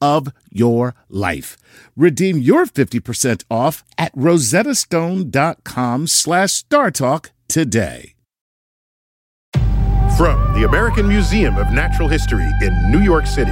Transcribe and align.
of 0.00 0.32
your 0.50 0.94
life. 1.08 1.56
Redeem 1.96 2.38
your 2.38 2.66
50% 2.66 3.44
off 3.50 3.84
at 3.98 4.14
rosettastone.com 4.14 6.06
slash 6.06 6.64
startalk 6.64 7.30
today. 7.48 8.14
From 10.16 10.52
the 10.52 10.66
American 10.68 11.08
Museum 11.08 11.56
of 11.56 11.72
Natural 11.72 12.06
History 12.06 12.46
in 12.60 12.90
New 12.90 13.00
York 13.00 13.26
City 13.26 13.50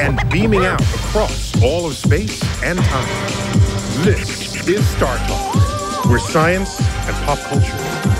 and 0.00 0.18
beaming 0.30 0.64
out 0.64 0.80
across 0.80 1.60
all 1.62 1.84
of 1.86 1.94
space 1.94 2.40
and 2.62 2.78
time, 2.78 4.04
this 4.04 4.68
is 4.68 4.86
Star 4.90 5.18
Talk, 5.26 6.06
where 6.06 6.20
science 6.20 6.80
and 6.80 7.16
pop 7.26 7.38
culture 7.40 7.76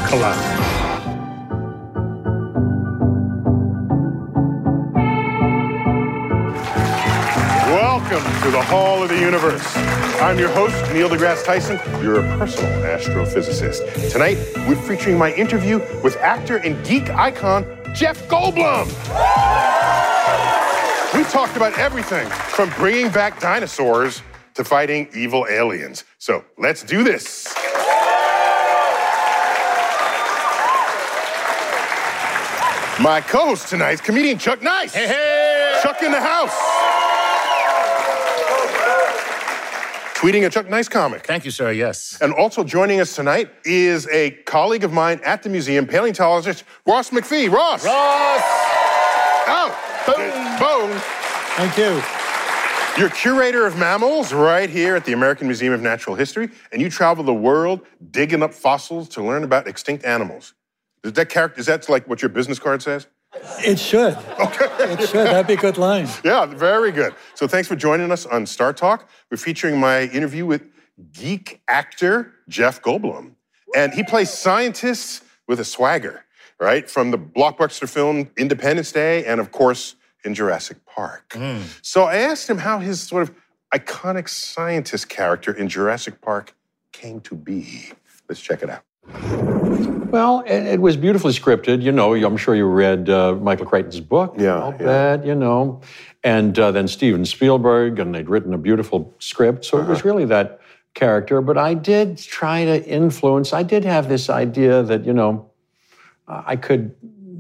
collide. 0.09 0.92
To 8.43 8.51
the 8.51 8.61
Hall 8.61 9.01
of 9.01 9.09
the 9.09 9.21
Universe. 9.21 9.65
I'm 10.21 10.37
your 10.37 10.49
host, 10.49 10.75
Neil 10.93 11.09
deGrasse 11.09 11.45
Tyson, 11.45 11.79
Your 12.03 12.19
a 12.19 12.39
personal 12.39 12.73
astrophysicist. 12.83 14.11
Tonight, 14.11 14.37
we're 14.69 14.75
featuring 14.75 15.17
my 15.17 15.33
interview 15.35 15.79
with 16.03 16.17
actor 16.17 16.57
and 16.57 16.85
geek 16.85 17.09
icon 17.11 17.65
Jeff 17.95 18.27
Goldblum. 18.27 18.89
We 21.15 21.23
talked 21.31 21.57
about 21.57 21.79
everything 21.79 22.29
from 22.29 22.69
bringing 22.71 23.13
back 23.13 23.39
dinosaurs 23.39 24.23
to 24.55 24.65
fighting 24.65 25.09
evil 25.15 25.47
aliens. 25.49 26.03
So 26.19 26.45
let's 26.59 26.83
do 26.83 27.05
this. 27.05 27.47
My 33.01 33.23
co-host 33.25 33.69
tonight 33.69 33.93
is 33.93 34.01
comedian 34.01 34.39
Chuck 34.39 34.63
Nice. 34.63 34.93
Hey, 34.93 35.07
hey. 35.07 35.79
Chuck 35.81 36.03
in 36.03 36.11
the 36.11 36.21
house. 36.21 36.72
Tweeting 40.23 40.47
a 40.47 40.51
Chuck 40.51 40.71
Nice 40.71 40.89
comic. 40.89 41.27
Thank 41.27 41.45
you, 41.45 41.51
sir. 41.51 41.73
Yes. 41.73 42.17
And 42.21 42.33
also 42.33 42.63
joining 42.63 43.01
us 43.01 43.17
tonight 43.17 43.51
is 43.65 44.07
a 44.07 44.31
colleague 44.47 44.85
of 44.85 44.93
mine 44.93 45.21
at 45.25 45.43
the 45.43 45.49
museum, 45.49 45.85
paleontologist 45.85 46.63
Ross 46.87 47.11
MacPhee. 47.11 47.51
Ross. 47.51 47.85
Ross. 47.85 48.41
Oh. 49.49 49.77
Boom. 50.07 50.91
Boom. 50.91 51.01
Thank 51.57 51.77
you. 51.77 52.01
You're 52.97 53.11
curator 53.11 53.67
of 53.67 53.77
mammals 53.77 54.33
right 54.33 54.71
here 54.71 54.95
at 54.95 55.05
the 55.05 55.13
American 55.13 55.49
Museum 55.49 55.73
of 55.73 55.83
Natural 55.83 56.15
History, 56.15 56.51
and 56.71 56.81
you 56.81 56.89
travel 56.89 57.25
the 57.25 57.35
world 57.35 57.81
digging 58.13 58.45
up 58.45 58.55
fossils 58.55 59.09
to 59.09 59.25
learn 59.25 59.43
about 59.43 59.67
extinct 59.67 60.05
animals. 60.05 60.55
Is 61.03 61.15
that 61.15 61.31
character? 61.31 61.59
Is 61.59 61.67
that 61.67 61.89
like 61.89 62.07
what 62.07 62.23
your 62.23 62.29
business 62.29 62.61
card 62.61 62.81
says? 62.81 63.09
It 63.35 63.79
should. 63.79 64.17
Okay. 64.39 64.69
It 64.93 65.09
should. 65.09 65.27
That'd 65.27 65.47
be 65.47 65.55
a 65.55 65.57
good 65.57 65.79
line. 65.79 66.09
Yeah, 66.25 66.47
very 66.47 66.93
good. 66.93 67.15
So 67.35 67.47
thanks 67.47 67.69
for 67.69 67.77
joining 67.77 68.13
us 68.13 68.27
on 68.27 68.47
Star 68.47 68.73
Talk. 68.73 69.09
We're 69.31 69.37
featuring 69.37 69.79
my 69.81 70.03
interview 70.03 70.45
with 70.47 70.69
geek 71.13 71.63
actor 71.69 72.35
Jeff 72.49 72.83
Goldblum. 72.83 73.33
And 73.75 73.95
he 73.95 74.03
plays 74.03 74.31
scientists 74.31 75.23
with 75.49 75.59
a 75.61 75.65
swagger, 75.65 76.25
right? 76.61 76.89
From 76.89 77.11
the 77.11 77.19
blockbuster 77.19 77.89
film 77.89 78.31
Independence 78.37 78.93
Day 78.93 79.25
and, 79.25 79.41
of 79.41 79.51
course, 79.51 79.97
in 80.25 80.35
Jurassic 80.35 80.85
Park. 80.85 81.31
Mm. 81.31 81.63
So 81.83 82.05
I 82.05 82.17
asked 82.17 82.49
him 82.49 82.59
how 82.59 82.79
his 82.81 83.01
sort 83.01 83.23
of 83.23 83.35
iconic 83.75 84.29
scientist 84.29 85.09
character 85.09 85.53
in 85.53 85.69
Jurassic 85.69 86.21
Park 86.21 86.55
came 86.93 87.21
to 87.23 87.35
be. 87.35 87.93
Let's 88.29 88.41
check 88.41 88.63
it 88.63 88.71
out. 88.71 90.02
Well, 90.13 90.41
it, 90.47 90.75
it, 90.75 90.81
was 90.81 90.99
beautifully 90.99 91.33
scripted. 91.33 91.83
You 91.83 91.91
know, 91.91 92.15
I'm 92.15 92.37
sure 92.37 92.55
you 92.55 92.67
read 92.67 93.09
uh, 93.09 93.35
Michael 93.37 93.65
Crichton's 93.65 94.01
book. 94.01 94.35
Yeah. 94.39 94.61
All 94.61 94.73
yeah. 94.73 94.85
that, 94.85 95.27
you 95.27 95.35
know. 95.35 95.81
And 96.23 96.57
uh, 96.59 96.71
then 96.71 96.87
Steven 96.87 97.25
Spielberg, 97.25 97.99
and 97.99 98.15
they'd 98.15 98.29
written 98.29 98.53
a 98.53 98.59
beautiful 98.59 99.15
script. 99.19 99.65
So 99.65 99.79
uh-huh. 99.79 99.87
it 99.87 99.91
was 99.91 99.99
uh-huh. 100.01 100.09
really 100.09 100.25
that 100.27 100.61
character. 100.93 101.41
But 101.41 101.57
I 101.57 101.73
did 101.73 102.19
try 102.19 102.67
to 102.67 102.85
influence, 102.85 103.55
I 103.55 103.63
did 103.63 103.85
have 103.85 104.11
this 104.11 104.29
idea 104.29 104.83
that, 104.83 105.07
you 105.07 105.15
know, 105.15 105.51
I 106.29 106.57
could 106.57 106.95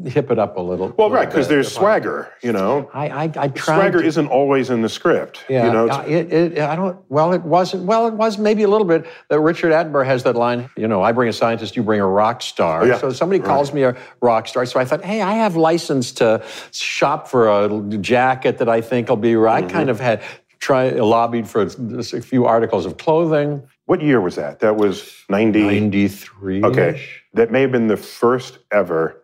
hip 0.06 0.30
it 0.30 0.38
up 0.38 0.56
a 0.56 0.60
little. 0.60 0.94
Well, 0.96 1.10
right, 1.10 1.28
because 1.28 1.48
there's 1.48 1.72
swagger, 1.72 2.26
I, 2.26 2.46
you 2.46 2.52
know. 2.52 2.90
I 2.92 3.08
I, 3.08 3.22
I 3.24 3.48
tried. 3.48 3.76
Swagger 3.76 4.00
to, 4.00 4.06
isn't 4.06 4.26
always 4.28 4.70
in 4.70 4.82
the 4.82 4.88
script. 4.88 5.44
Yeah, 5.48 5.66
you 5.66 5.72
know, 5.72 5.86
it, 6.02 6.32
it, 6.32 6.58
I 6.58 6.76
don't. 6.76 6.98
Well, 7.08 7.32
it 7.32 7.42
wasn't. 7.42 7.84
Well, 7.84 8.06
it 8.06 8.14
was 8.14 8.38
maybe 8.38 8.62
a 8.62 8.68
little 8.68 8.86
bit. 8.86 9.06
That 9.28 9.40
Richard 9.40 9.72
Attenborough 9.72 10.06
has 10.06 10.22
that 10.24 10.36
line. 10.36 10.70
You 10.76 10.88
know, 10.88 11.02
I 11.02 11.12
bring 11.12 11.28
a 11.28 11.32
scientist, 11.32 11.76
you 11.76 11.82
bring 11.82 12.00
a 12.00 12.06
rock 12.06 12.42
star. 12.42 12.82
Oh, 12.82 12.86
yeah. 12.86 12.98
So 12.98 13.12
somebody 13.12 13.40
calls 13.40 13.68
right. 13.70 13.74
me 13.74 13.82
a 13.82 13.96
rock 14.20 14.48
star. 14.48 14.66
So 14.66 14.80
I 14.80 14.84
thought, 14.84 15.04
hey, 15.04 15.20
I 15.20 15.32
have 15.34 15.56
license 15.56 16.12
to 16.12 16.44
shop 16.72 17.28
for 17.28 17.48
a 17.48 17.98
jacket 17.98 18.58
that 18.58 18.68
I 18.68 18.80
think 18.80 19.08
will 19.08 19.16
be. 19.16 19.32
Mm-hmm. 19.32 19.66
I 19.66 19.70
kind 19.70 19.90
of 19.90 20.00
had 20.00 20.22
try 20.62 20.90
lobbied 20.90 21.48
for 21.48 21.62
a 21.62 22.22
few 22.22 22.46
articles 22.46 22.86
of 22.86 22.96
clothing. 22.96 23.62
What 23.86 24.00
year 24.00 24.20
was 24.20 24.36
that? 24.36 24.60
That 24.60 24.76
was 24.76 25.12
90? 25.28 25.64
93. 25.64 26.62
Okay. 26.62 27.04
That 27.34 27.50
may 27.50 27.62
have 27.62 27.72
been 27.72 27.88
the 27.88 27.96
first 27.96 28.58
ever 28.70 29.21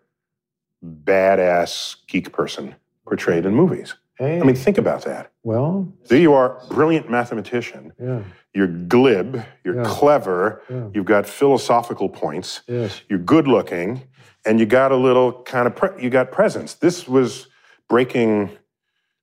badass 0.84 1.96
geek 2.06 2.32
person 2.32 2.74
portrayed 3.04 3.46
in 3.46 3.54
movies. 3.54 3.94
Hey. 4.18 4.40
I 4.40 4.44
mean, 4.44 4.56
think 4.56 4.78
about 4.78 5.04
that. 5.04 5.30
Well, 5.44 5.92
there 6.08 6.18
you 6.18 6.34
are, 6.34 6.60
brilliant 6.70 7.08
mathematician. 7.08 7.92
Yeah. 8.00 8.22
You're 8.52 8.66
glib. 8.66 9.44
You're 9.62 9.76
yeah. 9.76 9.84
clever. 9.86 10.62
Yeah. 10.68 10.88
You've 10.92 11.04
got 11.04 11.26
philosophical 11.26 12.08
points. 12.08 12.62
Yes. 12.66 13.00
You're 13.08 13.20
good 13.20 13.46
looking, 13.46 14.02
and 14.44 14.58
you 14.58 14.66
got 14.66 14.90
a 14.90 14.96
little 14.96 15.42
kind 15.44 15.68
of 15.68 15.76
pre- 15.76 16.02
you 16.02 16.10
got 16.10 16.32
presence. 16.32 16.74
This 16.74 17.06
was 17.06 17.46
breaking 17.88 18.50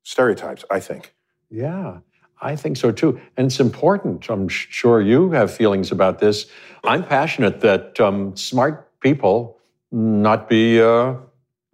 stereotypes, 0.04 0.64
I 0.72 0.80
think. 0.80 1.14
Yeah, 1.50 2.00
I 2.42 2.56
think 2.56 2.78
so 2.78 2.92
too, 2.92 3.20
and 3.36 3.48
it's 3.48 3.60
important. 3.60 4.30
I'm 4.30 4.48
sure 4.48 5.02
you 5.02 5.32
have 5.32 5.54
feelings 5.54 5.92
about 5.92 6.20
this. 6.20 6.46
I'm 6.86 7.04
passionate 7.04 7.60
that 7.62 8.00
um, 8.00 8.36
smart 8.38 9.00
people 9.02 9.60
not 9.92 10.48
be. 10.48 10.82
Uh, 10.82 11.16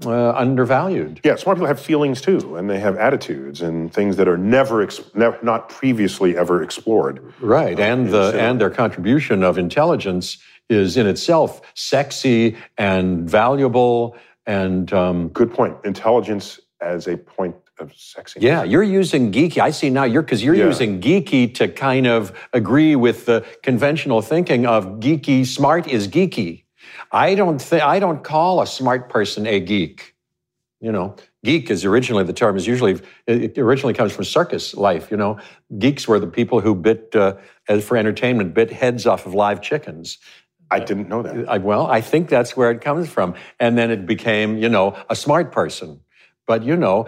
uh, 0.05 0.31
undervalued. 0.31 1.19
Yeah, 1.23 1.35
smart 1.35 1.57
people 1.57 1.67
have 1.67 1.79
feelings 1.79 2.21
too, 2.21 2.55
and 2.55 2.69
they 2.69 2.79
have 2.79 2.97
attitudes 2.97 3.61
and 3.61 3.93
things 3.93 4.17
that 4.17 4.27
are 4.27 4.37
never, 4.37 4.81
ex- 4.81 5.01
never 5.13 5.37
not 5.43 5.69
previously 5.69 6.37
ever 6.37 6.63
explored. 6.63 7.21
Right, 7.39 7.79
uh, 7.79 7.83
and 7.83 8.09
the 8.09 8.31
so, 8.31 8.37
and 8.37 8.59
their 8.59 8.69
contribution 8.69 9.43
of 9.43 9.57
intelligence 9.57 10.37
is 10.69 10.97
in 10.97 11.07
itself 11.07 11.61
sexy 11.75 12.55
and 12.77 13.29
valuable 13.29 14.15
and 14.45 14.91
um, 14.93 15.27
good 15.29 15.51
point. 15.53 15.77
Intelligence 15.83 16.59
as 16.79 17.07
a 17.07 17.17
point 17.17 17.55
of 17.79 17.91
sexy. 17.95 18.39
Yeah, 18.39 18.63
you're 18.63 18.83
using 18.83 19.31
geeky. 19.31 19.59
I 19.59 19.71
see 19.71 19.89
now 19.89 20.03
you're 20.03 20.21
because 20.21 20.43
you're 20.43 20.55
Yeah. 20.55 20.65
using 20.65 21.01
geeky 21.01 21.53
to 21.55 21.67
kind 21.67 22.07
of 22.07 22.31
agree 22.53 22.95
with 22.95 23.25
the 23.25 23.45
conventional 23.63 24.21
thinking 24.21 24.65
of 24.65 24.85
geeky. 24.99 25.45
Smart 25.45 25.87
is 25.87 26.07
geeky. 26.07 26.63
I 27.11 27.35
don't 27.35 27.61
think 27.61 27.83
I 27.83 27.99
don't 27.99 28.23
call 28.23 28.61
a 28.61 28.67
smart 28.67 29.09
person 29.09 29.45
a 29.47 29.59
geek. 29.59 30.15
You 30.79 30.91
know, 30.91 31.15
geek 31.43 31.69
is 31.69 31.85
originally 31.85 32.23
the 32.23 32.33
term 32.33 32.57
is 32.57 32.65
usually 32.65 32.99
it 33.27 33.57
originally 33.57 33.93
comes 33.93 34.13
from 34.13 34.23
circus 34.25 34.73
life. 34.73 35.11
You 35.11 35.17
know, 35.17 35.37
geeks 35.77 36.07
were 36.07 36.19
the 36.19 36.27
people 36.27 36.59
who 36.61 36.73
bit 36.73 37.15
uh, 37.15 37.35
as 37.67 37.83
for 37.83 37.97
entertainment 37.97 38.53
bit 38.53 38.71
heads 38.71 39.05
off 39.05 39.25
of 39.25 39.33
live 39.33 39.61
chickens. 39.61 40.17
I 40.71 40.79
didn't 40.79 41.09
know 41.09 41.21
that. 41.21 41.49
I, 41.49 41.57
well, 41.57 41.87
I 41.87 41.99
think 41.99 42.29
that's 42.29 42.55
where 42.55 42.71
it 42.71 42.79
comes 42.79 43.09
from. 43.09 43.35
And 43.59 43.77
then 43.77 43.91
it 43.91 44.05
became, 44.05 44.57
you 44.57 44.69
know, 44.69 44.95
a 45.09 45.15
smart 45.15 45.51
person. 45.51 45.99
But, 46.47 46.63
you 46.63 46.77
know, 46.77 47.07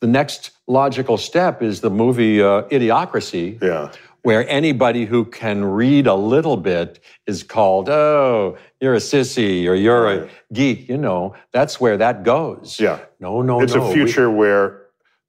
the 0.00 0.06
next 0.06 0.52
logical 0.66 1.18
step 1.18 1.60
is 1.60 1.80
the 1.80 1.90
movie 1.90 2.40
uh, 2.40 2.62
Idiocracy, 2.62 3.60
Yeah. 3.60 3.92
Where 4.24 4.48
anybody 4.48 5.04
who 5.04 5.24
can 5.26 5.62
read 5.64 6.06
a 6.06 6.14
little 6.14 6.56
bit 6.56 6.98
is 7.26 7.42
called, 7.42 7.90
oh, 7.90 8.56
you're 8.80 8.94
a 8.94 8.98
sissy 8.98 9.66
or 9.68 9.74
you're 9.74 10.10
a 10.10 10.28
geek. 10.52 10.88
You 10.88 10.96
know, 10.96 11.34
that's 11.52 11.78
where 11.78 11.98
that 11.98 12.24
goes. 12.24 12.80
Yeah. 12.80 13.00
No, 13.20 13.42
no, 13.42 13.58
no. 13.58 13.62
It's 13.62 13.74
no. 13.74 13.84
a 13.84 13.88
We- 13.88 13.94
future 13.94 14.30
where 14.30 14.80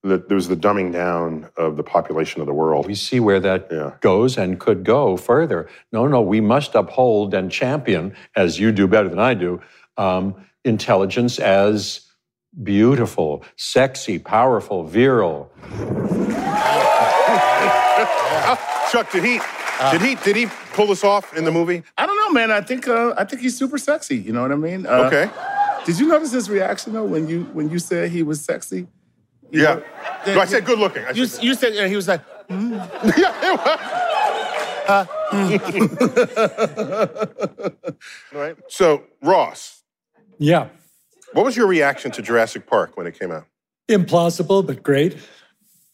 the, 0.02 0.18
there 0.20 0.36
was 0.36 0.48
the 0.48 0.56
dumbing 0.56 0.94
down 0.94 1.50
of 1.58 1.76
the 1.76 1.84
population 1.84 2.40
of 2.40 2.48
the 2.48 2.54
world. 2.54 2.86
we 2.88 2.96
see 2.96 3.20
where 3.20 3.40
that 3.42 3.68
Yeah. 3.70 3.92
goes 4.00 4.38
and 4.38 4.60
could 4.60 4.86
go 4.86 5.18
further. 5.18 5.68
No, 5.92 6.08
no, 6.08 6.22
we 6.22 6.40
must 6.40 6.74
uphold 6.74 7.34
and 7.34 7.52
champion, 7.52 8.16
as 8.36 8.60
you 8.60 8.72
do 8.72 8.88
better 8.88 9.10
than 9.10 9.20
I 9.20 9.34
do, 9.34 9.62
um, 9.98 10.36
intelligence 10.64 11.38
as 11.40 12.02
beautiful, 12.64 13.44
sexy, 13.58 14.20
powerful, 14.20 14.84
virile. 14.86 15.52
Chuck, 18.92 19.12
did 19.12 19.24
he 19.24 19.40
did 19.92 20.02
he 20.02 20.16
did 20.16 20.36
he 20.36 20.48
pull 20.74 20.88
this 20.88 21.04
off 21.04 21.36
in 21.38 21.46
the 21.46 21.52
movie? 21.52 21.84
I 21.98 22.06
don't 22.06 22.18
know, 22.18 22.32
man. 22.32 22.52
I 22.52 22.62
think 22.62 22.88
uh, 22.88 23.14
I 23.18 23.24
think 23.26 23.42
he's 23.42 23.58
super 23.58 23.78
sexy. 23.78 24.18
You 24.18 24.34
know 24.34 24.42
what 24.42 24.52
I 24.52 24.56
mean? 24.56 24.86
Uh, 24.86 25.10
Okay. 25.12 25.30
Did 25.86 26.00
you 26.00 26.08
notice 26.08 26.32
his 26.32 26.50
reaction 26.50 26.94
though 26.94 27.04
when 27.06 27.28
you 27.28 27.44
when 27.54 27.70
you 27.70 27.80
said 27.80 28.10
he 28.12 28.24
was 28.24 28.42
sexy? 28.42 28.88
You 29.52 29.62
Yeah. 29.64 29.76
know, 29.76 29.84
No, 30.36 30.42
I 30.42 30.46
said 30.46 30.66
good 30.66 30.80
looking. 30.80 31.06
I 31.06 31.12
You, 31.12 31.26
said, 31.28 31.44
you 31.44 31.54
said 31.54 31.74
yeah, 31.76 31.88
he 31.88 31.96
was 31.96 32.08
like, 32.08 32.22
yeah. 33.18 35.06
right. 38.34 38.56
So 38.68 39.04
Ross, 39.22 39.84
Yeah. 40.38 40.68
what 41.34 41.46
was 41.46 41.56
your 41.58 41.68
reaction 41.68 42.12
to 42.12 42.22
Jurassic 42.22 42.68
Park 42.68 42.98
when 42.98 43.08
it 43.08 43.18
came 43.20 43.32
out? 43.32 43.46
Implausible, 43.90 44.66
but 44.66 44.84
great. 44.84 45.18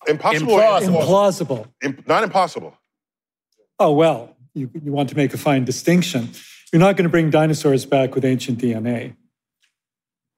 Impossible. 0.07 0.53
or 0.53 0.59
Implausible. 0.61 1.01
Implausible. 1.03 1.67
Imp- 1.83 2.07
not 2.07 2.23
impossible. 2.23 2.77
Oh, 3.79 3.91
well, 3.93 4.35
you, 4.53 4.69
you 4.83 4.91
want 4.91 5.09
to 5.09 5.17
make 5.17 5.33
a 5.33 5.37
fine 5.37 5.65
distinction. 5.65 6.29
You're 6.71 6.79
not 6.79 6.95
going 6.97 7.03
to 7.03 7.09
bring 7.09 7.29
dinosaurs 7.29 7.85
back 7.85 8.15
with 8.15 8.25
ancient 8.25 8.59
DNA. 8.59 9.15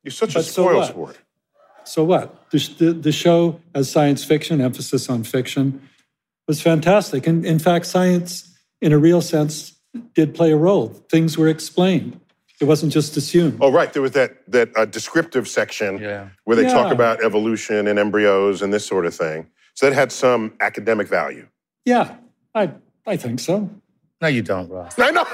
You're 0.04 0.12
such 0.12 0.32
a 0.32 0.40
But 0.40 0.46
so 0.46 0.64
spoil 0.64 0.78
what? 0.78 0.88
sport. 0.90 1.18
So 1.86 2.04
what? 2.04 2.50
The, 2.52 2.58
the, 2.78 2.94
the 2.94 3.12
show, 3.12 3.60
as 3.74 3.90
science 3.92 4.24
fiction, 4.24 4.62
emphasis 4.62 5.10
on 5.10 5.24
fiction, 5.24 5.88
was 6.48 6.62
fantastic. 6.62 7.28
And 7.28 7.46
in 7.46 7.60
fact, 7.60 7.86
science, 7.86 8.54
in 8.82 8.92
a 8.94 8.98
real 8.98 9.22
sense, 9.22 9.74
did 10.16 10.34
play 10.34 10.52
a 10.52 10.58
role. 10.58 10.88
Things 11.10 11.38
were 11.38 11.48
explained. 11.48 12.20
It 12.64 12.68
wasn't 12.68 12.94
just 12.94 13.18
assumed. 13.18 13.58
Oh, 13.60 13.70
right. 13.70 13.92
There 13.92 14.02
was 14.02 14.12
that 14.14 14.38
that 14.48 14.70
uh, 14.78 14.86
descriptive 14.86 15.50
section 15.50 15.98
Yeah. 16.00 16.30
where 16.46 16.56
they 16.56 16.64
talk 16.64 16.94
about 16.94 17.22
evolution 17.22 17.88
and 17.90 18.00
embryos 18.00 18.62
and 18.62 18.74
this 18.74 18.86
sort 18.88 19.06
of 19.06 19.14
thing. 19.14 19.48
So 19.74 19.86
that 19.90 19.94
had 19.96 20.12
some 20.14 20.54
academic 20.62 21.08
value. 21.10 21.48
Yeah, 21.84 22.16
I, 22.56 22.72
I 23.06 23.18
think 23.18 23.42
so. 23.42 23.70
"No, 24.22 24.28
you 24.30 24.42
don't, 24.42 24.70
Ross. 24.70 24.98
I 24.98 25.12
know. 25.12 25.26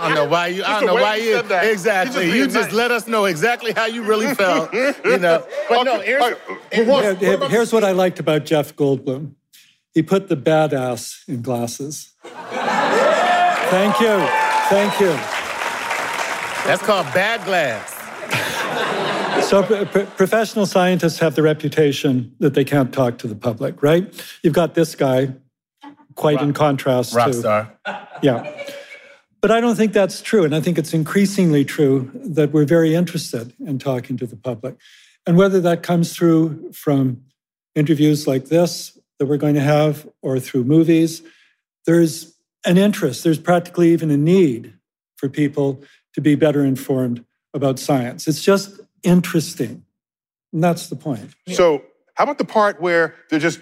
I 0.00 0.08
don't 0.08 0.14
know 0.14 0.26
why 0.28 0.48
you. 0.48 0.62
I 0.64 0.80
don't 0.80 0.86
know 0.86 0.94
why 1.02 1.16
you 1.16 1.24
you. 1.30 1.36
said 1.36 1.48
that. 1.48 1.64
You 1.64 1.70
Exactly. 1.72 2.12
just 2.24 2.26
You 2.26 2.32
being 2.42 2.50
just 2.52 2.68
nice. 2.68 2.74
let 2.74 2.90
us 2.90 3.06
know 3.08 3.24
exactly 3.24 3.72
how 3.72 3.86
you 3.86 4.02
really 4.02 4.34
felt. 4.34 4.72
You 4.74 4.94
know. 5.18 5.46
But 5.70 5.84
no, 5.84 6.00
here's, 6.00 6.22
All 6.22 6.30
right, 6.30 6.86
well, 6.86 7.14
Ross, 7.14 7.22
what 7.40 7.50
here's 7.50 7.72
what 7.72 7.84
I 7.84 7.92
liked 7.92 8.18
about 8.20 8.44
Jeff 8.44 8.76
Goldblum. 8.76 9.32
He 9.94 10.02
put 10.02 10.28
the 10.28 10.36
badass 10.36 11.26
in 11.28 11.40
glasses. 11.42 12.12
Thank 13.70 14.00
you. 14.00 14.47
Thank 14.68 15.00
you. 15.00 15.12
that's 16.66 16.82
called 16.82 17.06
bad 17.14 17.44
glass. 17.44 17.94
So, 19.48 19.62
pro- 19.62 19.86
pro- 19.86 20.04
professional 20.04 20.66
scientists 20.66 21.18
have 21.20 21.34
the 21.34 21.42
reputation 21.42 22.34
that 22.40 22.52
they 22.52 22.64
can't 22.64 22.92
talk 22.92 23.18
to 23.18 23.28
the 23.28 23.34
public, 23.34 23.82
right? 23.82 24.12
You've 24.42 24.52
got 24.52 24.74
this 24.74 24.94
guy, 24.94 25.34
quite 26.16 26.42
in 26.42 26.52
contrast 26.52 27.14
Rock 27.14 27.28
to. 27.28 27.34
star. 27.34 27.72
Yeah. 28.20 28.54
But 29.40 29.52
I 29.52 29.60
don't 29.60 29.76
think 29.76 29.92
that's 29.92 30.20
true. 30.20 30.44
And 30.44 30.54
I 30.54 30.60
think 30.60 30.76
it's 30.76 30.92
increasingly 30.92 31.64
true 31.64 32.10
that 32.14 32.52
we're 32.52 32.66
very 32.66 32.94
interested 32.94 33.54
in 33.64 33.78
talking 33.78 34.16
to 34.18 34.26
the 34.26 34.36
public. 34.36 34.76
And 35.26 35.36
whether 35.36 35.60
that 35.60 35.82
comes 35.82 36.14
through 36.14 36.72
from 36.72 37.22
interviews 37.74 38.26
like 38.26 38.46
this 38.46 38.98
that 39.18 39.26
we're 39.26 39.36
going 39.36 39.54
to 39.54 39.60
have 39.60 40.08
or 40.22 40.40
through 40.40 40.64
movies, 40.64 41.22
there's 41.86 42.34
an 42.64 42.76
interest, 42.76 43.24
there's 43.24 43.38
practically 43.38 43.92
even 43.92 44.10
a 44.10 44.16
need 44.16 44.74
for 45.16 45.28
people 45.28 45.82
to 46.14 46.20
be 46.20 46.34
better 46.34 46.64
informed 46.64 47.24
about 47.54 47.78
science. 47.78 48.26
It's 48.26 48.42
just 48.42 48.80
interesting. 49.02 49.84
And 50.52 50.64
that's 50.64 50.88
the 50.88 50.96
point. 50.96 51.30
So, 51.48 51.82
how 52.14 52.24
about 52.24 52.38
the 52.38 52.44
part 52.44 52.80
where 52.80 53.14
they're 53.30 53.38
just 53.38 53.60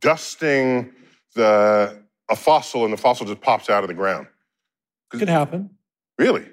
dusting 0.00 0.92
the 1.34 2.02
a 2.30 2.36
fossil 2.36 2.84
and 2.84 2.92
the 2.92 2.96
fossil 2.96 3.26
just 3.26 3.40
pops 3.40 3.68
out 3.68 3.84
of 3.84 3.88
the 3.88 3.94
ground? 3.94 4.26
It 5.12 5.18
could 5.18 5.28
happen. 5.28 5.70
Really? 6.18 6.46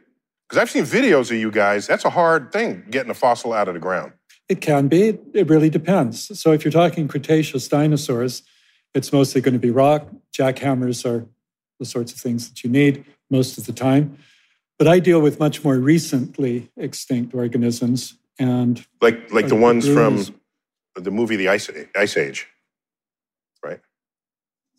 Because 0.47 0.61
I've 0.61 0.69
seen 0.69 0.83
videos 0.83 1.31
of 1.31 1.37
you 1.37 1.49
guys. 1.49 1.87
That's 1.87 2.05
a 2.05 2.09
hard 2.09 2.51
thing, 2.51 2.83
getting 2.89 3.09
a 3.09 3.15
fossil 3.15 3.53
out 3.53 3.67
of 3.67 3.73
the 3.73 3.79
ground. 3.79 4.13
It 4.49 4.59
can 4.59 4.87
be. 4.87 5.17
It 5.33 5.49
really 5.49 5.69
depends. 5.69 6.37
So 6.39 6.51
if 6.51 6.65
you're 6.65 6.71
talking 6.71 7.07
Cretaceous 7.07 7.69
dinosaurs, 7.69 8.43
it's 8.93 9.13
mostly 9.13 9.39
going 9.39 9.53
to 9.53 9.59
be 9.59 9.71
rock. 9.71 10.09
Jackhammers 10.37 11.05
are 11.05 11.25
the 11.81 11.85
sorts 11.85 12.13
of 12.13 12.19
things 12.19 12.47
that 12.47 12.63
you 12.63 12.69
need 12.69 13.03
most 13.29 13.57
of 13.57 13.65
the 13.65 13.73
time. 13.73 14.17
But 14.77 14.87
I 14.87 14.99
deal 14.99 15.19
with 15.19 15.39
much 15.39 15.63
more 15.63 15.77
recently 15.77 16.69
extinct 16.77 17.33
organisms. 17.33 18.15
And 18.39 18.85
Like 19.01 19.31
like 19.33 19.47
the 19.47 19.55
Like 19.55 19.63
ones 19.63 19.87
from 19.87 20.23
the 20.95 21.11
movie 21.11 21.35
The 21.35 21.49
Ice, 21.49 21.69
Ice 21.95 22.17
Age, 22.17 22.47
right? 23.63 23.79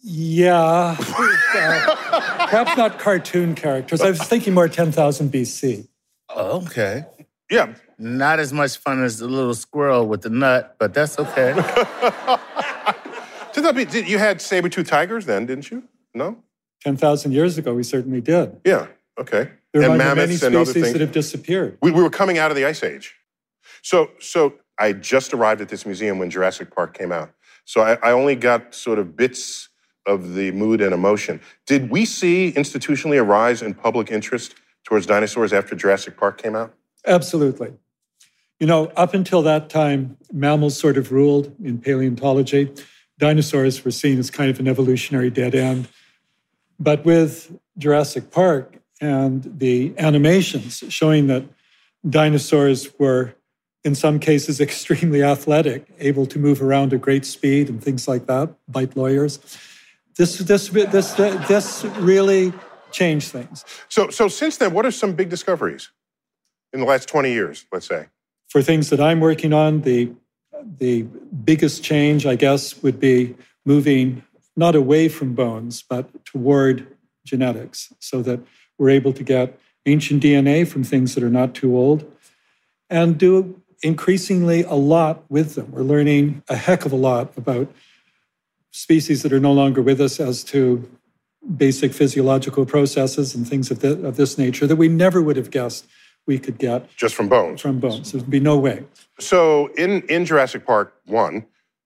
yeah, 0.00 0.96
uh, 0.98 2.46
perhaps 2.48 2.76
not 2.76 2.98
cartoon 2.98 3.54
characters. 3.54 4.00
I 4.00 4.10
was 4.10 4.22
thinking 4.22 4.54
more 4.54 4.68
10,000 4.68 5.30
BC. 5.32 5.88
Oh, 6.28 6.64
okay. 6.66 7.04
Yeah. 7.50 7.74
Not 7.98 8.40
as 8.40 8.52
much 8.52 8.78
fun 8.78 9.04
as 9.04 9.18
the 9.18 9.28
little 9.28 9.54
squirrel 9.54 10.06
with 10.08 10.22
the 10.22 10.30
nut, 10.30 10.74
but 10.78 10.92
that's 10.94 11.18
okay. 11.18 11.52
Did 13.54 13.64
that 13.64 13.74
be- 13.76 13.84
did- 13.84 14.08
you 14.08 14.18
had 14.18 14.40
saber-tooth 14.40 14.88
tigers 14.88 15.26
then, 15.26 15.44
didn't 15.46 15.70
you? 15.70 15.82
No? 16.14 16.38
10,000 16.82 17.32
years 17.32 17.58
ago, 17.58 17.74
we 17.74 17.82
certainly 17.82 18.20
did. 18.20 18.60
Yeah. 18.64 18.88
Okay. 19.18 19.50
There 19.72 19.82
and 19.82 19.92
are 19.92 19.96
many 19.96 20.14
mammoths 20.14 20.42
and 20.42 20.54
other 20.54 20.64
species 20.64 20.82
things. 20.82 20.92
that 20.94 21.00
have 21.00 21.12
disappeared. 21.12 21.78
We, 21.80 21.90
we 21.90 22.02
were 22.02 22.10
coming 22.10 22.38
out 22.38 22.50
of 22.50 22.56
the 22.56 22.64
ice 22.64 22.82
age. 22.82 23.14
So, 23.82 24.10
so 24.20 24.54
I 24.78 24.92
just 24.92 25.32
arrived 25.32 25.60
at 25.60 25.68
this 25.68 25.86
museum 25.86 26.18
when 26.18 26.30
Jurassic 26.30 26.74
Park 26.74 26.96
came 26.96 27.12
out. 27.12 27.32
So 27.64 27.80
I, 27.82 27.98
I 28.02 28.12
only 28.12 28.34
got 28.34 28.74
sort 28.74 28.98
of 28.98 29.16
bits 29.16 29.68
of 30.06 30.34
the 30.34 30.50
mood 30.50 30.80
and 30.80 30.92
emotion. 30.92 31.40
Did 31.66 31.90
we 31.90 32.04
see 32.04 32.52
institutionally 32.56 33.18
a 33.18 33.22
rise 33.22 33.62
in 33.62 33.74
public 33.74 34.10
interest 34.10 34.54
towards 34.84 35.06
dinosaurs 35.06 35.52
after 35.52 35.76
Jurassic 35.76 36.16
Park 36.16 36.42
came 36.42 36.56
out? 36.56 36.74
Absolutely. 37.06 37.72
You 38.58 38.66
know, 38.66 38.86
up 38.96 39.14
until 39.14 39.42
that 39.42 39.70
time, 39.70 40.16
mammals 40.32 40.78
sort 40.78 40.96
of 40.96 41.12
ruled 41.12 41.54
in 41.62 41.78
paleontology. 41.78 42.72
Dinosaurs 43.18 43.84
were 43.84 43.90
seen 43.90 44.18
as 44.18 44.30
kind 44.30 44.50
of 44.50 44.58
an 44.58 44.68
evolutionary 44.68 45.30
dead 45.30 45.54
end. 45.54 45.88
But 46.82 47.04
with 47.04 47.56
Jurassic 47.78 48.30
Park 48.30 48.76
and 49.00 49.42
the 49.58 49.94
animations 49.98 50.82
showing 50.88 51.26
that 51.28 51.44
dinosaurs 52.08 52.98
were, 52.98 53.34
in 53.84 53.94
some 53.94 54.18
cases, 54.18 54.60
extremely 54.68 55.22
athletic, 55.22 55.86
able 55.98 56.26
to 56.26 56.38
move 56.38 56.62
around 56.62 56.92
at 56.92 57.00
great 57.00 57.24
speed 57.24 57.68
and 57.68 57.82
things 57.82 58.08
like 58.08 58.26
that, 58.26 58.54
bite 58.68 58.96
lawyers, 58.96 59.38
this, 60.16 60.38
this, 60.38 60.68
this, 60.68 61.14
this 61.14 61.84
really 62.00 62.52
changed 62.90 63.28
things. 63.30 63.64
So, 63.88 64.10
so 64.10 64.28
since 64.28 64.58
then, 64.58 64.74
what 64.74 64.84
are 64.84 64.90
some 64.90 65.14
big 65.14 65.30
discoveries 65.30 65.90
in 66.72 66.80
the 66.80 66.86
last 66.86 67.08
20 67.08 67.32
years, 67.32 67.66
let's 67.72 67.86
say? 67.86 68.08
for 68.52 68.60
things 68.60 68.90
that 68.90 69.00
I'm 69.00 69.20
working 69.20 69.54
on, 69.54 69.80
the 69.80 70.12
the 70.78 71.02
biggest 71.44 71.82
change, 71.82 72.24
I 72.26 72.36
guess, 72.36 72.82
would 72.82 73.00
be 73.00 73.34
moving 73.64 74.22
not 74.56 74.74
away 74.74 75.08
from 75.08 75.34
bones, 75.34 75.82
but 75.82 76.24
toward 76.24 76.86
genetics, 77.24 77.92
so 77.98 78.22
that 78.22 78.40
we're 78.78 78.90
able 78.90 79.12
to 79.12 79.22
get 79.22 79.58
ancient 79.86 80.22
DNA 80.22 80.66
from 80.66 80.84
things 80.84 81.14
that 81.14 81.24
are 81.24 81.30
not 81.30 81.54
too 81.54 81.76
old, 81.76 82.10
and 82.90 83.18
do 83.18 83.60
increasingly 83.82 84.62
a 84.62 84.74
lot 84.74 85.24
with 85.28 85.54
them. 85.54 85.70
We're 85.72 85.82
learning 85.82 86.42
a 86.48 86.56
heck 86.56 86.84
of 86.84 86.92
a 86.92 86.96
lot 86.96 87.36
about 87.36 87.72
species 88.70 89.22
that 89.22 89.32
are 89.32 89.40
no 89.40 89.52
longer 89.52 89.82
with 89.82 90.00
us 90.00 90.20
as 90.20 90.44
to 90.44 90.88
basic 91.56 91.92
physiological 91.92 92.64
processes 92.64 93.34
and 93.34 93.46
things 93.46 93.70
of, 93.70 93.80
the, 93.80 94.06
of 94.06 94.16
this 94.16 94.38
nature 94.38 94.66
that 94.66 94.76
we 94.76 94.88
never 94.88 95.20
would 95.20 95.36
have 95.36 95.50
guessed 95.50 95.86
we 96.26 96.38
could 96.38 96.58
get 96.58 96.88
just 96.96 97.14
from 97.14 97.28
bones. 97.28 97.60
From 97.60 97.80
bones. 97.80 98.12
There'd 98.12 98.30
be 98.30 98.40
no 98.40 98.56
way. 98.56 98.84
So 99.18 99.68
in, 99.76 100.02
in 100.02 100.24
Jurassic 100.24 100.64
Park 100.64 100.94
1, 101.06 101.44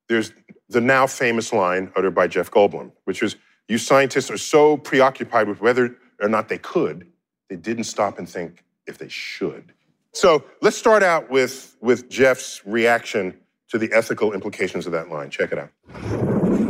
there's 0.08 0.32
the 0.68 0.80
now 0.80 1.06
famous 1.06 1.52
line 1.52 1.92
uttered 1.96 2.14
by 2.14 2.26
Jeff 2.26 2.50
Goldblum, 2.50 2.92
which 3.04 3.22
is, 3.22 3.36
you 3.68 3.78
scientists 3.78 4.30
are 4.30 4.38
so 4.38 4.76
preoccupied 4.76 5.48
with 5.48 5.60
whether 5.60 5.96
or 6.20 6.28
not 6.28 6.48
they 6.48 6.58
could, 6.58 7.06
they 7.48 7.56
didn't 7.56 7.84
stop 7.84 8.18
and 8.18 8.28
think 8.28 8.64
if 8.86 8.98
they 8.98 9.08
should. 9.08 9.72
So 10.12 10.44
let's 10.62 10.76
start 10.76 11.02
out 11.02 11.30
with, 11.30 11.76
with 11.80 12.08
Jeff's 12.08 12.62
reaction 12.64 13.36
to 13.70 13.78
the 13.78 13.92
ethical 13.92 14.32
implications 14.32 14.86
of 14.86 14.92
that 14.92 15.08
line. 15.08 15.30
Check 15.30 15.52
it 15.52 15.58
out. 15.58 15.70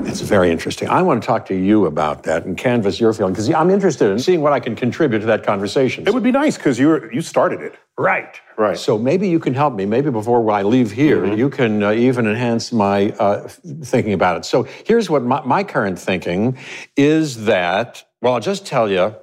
It's 0.07 0.21
very 0.21 0.50
interesting. 0.50 0.88
I 0.88 1.03
want 1.03 1.23
to 1.23 1.26
talk 1.26 1.47
to 1.47 1.55
you 1.55 1.87
about 1.87 2.23
that 2.23 2.45
and 2.45 2.57
canvas 2.57 2.99
your 2.99 3.12
feeling 3.12 3.33
because 3.33 3.50
I'm 3.53 3.71
interested 3.71 4.11
in 4.11 4.19
seeing 4.19 4.41
what 4.41 4.53
I 4.53 4.61
can 4.61 4.75
contribute 4.75 5.19
to 5.21 5.26
that 5.26 5.43
conversation. 5.43 6.07
It 6.07 6.15
would 6.15 6.23
be 6.23 6.33
nice 6.33 6.57
because 6.57 6.79
you 6.79 7.11
you 7.11 7.21
started 7.21 7.61
it. 7.61 7.75
Right. 7.99 8.41
Right. 8.57 8.79
So 8.79 8.99
maybe 8.99 9.29
you 9.29 9.38
can 9.38 9.53
help 9.53 9.75
me. 9.75 9.85
Maybe 9.85 10.11
before 10.11 10.50
I 10.50 10.62
leave 10.62 10.93
here, 10.93 11.23
mm-hmm. 11.23 11.37
you 11.37 11.50
can 11.50 11.83
uh, 11.83 11.93
even 11.93 12.26
enhance 12.26 12.73
my 12.73 13.11
uh, 13.19 13.49
thinking 13.49 14.12
about 14.12 14.38
it. 14.38 14.45
So 14.45 14.62
here's 14.62 15.11
what 15.11 15.23
my, 15.23 15.43
my 15.43 15.65
current 15.65 15.99
thinking 15.99 16.57
is 16.97 17.45
that. 17.45 18.05
Well, 18.23 18.33
I'll 18.35 18.41
just 18.41 18.65
tell 18.65 18.91
you 18.91 19.15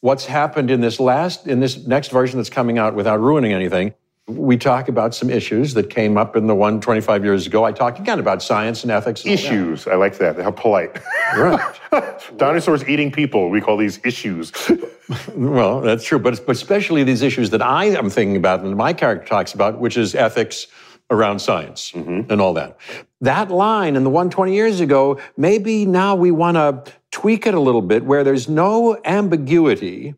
what's 0.00 0.26
happened 0.26 0.70
in 0.70 0.82
this 0.82 1.00
last 1.00 1.46
in 1.46 1.60
this 1.60 1.86
next 1.86 2.08
version 2.10 2.38
that's 2.38 2.50
coming 2.50 2.76
out 2.76 2.94
without 2.94 3.20
ruining 3.20 3.52
anything 3.52 3.94
we 4.26 4.56
talk 4.56 4.88
about 4.88 5.14
some 5.14 5.28
issues 5.28 5.74
that 5.74 5.90
came 5.90 6.16
up 6.16 6.34
in 6.34 6.46
the 6.46 6.54
one 6.54 6.80
25 6.80 7.24
years 7.24 7.46
ago. 7.46 7.64
I 7.64 7.72
talk 7.72 7.98
again 7.98 8.18
about 8.18 8.42
science 8.42 8.82
and 8.82 8.90
ethics. 8.90 9.22
And 9.22 9.34
issues. 9.34 9.86
I 9.86 9.96
like 9.96 10.16
that. 10.18 10.38
How 10.38 10.50
polite. 10.50 10.98
Right. 11.36 11.74
Dinosaurs 12.36 12.88
eating 12.88 13.12
people. 13.12 13.50
We 13.50 13.60
call 13.60 13.76
these 13.76 14.00
issues. 14.02 14.50
well, 15.34 15.82
that's 15.82 16.04
true. 16.04 16.18
But, 16.18 16.44
but 16.46 16.56
especially 16.56 17.04
these 17.04 17.20
issues 17.20 17.50
that 17.50 17.60
I 17.60 17.86
am 17.86 18.08
thinking 18.08 18.36
about 18.36 18.60
and 18.60 18.74
my 18.74 18.94
character 18.94 19.26
talks 19.26 19.52
about, 19.52 19.78
which 19.78 19.98
is 19.98 20.14
ethics 20.14 20.68
around 21.10 21.38
science 21.38 21.92
mm-hmm. 21.92 22.30
and 22.32 22.40
all 22.40 22.54
that. 22.54 22.78
That 23.20 23.50
line 23.50 23.94
in 23.94 24.04
the 24.04 24.10
one 24.10 24.30
20 24.30 24.54
years 24.54 24.80
ago, 24.80 25.20
maybe 25.36 25.84
now 25.84 26.14
we 26.14 26.30
want 26.30 26.56
to 26.56 26.92
tweak 27.10 27.46
it 27.46 27.52
a 27.52 27.60
little 27.60 27.82
bit 27.82 28.04
where 28.04 28.24
there's 28.24 28.48
no 28.48 28.98
ambiguity 29.04 30.14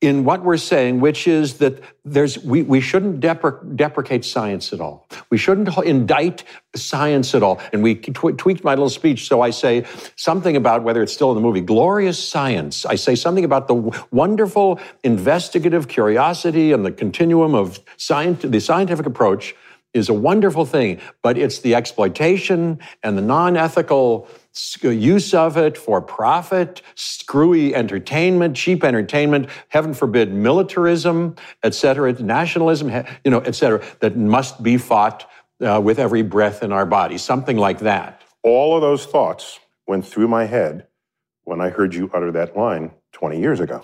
in 0.00 0.24
what 0.24 0.42
we're 0.42 0.56
saying, 0.56 1.00
which 1.00 1.28
is 1.28 1.58
that 1.58 1.82
there's 2.04 2.38
we, 2.38 2.62
we 2.62 2.80
shouldn't 2.80 3.20
depre- 3.20 3.76
deprecate 3.76 4.24
science 4.24 4.72
at 4.72 4.80
all. 4.80 5.06
We 5.28 5.36
shouldn't 5.36 5.68
indict 5.84 6.44
science 6.74 7.34
at 7.34 7.42
all. 7.42 7.60
And 7.72 7.82
we 7.82 7.96
tw- 7.96 8.38
tweaked 8.38 8.64
my 8.64 8.72
little 8.72 8.88
speech, 8.88 9.28
so 9.28 9.42
I 9.42 9.50
say 9.50 9.84
something 10.16 10.56
about 10.56 10.84
whether 10.84 11.02
it's 11.02 11.12
still 11.12 11.30
in 11.30 11.34
the 11.34 11.42
movie, 11.42 11.60
glorious 11.60 12.22
science. 12.22 12.86
I 12.86 12.94
say 12.94 13.14
something 13.14 13.44
about 13.44 13.68
the 13.68 13.74
w- 13.74 14.04
wonderful 14.10 14.80
investigative 15.04 15.88
curiosity 15.88 16.72
and 16.72 16.84
the 16.84 16.92
continuum 16.92 17.54
of 17.54 17.78
science, 17.98 18.42
the 18.42 18.60
scientific 18.60 19.04
approach 19.04 19.54
is 19.92 20.08
a 20.08 20.14
wonderful 20.14 20.64
thing, 20.64 21.00
but 21.22 21.36
it's 21.36 21.60
the 21.60 21.74
exploitation 21.74 22.78
and 23.02 23.18
the 23.18 23.22
non-ethical 23.22 24.28
use 24.82 25.34
of 25.34 25.56
it 25.56 25.76
for 25.76 26.00
profit, 26.00 26.82
screwy 26.94 27.74
entertainment, 27.74 28.56
cheap 28.56 28.84
entertainment, 28.84 29.48
heaven 29.68 29.94
forbid 29.94 30.32
militarism, 30.32 31.34
et 31.62 31.74
cetera, 31.74 32.12
nationalism, 32.14 32.90
you 33.24 33.30
know, 33.30 33.40
et 33.40 33.54
cetera, 33.54 33.82
that 34.00 34.16
must 34.16 34.62
be 34.62 34.76
fought 34.76 35.28
uh, 35.60 35.80
with 35.82 35.98
every 35.98 36.22
breath 36.22 36.62
in 36.62 36.72
our 36.72 36.86
body, 36.86 37.18
something 37.18 37.56
like 37.56 37.80
that. 37.80 38.22
All 38.42 38.74
of 38.74 38.82
those 38.82 39.06
thoughts 39.06 39.58
went 39.86 40.06
through 40.06 40.28
my 40.28 40.46
head 40.46 40.86
when 41.44 41.60
I 41.60 41.68
heard 41.68 41.94
you 41.94 42.10
utter 42.14 42.30
that 42.32 42.56
line 42.56 42.92
20 43.12 43.40
years 43.40 43.60
ago. 43.60 43.82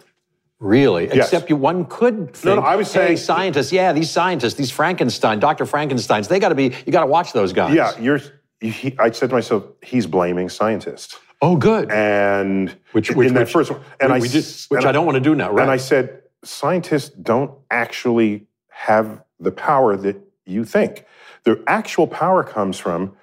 Really? 0.58 1.06
Yes. 1.06 1.26
Except 1.26 1.50
you, 1.50 1.56
one 1.56 1.84
could 1.84 2.32
think, 2.34 2.44
no, 2.44 2.54
no, 2.56 2.62
I 2.62 2.76
was 2.76 2.90
saying, 2.90 3.18
scientists, 3.18 3.72
yeah, 3.72 3.92
these 3.92 4.10
scientists, 4.10 4.54
these 4.54 4.70
Frankenstein, 4.70 5.38
Dr. 5.38 5.66
Frankensteins, 5.66 6.28
they 6.28 6.38
got 6.38 6.48
to 6.48 6.54
be, 6.54 6.74
you 6.86 6.92
got 6.92 7.00
to 7.00 7.06
watch 7.06 7.32
those 7.32 7.52
guys. 7.52 7.74
Yeah, 7.74 7.98
you're, 7.98 8.20
he, 8.60 8.96
I 8.98 9.10
said 9.10 9.28
to 9.30 9.34
myself, 9.34 9.64
he's 9.82 10.06
blaming 10.06 10.48
scientists. 10.48 11.18
Oh, 11.42 11.56
good. 11.56 11.90
And 11.90 12.74
which, 12.92 13.10
which 13.10 13.28
in 13.28 13.34
that 13.34 13.40
which, 13.40 13.52
first 13.52 13.70
one, 13.70 13.82
and 14.00 14.12
I, 14.12 14.20
did, 14.20 14.46
which 14.68 14.86
I 14.86 14.92
don't 14.92 15.04
want 15.04 15.16
to 15.16 15.20
do 15.20 15.34
now, 15.34 15.52
right? 15.52 15.62
And 15.62 15.70
I 15.70 15.76
said, 15.76 16.22
scientists 16.42 17.10
don't 17.10 17.52
actually 17.70 18.46
have 18.70 19.22
the 19.38 19.52
power 19.52 19.96
that 19.96 20.16
you 20.46 20.64
think. 20.64 21.04
Their 21.44 21.58
actual 21.66 22.06
power 22.06 22.42
comes 22.42 22.78
from 22.78 23.14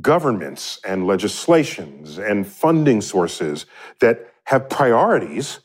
governments 0.00 0.80
and 0.84 1.06
legislations 1.06 2.16
and 2.16 2.46
funding 2.46 3.02
sources 3.02 3.66
that 3.98 4.32
have 4.44 4.70
priorities 4.70 5.60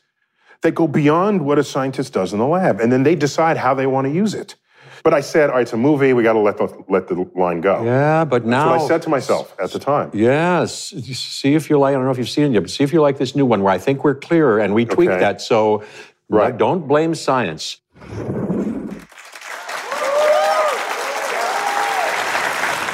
that 0.66 0.74
go 0.74 0.88
beyond 0.88 1.46
what 1.46 1.60
a 1.60 1.64
scientist 1.64 2.12
does 2.12 2.32
in 2.32 2.40
the 2.40 2.46
lab, 2.46 2.80
and 2.80 2.90
then 2.90 3.04
they 3.04 3.14
decide 3.14 3.56
how 3.56 3.72
they 3.72 3.86
want 3.86 4.04
to 4.08 4.12
use 4.12 4.34
it. 4.34 4.56
But 5.04 5.14
I 5.14 5.20
said, 5.20 5.48
all 5.48 5.56
right, 5.56 5.62
it's 5.62 5.72
a 5.72 5.76
movie. 5.76 6.12
We 6.12 6.24
got 6.24 6.32
to 6.32 6.40
let 6.40 6.56
the 6.56 6.84
let 6.88 7.06
the 7.06 7.30
line 7.36 7.60
go. 7.60 7.84
Yeah, 7.84 8.24
but 8.24 8.44
now 8.44 8.70
That's 8.70 8.80
what 8.80 8.84
I 8.84 8.88
said 8.88 9.02
to 9.02 9.08
myself 9.08 9.54
at 9.60 9.70
the 9.70 9.78
time. 9.78 10.10
Yes. 10.12 10.88
See 10.88 11.54
if 11.54 11.70
you 11.70 11.78
like. 11.78 11.90
I 11.90 11.92
don't 11.94 12.04
know 12.04 12.10
if 12.10 12.18
you've 12.18 12.28
seen 12.28 12.46
it 12.46 12.52
yet, 12.52 12.60
but 12.60 12.70
see 12.70 12.82
if 12.82 12.92
you 12.92 13.00
like 13.00 13.16
this 13.16 13.36
new 13.36 13.46
one 13.46 13.62
where 13.62 13.72
I 13.72 13.78
think 13.78 14.02
we're 14.02 14.16
clearer 14.16 14.58
and 14.58 14.74
we 14.74 14.84
tweak 14.84 15.08
okay. 15.08 15.20
that. 15.20 15.40
So, 15.40 15.84
right. 16.28 16.56
don't 16.58 16.88
blame 16.88 17.14
science. 17.14 17.76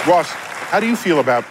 Ross, 0.06 0.30
how 0.68 0.78
do 0.78 0.86
you 0.86 0.96
feel 0.96 1.20
about 1.20 1.46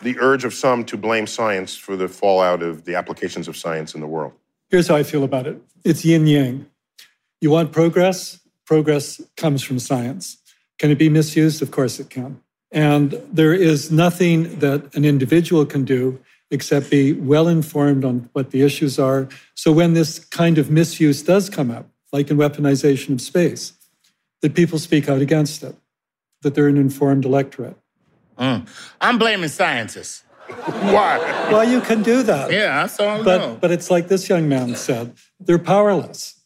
the 0.00 0.18
urge 0.20 0.44
of 0.46 0.54
some 0.54 0.86
to 0.86 0.96
blame 0.96 1.26
science 1.26 1.76
for 1.76 1.96
the 1.96 2.08
fallout 2.08 2.62
of 2.62 2.86
the 2.86 2.94
applications 2.94 3.46
of 3.46 3.58
science 3.58 3.94
in 3.94 4.00
the 4.00 4.06
world? 4.06 4.32
Here's 4.70 4.86
how 4.86 4.96
I 4.96 5.02
feel 5.02 5.24
about 5.24 5.46
it 5.46 5.60
it's 5.84 6.04
yin 6.04 6.26
yang. 6.26 6.66
You 7.40 7.50
want 7.50 7.72
progress? 7.72 8.40
Progress 8.66 9.20
comes 9.36 9.62
from 9.62 9.78
science. 9.78 10.38
Can 10.78 10.90
it 10.90 10.98
be 10.98 11.08
misused? 11.08 11.60
Of 11.60 11.70
course 11.70 11.98
it 11.98 12.08
can. 12.08 12.40
And 12.70 13.20
there 13.32 13.52
is 13.52 13.90
nothing 13.90 14.60
that 14.60 14.94
an 14.94 15.04
individual 15.04 15.66
can 15.66 15.84
do 15.84 16.20
except 16.50 16.90
be 16.90 17.12
well 17.12 17.48
informed 17.48 18.04
on 18.04 18.28
what 18.32 18.50
the 18.50 18.62
issues 18.62 18.98
are. 18.98 19.28
So 19.54 19.72
when 19.72 19.94
this 19.94 20.18
kind 20.18 20.58
of 20.58 20.70
misuse 20.70 21.22
does 21.22 21.50
come 21.50 21.70
up, 21.70 21.86
like 22.12 22.30
in 22.30 22.36
weaponization 22.36 23.12
of 23.12 23.20
space, 23.20 23.72
that 24.42 24.54
people 24.54 24.78
speak 24.78 25.08
out 25.08 25.20
against 25.20 25.62
it, 25.62 25.76
that 26.42 26.54
they're 26.54 26.68
an 26.68 26.76
informed 26.76 27.24
electorate. 27.24 27.76
Mm. 28.38 28.66
I'm 29.00 29.18
blaming 29.18 29.48
scientists. 29.48 30.24
Why? 30.94 31.18
Well, 31.50 31.68
you 31.68 31.80
can 31.80 32.02
do 32.02 32.22
that. 32.24 32.52
Yeah, 32.52 32.82
I 32.82 32.86
saw 32.86 33.22
but, 33.22 33.38
know. 33.38 33.58
But 33.60 33.70
it's 33.70 33.90
like 33.90 34.08
this 34.08 34.28
young 34.28 34.48
man 34.48 34.74
said 34.76 35.14
they're 35.38 35.58
powerless. 35.58 36.40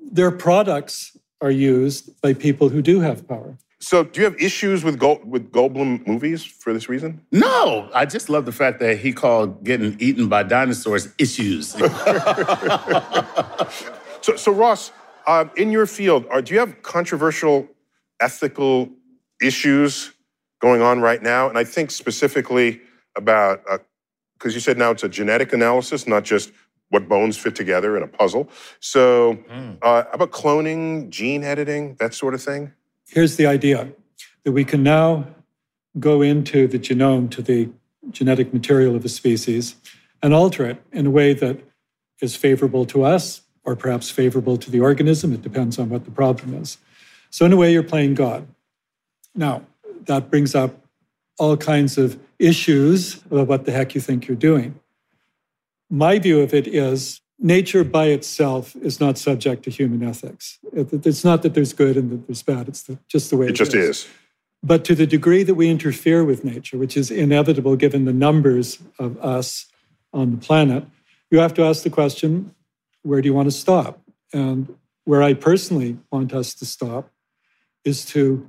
Their 0.00 0.30
products 0.30 1.16
are 1.40 1.50
used 1.50 2.20
by 2.20 2.34
people 2.34 2.68
who 2.68 2.82
do 2.82 3.00
have 3.00 3.28
power. 3.28 3.58
So, 3.80 4.02
do 4.02 4.20
you 4.20 4.24
have 4.24 4.34
issues 4.40 4.82
with 4.82 4.98
Gold, 4.98 5.24
with 5.24 5.52
Goldblum 5.52 6.04
movies 6.04 6.42
for 6.42 6.72
this 6.72 6.88
reason? 6.88 7.24
No, 7.30 7.88
I 7.94 8.06
just 8.06 8.28
love 8.28 8.44
the 8.44 8.50
fact 8.52 8.80
that 8.80 8.98
he 8.98 9.12
called 9.12 9.62
getting 9.62 9.96
eaten 10.00 10.28
by 10.28 10.42
dinosaurs 10.42 11.08
issues. 11.16 11.68
so, 14.20 14.34
so 14.36 14.50
Ross, 14.50 14.90
uh, 15.28 15.44
in 15.56 15.70
your 15.70 15.86
field, 15.86 16.26
are, 16.28 16.42
do 16.42 16.54
you 16.54 16.60
have 16.60 16.82
controversial 16.82 17.68
ethical 18.20 18.88
issues 19.40 20.12
going 20.60 20.82
on 20.82 21.00
right 21.00 21.22
now? 21.22 21.48
And 21.48 21.56
I 21.56 21.62
think 21.62 21.92
specifically 21.92 22.80
about 23.18 23.62
because 24.38 24.54
uh, 24.54 24.56
you 24.56 24.60
said 24.60 24.78
now 24.78 24.90
it's 24.92 25.02
a 25.02 25.08
genetic 25.08 25.52
analysis, 25.52 26.06
not 26.06 26.24
just 26.24 26.52
what 26.90 27.08
bones 27.08 27.36
fit 27.36 27.54
together 27.54 27.96
in 27.96 28.02
a 28.02 28.06
puzzle. 28.06 28.48
So, 28.80 29.38
mm. 29.50 29.76
uh, 29.82 30.04
about 30.12 30.30
cloning, 30.30 31.10
gene 31.10 31.44
editing, 31.44 31.96
that 31.96 32.14
sort 32.14 32.34
of 32.34 32.42
thing? 32.42 32.72
Here's 33.06 33.36
the 33.36 33.46
idea 33.46 33.92
that 34.44 34.52
we 34.52 34.64
can 34.64 34.82
now 34.82 35.26
go 35.98 36.22
into 36.22 36.66
the 36.66 36.78
genome, 36.78 37.30
to 37.32 37.42
the 37.42 37.68
genetic 38.10 38.54
material 38.54 38.94
of 38.94 39.04
a 39.04 39.08
species, 39.08 39.76
and 40.22 40.32
alter 40.32 40.64
it 40.66 40.82
in 40.92 41.06
a 41.06 41.10
way 41.10 41.34
that 41.34 41.60
is 42.20 42.34
favorable 42.36 42.86
to 42.86 43.04
us 43.04 43.42
or 43.64 43.76
perhaps 43.76 44.10
favorable 44.10 44.56
to 44.56 44.70
the 44.70 44.80
organism. 44.80 45.32
It 45.32 45.42
depends 45.42 45.78
on 45.78 45.90
what 45.90 46.04
the 46.04 46.10
problem 46.10 46.54
is. 46.54 46.78
So, 47.30 47.44
in 47.44 47.52
a 47.52 47.56
way, 47.56 47.72
you're 47.72 47.82
playing 47.82 48.14
God. 48.14 48.46
Now, 49.34 49.62
that 50.06 50.30
brings 50.30 50.54
up 50.54 50.87
all 51.38 51.56
kinds 51.56 51.98
of 51.98 52.18
issues 52.38 53.22
about 53.30 53.46
what 53.46 53.64
the 53.64 53.72
heck 53.72 53.94
you 53.94 54.00
think 54.00 54.28
you're 54.28 54.36
doing. 54.36 54.78
My 55.90 56.18
view 56.18 56.40
of 56.40 56.52
it 56.52 56.66
is 56.66 57.20
nature 57.38 57.84
by 57.84 58.06
itself 58.06 58.76
is 58.76 59.00
not 59.00 59.16
subject 59.16 59.62
to 59.64 59.70
human 59.70 60.02
ethics. 60.02 60.58
It's 60.72 61.24
not 61.24 61.42
that 61.42 61.54
there's 61.54 61.72
good 61.72 61.96
and 61.96 62.10
that 62.10 62.26
there's 62.26 62.42
bad, 62.42 62.68
it's 62.68 62.88
just 63.08 63.30
the 63.30 63.36
way 63.36 63.46
it, 63.46 63.50
it 63.50 63.54
just 63.54 63.74
is. 63.74 64.00
is. 64.00 64.08
But 64.62 64.84
to 64.86 64.94
the 64.94 65.06
degree 65.06 65.44
that 65.44 65.54
we 65.54 65.70
interfere 65.70 66.24
with 66.24 66.44
nature, 66.44 66.76
which 66.76 66.96
is 66.96 67.10
inevitable 67.10 67.76
given 67.76 68.04
the 68.04 68.12
numbers 68.12 68.78
of 68.98 69.16
us 69.24 69.66
on 70.12 70.32
the 70.32 70.36
planet, 70.36 70.84
you 71.30 71.38
have 71.38 71.54
to 71.54 71.62
ask 71.62 71.84
the 71.84 71.90
question 71.90 72.54
where 73.02 73.22
do 73.22 73.26
you 73.26 73.34
want 73.34 73.46
to 73.46 73.56
stop? 73.56 74.00
And 74.32 74.76
where 75.04 75.22
I 75.22 75.32
personally 75.32 75.98
want 76.10 76.34
us 76.34 76.54
to 76.54 76.66
stop 76.66 77.10
is 77.84 78.04
to 78.06 78.46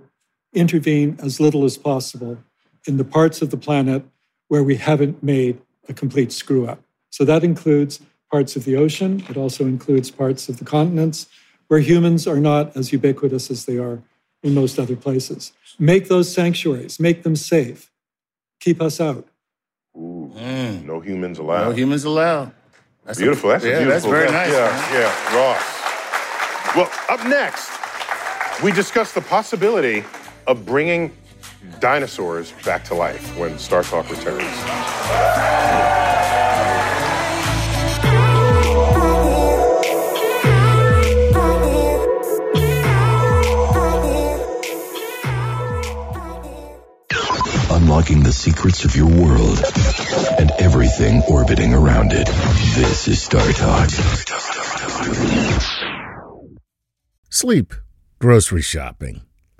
intervene 0.53 1.17
as 1.21 1.39
little 1.39 1.63
as 1.63 1.77
possible 1.77 2.39
in 2.87 2.97
the 2.97 3.03
parts 3.03 3.41
of 3.41 3.49
the 3.49 3.57
planet 3.57 4.03
where 4.47 4.63
we 4.63 4.75
haven't 4.75 5.21
made 5.21 5.59
a 5.87 5.93
complete 5.93 6.31
screw 6.31 6.67
up. 6.67 6.81
So 7.09 7.25
that 7.25 7.43
includes 7.43 7.99
parts 8.31 8.55
of 8.55 8.65
the 8.65 8.75
ocean, 8.75 9.23
it 9.29 9.37
also 9.37 9.65
includes 9.65 10.11
parts 10.11 10.49
of 10.49 10.59
the 10.59 10.65
continents 10.65 11.27
where 11.67 11.79
humans 11.79 12.27
are 12.27 12.39
not 12.39 12.75
as 12.75 12.91
ubiquitous 12.91 13.49
as 13.49 13.65
they 13.65 13.77
are 13.77 14.01
in 14.43 14.53
most 14.53 14.79
other 14.79 14.95
places. 14.95 15.51
Make 15.77 16.07
those 16.07 16.33
sanctuaries, 16.33 16.99
make 16.99 17.23
them 17.23 17.35
safe, 17.35 17.91
keep 18.59 18.81
us 18.81 18.99
out. 19.01 19.27
Ooh, 19.95 20.31
mm. 20.35 20.85
No 20.85 20.99
humans 20.99 21.39
allowed. 21.39 21.69
No 21.69 21.71
humans 21.71 22.03
allowed. 22.03 22.51
That's 23.05 23.19
beautiful. 23.19 23.49
A, 23.49 23.53
that's 23.53 23.65
yeah, 23.65 23.79
beautiful. 23.79 23.91
that's 23.91 24.05
very 24.05 24.31
nice. 24.31 24.51
Yeah, 24.51 24.67
man. 24.67 24.93
yeah, 24.93 25.35
Ross. 25.35 25.79
Well, 26.75 26.91
up 27.09 27.25
next, 27.27 27.71
we 28.63 28.71
discuss 28.71 29.13
the 29.13 29.21
possibility 29.21 30.03
of 30.47 30.65
bringing 30.65 31.11
dinosaurs 31.79 32.51
back 32.65 32.83
to 32.85 32.95
life 32.95 33.37
when 33.37 33.57
Star 33.59 33.83
Talk 33.83 34.09
returns. 34.09 34.45
unlocking 47.71 48.23
the 48.23 48.31
secrets 48.31 48.85
of 48.85 48.95
your 48.95 49.07
world 49.07 49.61
and 50.39 50.51
everything 50.59 51.21
orbiting 51.29 51.73
around 51.73 52.11
it. 52.13 52.27
This 52.75 53.07
is 53.07 53.21
Star 53.21 53.51
Talk. 53.53 53.89
Sleep, 57.29 57.73
grocery 58.19 58.61
shopping, 58.61 59.21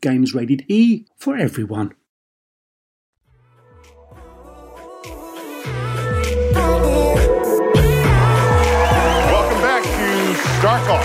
Games 0.00 0.32
rated 0.32 0.64
E 0.68 1.06
for 1.16 1.36
everyone. 1.36 1.94
Welcome 9.26 9.60
back 9.60 9.82
to 9.82 10.34
Star 10.58 10.78
Talk 10.84 11.04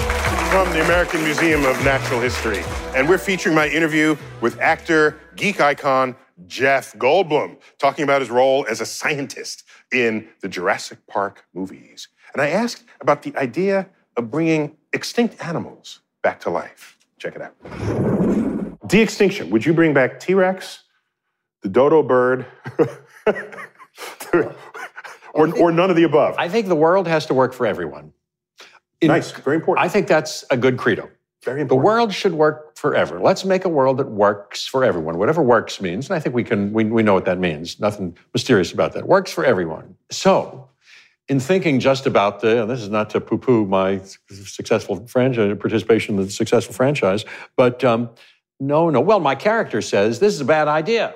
from 0.51 0.71
the 0.73 0.83
American 0.85 1.23
Museum 1.23 1.65
of 1.65 1.83
Natural 1.83 2.21
History. 2.21 2.61
And 2.95 3.09
we're 3.09 3.17
featuring 3.17 3.55
my 3.55 3.67
interview 3.67 4.15
with 4.41 4.59
actor, 4.59 5.19
geek 5.35 5.59
icon, 5.59 6.15
Jeff 6.45 6.93
Goldblum, 6.93 7.57
talking 7.79 8.03
about 8.03 8.21
his 8.21 8.29
role 8.29 8.63
as 8.69 8.79
a 8.79 8.85
scientist 8.85 9.63
in 9.91 10.27
the 10.41 10.47
Jurassic 10.47 10.99
Park 11.07 11.45
movies. 11.55 12.09
And 12.33 12.43
I 12.43 12.49
asked 12.49 12.83
about 13.01 13.23
the 13.23 13.35
idea 13.37 13.89
of 14.17 14.29
bringing 14.29 14.77
extinct 14.93 15.43
animals 15.43 16.01
back 16.21 16.39
to 16.41 16.51
life. 16.51 16.99
Check 17.17 17.35
it 17.35 17.41
out. 17.41 18.52
De-extinction. 18.85 19.49
Would 19.49 19.65
you 19.65 19.73
bring 19.73 19.93
back 19.93 20.19
T-Rex, 20.19 20.83
the 21.61 21.69
dodo 21.69 22.03
bird, 22.03 22.45
or, 24.33 24.55
or 25.33 25.71
none 25.71 25.89
of 25.89 25.95
the 25.95 26.03
above? 26.03 26.35
I 26.37 26.49
think 26.49 26.67
the 26.67 26.75
world 26.75 27.07
has 27.07 27.25
to 27.27 27.33
work 27.33 27.53
for 27.53 27.65
everyone. 27.65 28.13
In- 29.01 29.07
nice, 29.07 29.31
very 29.31 29.55
important. 29.55 29.85
I 29.85 29.89
think 29.89 30.07
that's 30.07 30.43
a 30.49 30.57
good 30.57 30.77
credo. 30.77 31.09
very 31.43 31.61
important. 31.61 31.69
The 31.69 31.75
world 31.85 32.13
should 32.13 32.33
work 32.33 32.77
forever. 32.77 33.19
Let's 33.19 33.45
make 33.45 33.65
a 33.65 33.69
world 33.69 33.97
that 33.97 34.09
works 34.09 34.65
for 34.65 34.83
everyone. 34.83 35.17
Whatever 35.17 35.41
works 35.41 35.79
means, 35.81 36.09
and 36.09 36.15
I 36.15 36.19
think 36.19 36.35
we 36.35 36.43
can 36.43 36.73
we, 36.73 36.83
we 36.85 37.03
know 37.03 37.13
what 37.13 37.25
that 37.25 37.39
means. 37.39 37.79
Nothing 37.79 38.17
mysterious 38.33 38.71
about 38.71 38.93
that. 38.93 39.07
Works 39.07 39.31
for 39.31 39.45
everyone. 39.45 39.95
So, 40.09 40.69
in 41.29 41.39
thinking 41.39 41.79
just 41.79 42.05
about 42.05 42.41
the, 42.41 42.61
and 42.63 42.69
this 42.69 42.81
is 42.81 42.89
not 42.89 43.09
to 43.11 43.21
poo-poo 43.21 43.65
my 43.65 44.01
successful 44.29 45.07
franchise 45.07 45.57
participation 45.57 46.19
in 46.19 46.25
the 46.25 46.29
successful 46.31 46.73
franchise, 46.73 47.23
but 47.55 47.81
um, 47.83 48.09
no, 48.59 48.89
no. 48.89 49.01
Well, 49.01 49.19
my 49.19 49.35
character 49.35 49.81
says 49.81 50.19
this 50.19 50.33
is 50.33 50.41
a 50.41 50.45
bad 50.45 50.67
idea. 50.67 51.15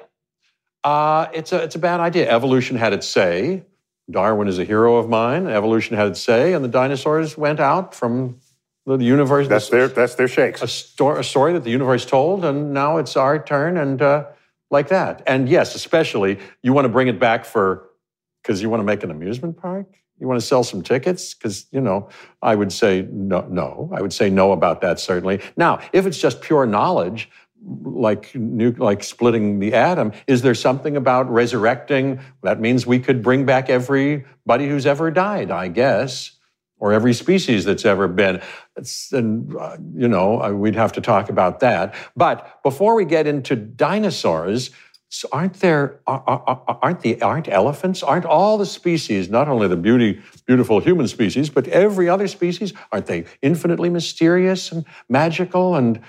Uh, 0.83 1.27
it's 1.33 1.51
a 1.51 1.63
it's 1.63 1.75
a 1.75 1.79
bad 1.79 1.99
idea. 1.99 2.29
Evolution 2.29 2.77
had 2.77 2.93
its 2.93 3.07
say. 3.07 3.63
Darwin 4.09 4.47
is 4.47 4.57
a 4.57 4.63
hero 4.63 4.95
of 4.95 5.09
mine. 5.09 5.47
Evolution 5.47 5.97
had 5.97 6.07
its 6.07 6.21
say, 6.21 6.53
and 6.53 6.63
the 6.63 6.69
dinosaurs 6.69 7.37
went 7.37 7.59
out 7.59 7.93
from 7.93 8.39
the 8.85 8.97
universe. 9.03 9.47
That's 9.47 9.69
their 9.69 9.89
that's 9.89 10.15
their 10.15 10.29
shakes. 10.29 10.61
a, 10.61 10.67
sto- 10.67 11.17
a 11.17 11.23
story 11.23 11.53
that 11.53 11.63
the 11.63 11.71
universe 11.71 12.05
told, 12.05 12.45
and 12.45 12.73
now 12.73 12.97
it's 12.97 13.17
our 13.17 13.43
turn, 13.43 13.77
and 13.77 14.01
uh, 14.01 14.25
like 14.71 14.87
that. 14.89 15.23
And 15.27 15.49
yes, 15.49 15.75
especially 15.75 16.39
you 16.61 16.71
want 16.71 16.85
to 16.85 16.89
bring 16.89 17.07
it 17.07 17.19
back 17.19 17.43
for 17.43 17.89
because 18.41 18.61
you 18.61 18.69
want 18.69 18.79
to 18.79 18.85
make 18.85 19.03
an 19.03 19.11
amusement 19.11 19.57
park? 19.57 19.87
You 20.19 20.27
want 20.27 20.39
to 20.39 20.45
sell 20.45 20.63
some 20.63 20.81
tickets? 20.81 21.33
Because, 21.33 21.67
you 21.71 21.81
know, 21.81 22.09
I 22.41 22.55
would 22.55 22.71
say 22.71 23.07
no, 23.11 23.41
no. 23.49 23.89
I 23.93 24.01
would 24.01 24.13
say 24.13 24.29
no 24.29 24.51
about 24.51 24.81
that, 24.81 24.99
certainly. 24.99 25.41
Now, 25.55 25.79
if 25.93 26.05
it's 26.05 26.17
just 26.19 26.41
pure 26.41 26.65
knowledge, 26.65 27.29
like 27.83 28.33
nu- 28.35 28.75
like 28.77 29.03
splitting 29.03 29.59
the 29.59 29.73
atom, 29.73 30.13
is 30.27 30.41
there 30.41 30.55
something 30.55 30.95
about 30.95 31.29
resurrecting? 31.29 32.19
That 32.43 32.59
means 32.59 32.85
we 32.85 32.99
could 32.99 33.21
bring 33.21 33.45
back 33.45 33.69
everybody 33.69 34.67
who's 34.67 34.85
ever 34.85 35.11
died, 35.11 35.51
I 35.51 35.67
guess, 35.67 36.31
or 36.79 36.93
every 36.93 37.13
species 37.13 37.65
that's 37.65 37.85
ever 37.85 38.07
been. 38.07 38.41
It's, 38.75 39.11
and 39.11 39.55
uh, 39.55 39.77
you 39.95 40.07
know, 40.07 40.53
we'd 40.53 40.75
have 40.75 40.93
to 40.93 41.01
talk 41.01 41.29
about 41.29 41.59
that. 41.61 41.95
But 42.15 42.61
before 42.63 42.95
we 42.95 43.05
get 43.05 43.27
into 43.27 43.55
dinosaurs, 43.55 44.69
so 45.09 45.27
aren't 45.31 45.53
there 45.61 45.99
are- 46.05 46.21
are- 46.25 46.77
aren't 46.81 46.99
the 47.01 47.21
aren't 47.21 47.47
elephants 47.47 48.03
aren't 48.03 48.25
all 48.25 48.57
the 48.57 48.65
species 48.65 49.29
not 49.29 49.47
only 49.47 49.67
the 49.67 49.75
beauty 49.77 50.19
beautiful 50.45 50.79
human 50.81 51.07
species 51.07 51.49
but 51.49 51.65
every 51.69 52.09
other 52.09 52.27
species 52.27 52.73
aren't 52.91 53.05
they 53.05 53.23
infinitely 53.41 53.89
mysterious 53.89 54.71
and 54.71 54.83
magical 55.07 55.75
and 55.75 55.99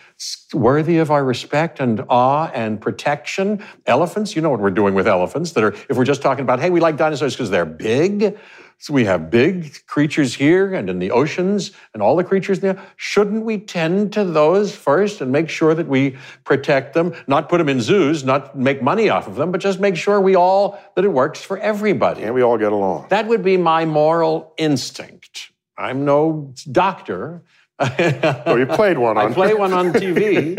worthy 0.52 0.98
of 0.98 1.10
our 1.12 1.24
respect 1.24 1.78
and 1.80 2.02
awe 2.08 2.50
and 2.54 2.80
protection? 2.80 3.62
Elephants 3.86 4.34
you 4.34 4.42
know 4.42 4.50
what 4.50 4.60
we're 4.60 4.70
doing 4.70 4.94
with 4.94 5.06
elephants 5.06 5.52
that 5.52 5.62
are 5.62 5.74
if 5.88 5.96
we're 5.96 6.04
just 6.04 6.22
talking 6.22 6.42
about 6.42 6.58
hey 6.58 6.70
we 6.70 6.80
like 6.80 6.96
dinosaurs 6.96 7.34
because 7.34 7.50
they're 7.50 7.64
big 7.64 8.36
so 8.80 8.92
we 8.92 9.04
have 9.06 9.28
big 9.28 9.84
creatures 9.86 10.36
here 10.36 10.72
and 10.72 10.88
in 10.88 11.00
the 11.00 11.10
oceans 11.10 11.72
and 11.92 12.02
all 12.02 12.14
the 12.14 12.22
creatures 12.22 12.60
there. 12.60 12.80
Shouldn't 12.96 13.44
we 13.44 13.58
tend 13.58 14.12
to 14.12 14.22
those 14.22 14.74
first 14.74 15.20
and 15.20 15.32
make 15.32 15.48
sure 15.48 15.74
that 15.74 15.88
we 15.88 16.16
protect 16.44 16.94
them, 16.94 17.12
not 17.26 17.48
put 17.48 17.58
them 17.58 17.68
in 17.68 17.80
zoos, 17.80 18.22
not 18.22 18.56
make 18.56 18.80
money 18.80 19.08
off 19.08 19.26
of 19.26 19.34
them, 19.34 19.50
but 19.50 19.60
just 19.60 19.80
make 19.80 19.96
sure 19.96 20.20
we 20.20 20.36
all, 20.36 20.78
that 20.94 21.04
it 21.04 21.08
works 21.08 21.42
for 21.42 21.58
everybody? 21.58 22.22
And 22.22 22.34
we 22.34 22.42
all 22.42 22.56
get 22.56 22.70
along. 22.70 23.06
That 23.08 23.26
would 23.26 23.42
be 23.42 23.56
my 23.56 23.84
moral 23.84 24.54
instinct. 24.56 25.50
I'm 25.76 26.04
no 26.04 26.54
doctor. 26.70 27.42
Oh, 27.80 28.56
you 28.56 28.66
played 28.66 28.96
one 28.96 29.18
on. 29.18 29.32
I 29.32 29.34
play 29.34 29.54
one 29.54 29.72
on 29.72 29.92
TV. 29.92 30.54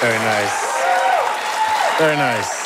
Very 0.00 0.18
nice. 0.18 0.68
Very 1.98 2.16
nice. 2.16 2.57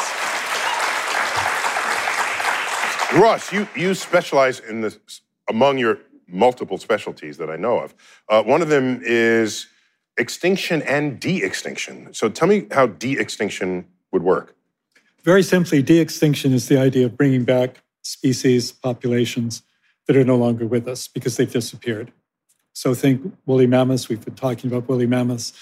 Ross, 3.14 3.52
you, 3.52 3.68
you 3.76 3.92
specialize 3.94 4.58
in 4.60 4.80
this 4.80 4.98
among 5.48 5.76
your 5.76 5.98
multiple 6.26 6.78
specialties 6.78 7.36
that 7.36 7.50
I 7.50 7.56
know 7.56 7.78
of. 7.78 7.94
Uh, 8.26 8.42
one 8.42 8.62
of 8.62 8.68
them 8.68 9.02
is 9.04 9.66
extinction 10.16 10.80
and 10.82 11.20
de 11.20 11.42
extinction. 11.42 12.14
So 12.14 12.30
tell 12.30 12.48
me 12.48 12.66
how 12.70 12.86
de 12.86 13.18
extinction 13.18 13.86
would 14.12 14.22
work. 14.22 14.56
Very 15.24 15.42
simply, 15.42 15.82
de 15.82 15.98
extinction 16.00 16.54
is 16.54 16.68
the 16.68 16.78
idea 16.78 17.04
of 17.04 17.16
bringing 17.16 17.44
back 17.44 17.82
species, 18.00 18.72
populations 18.72 19.62
that 20.06 20.16
are 20.16 20.24
no 20.24 20.36
longer 20.36 20.66
with 20.66 20.88
us 20.88 21.06
because 21.06 21.36
they've 21.36 21.52
disappeared. 21.52 22.12
So 22.72 22.94
think 22.94 23.34
woolly 23.44 23.66
mammoths. 23.66 24.08
We've 24.08 24.24
been 24.24 24.34
talking 24.34 24.70
about 24.70 24.88
woolly 24.88 25.06
mammoths 25.06 25.52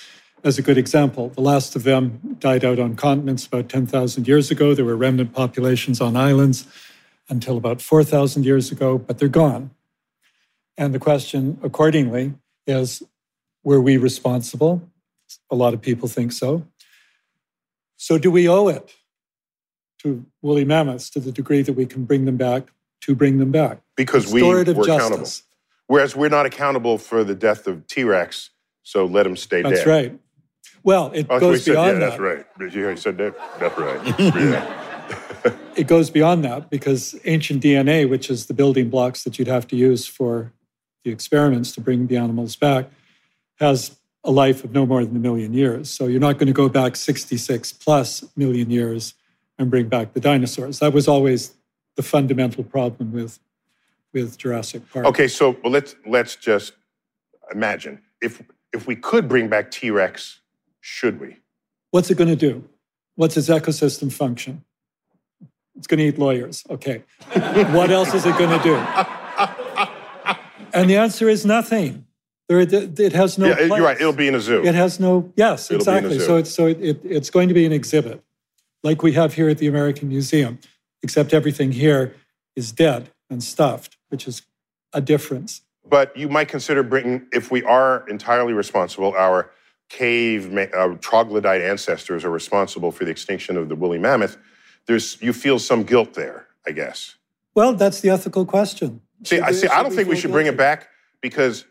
as 0.44 0.56
a 0.56 0.62
good 0.62 0.78
example. 0.78 1.30
The 1.30 1.40
last 1.40 1.74
of 1.74 1.82
them 1.82 2.36
died 2.38 2.64
out 2.64 2.78
on 2.78 2.94
continents 2.94 3.44
about 3.44 3.68
10,000 3.68 4.28
years 4.28 4.52
ago. 4.52 4.72
There 4.72 4.84
were 4.84 4.96
remnant 4.96 5.32
populations 5.32 6.00
on 6.00 6.16
islands 6.16 6.66
until 7.30 7.56
about 7.56 7.80
4,000 7.80 8.44
years 8.44 8.72
ago, 8.72 8.98
but 8.98 9.18
they're 9.18 9.28
gone. 9.28 9.70
And 10.76 10.94
the 10.94 10.98
question, 10.98 11.58
accordingly, 11.62 12.34
is 12.66 13.02
were 13.62 13.80
we 13.80 13.96
responsible? 13.96 14.82
A 15.50 15.54
lot 15.54 15.74
of 15.74 15.80
people 15.80 16.08
think 16.08 16.32
so. 16.32 16.66
So, 17.96 18.18
do 18.18 18.30
we 18.30 18.48
owe 18.48 18.68
it 18.68 18.94
to 20.02 20.24
woolly 20.42 20.64
mammoths 20.64 21.10
to 21.10 21.20
the 21.20 21.30
degree 21.30 21.62
that 21.62 21.74
we 21.74 21.86
can 21.86 22.04
bring 22.04 22.24
them 22.24 22.36
back 22.36 22.68
to 23.02 23.14
bring 23.14 23.38
them 23.38 23.50
back? 23.50 23.78
Because 23.96 24.32
we 24.32 24.40
Restorative 24.40 24.76
were 24.76 24.84
accountable. 24.84 25.28
Whereas 25.86 26.16
we're 26.16 26.30
not 26.30 26.46
accountable 26.46 26.98
for 26.98 27.24
the 27.24 27.34
death 27.34 27.66
of 27.66 27.86
T 27.86 28.04
Rex, 28.04 28.50
so 28.82 29.04
let 29.04 29.26
him 29.26 29.36
stay 29.36 29.62
That's 29.62 29.84
dead. 29.84 29.86
That's 29.86 29.86
right. 29.86 30.20
Well, 30.82 31.10
it 31.12 31.26
Oh, 31.28 31.38
that's 31.38 31.42
what 31.42 31.42
he 31.42 31.46
goes 31.50 31.64
said. 31.64 31.72
beyond 31.72 31.86
yeah, 31.88 31.92
that. 31.92 32.08
that's 32.10 32.20
right. 32.20 32.58
Did 32.58 32.74
you 32.74 32.80
hear 32.82 32.90
he 32.92 32.96
said 32.96 33.18
that? 33.18 33.34
That's 33.58 33.78
right. 33.78 34.18
yeah. 34.18 34.89
It 35.76 35.86
goes 35.86 36.10
beyond 36.10 36.44
that 36.44 36.68
because 36.68 37.18
ancient 37.24 37.62
DNA, 37.62 38.08
which 38.08 38.28
is 38.28 38.46
the 38.46 38.54
building 38.54 38.90
blocks 38.90 39.24
that 39.24 39.38
you'd 39.38 39.48
have 39.48 39.66
to 39.68 39.76
use 39.76 40.06
for 40.06 40.52
the 41.04 41.10
experiments 41.10 41.72
to 41.72 41.80
bring 41.80 42.06
the 42.08 42.16
animals 42.16 42.56
back, 42.56 42.90
has 43.58 43.96
a 44.24 44.30
life 44.30 44.64
of 44.64 44.72
no 44.72 44.84
more 44.84 45.04
than 45.04 45.16
a 45.16 45.20
million 45.20 45.54
years. 45.54 45.88
So 45.88 46.06
you're 46.06 46.20
not 46.20 46.34
going 46.38 46.48
to 46.48 46.52
go 46.52 46.68
back 46.68 46.96
66 46.96 47.72
plus 47.72 48.24
million 48.36 48.70
years 48.70 49.14
and 49.58 49.70
bring 49.70 49.88
back 49.88 50.12
the 50.12 50.20
dinosaurs. 50.20 50.78
That 50.80 50.92
was 50.92 51.08
always 51.08 51.54
the 51.96 52.02
fundamental 52.02 52.64
problem 52.64 53.12
with, 53.12 53.38
with 54.12 54.36
Jurassic 54.36 54.90
Park. 54.90 55.06
Okay, 55.06 55.28
so 55.28 55.56
well, 55.62 55.72
let's 55.72 55.96
let's 56.06 56.36
just 56.36 56.74
imagine 57.52 58.02
if 58.20 58.42
if 58.72 58.86
we 58.86 58.96
could 58.96 59.28
bring 59.28 59.48
back 59.48 59.70
T 59.70 59.90
Rex, 59.90 60.40
should 60.80 61.20
we? 61.20 61.38
What's 61.90 62.10
it 62.10 62.16
going 62.16 62.28
to 62.30 62.36
do? 62.36 62.68
What's 63.16 63.36
its 63.36 63.48
ecosystem 63.48 64.12
function? 64.12 64.64
It's 65.80 65.86
going 65.86 65.98
to 65.98 66.04
eat 66.04 66.18
lawyers. 66.18 66.62
Okay. 66.68 67.02
what 67.72 67.90
else 67.90 68.12
is 68.12 68.26
it 68.26 68.36
going 68.36 68.56
to 68.56 68.62
do? 68.62 68.76
And 70.74 70.90
the 70.90 70.98
answer 70.98 71.26
is 71.26 71.46
nothing. 71.46 72.06
There, 72.48 72.60
it 72.60 73.12
has 73.14 73.38
no. 73.38 73.46
yeah, 73.46 73.60
you're 73.62 73.82
right. 73.82 73.98
It'll 73.98 74.12
be 74.12 74.28
in 74.28 74.34
a 74.34 74.40
zoo. 74.40 74.62
It 74.62 74.74
has 74.74 75.00
no. 75.00 75.32
Yes, 75.36 75.70
It'll 75.70 75.82
be 75.82 75.90
in 75.90 76.04
a 76.04 76.08
exactly. 76.08 76.26
So 76.26 76.36
it's 76.36 76.54
so 76.54 76.66
it, 76.66 76.80
it, 76.82 77.00
it's 77.02 77.30
going 77.30 77.48
to 77.48 77.54
be 77.54 77.64
an 77.64 77.72
exhibit, 77.72 78.22
like 78.82 79.02
we 79.02 79.12
have 79.14 79.32
here 79.34 79.48
at 79.48 79.56
the 79.56 79.68
American 79.68 80.08
Museum, 80.10 80.58
except 81.02 81.32
everything 81.32 81.72
here 81.72 82.14
is 82.54 82.72
dead 82.72 83.10
and 83.30 83.42
stuffed, 83.42 83.96
which 84.10 84.28
is 84.28 84.42
a 84.92 85.00
difference. 85.00 85.62
But 85.88 86.14
you 86.14 86.28
might 86.28 86.48
consider 86.48 86.82
bringing, 86.82 87.26
if 87.32 87.50
we 87.50 87.62
are 87.64 88.06
entirely 88.06 88.52
responsible, 88.52 89.14
our 89.16 89.50
cave 89.88 90.56
uh, 90.56 90.96
troglodyte 91.00 91.62
ancestors 91.62 92.24
are 92.24 92.30
responsible 92.30 92.92
for 92.92 93.06
the 93.06 93.10
extinction 93.10 93.56
of 93.56 93.68
the 93.70 93.74
woolly 93.74 93.98
mammoth. 93.98 94.36
There's 94.90 95.22
you 95.22 95.32
feel 95.32 95.60
some 95.60 95.84
guilt 95.84 96.14
there, 96.14 96.48
I 96.66 96.72
guess. 96.72 97.14
Well, 97.54 97.74
that's 97.74 98.00
the 98.00 98.10
ethical 98.10 98.44
question. 98.44 99.00
See, 99.22 99.36
Should 99.36 99.44
I 99.44 99.52
see. 99.52 99.68
I 99.68 99.84
don't 99.84 99.92
think 99.92 100.08
we 100.08 100.16
feel 100.16 100.22
should 100.22 100.32
bring 100.32 100.48
it 100.48 100.56
back 100.56 100.88
because 101.20 101.64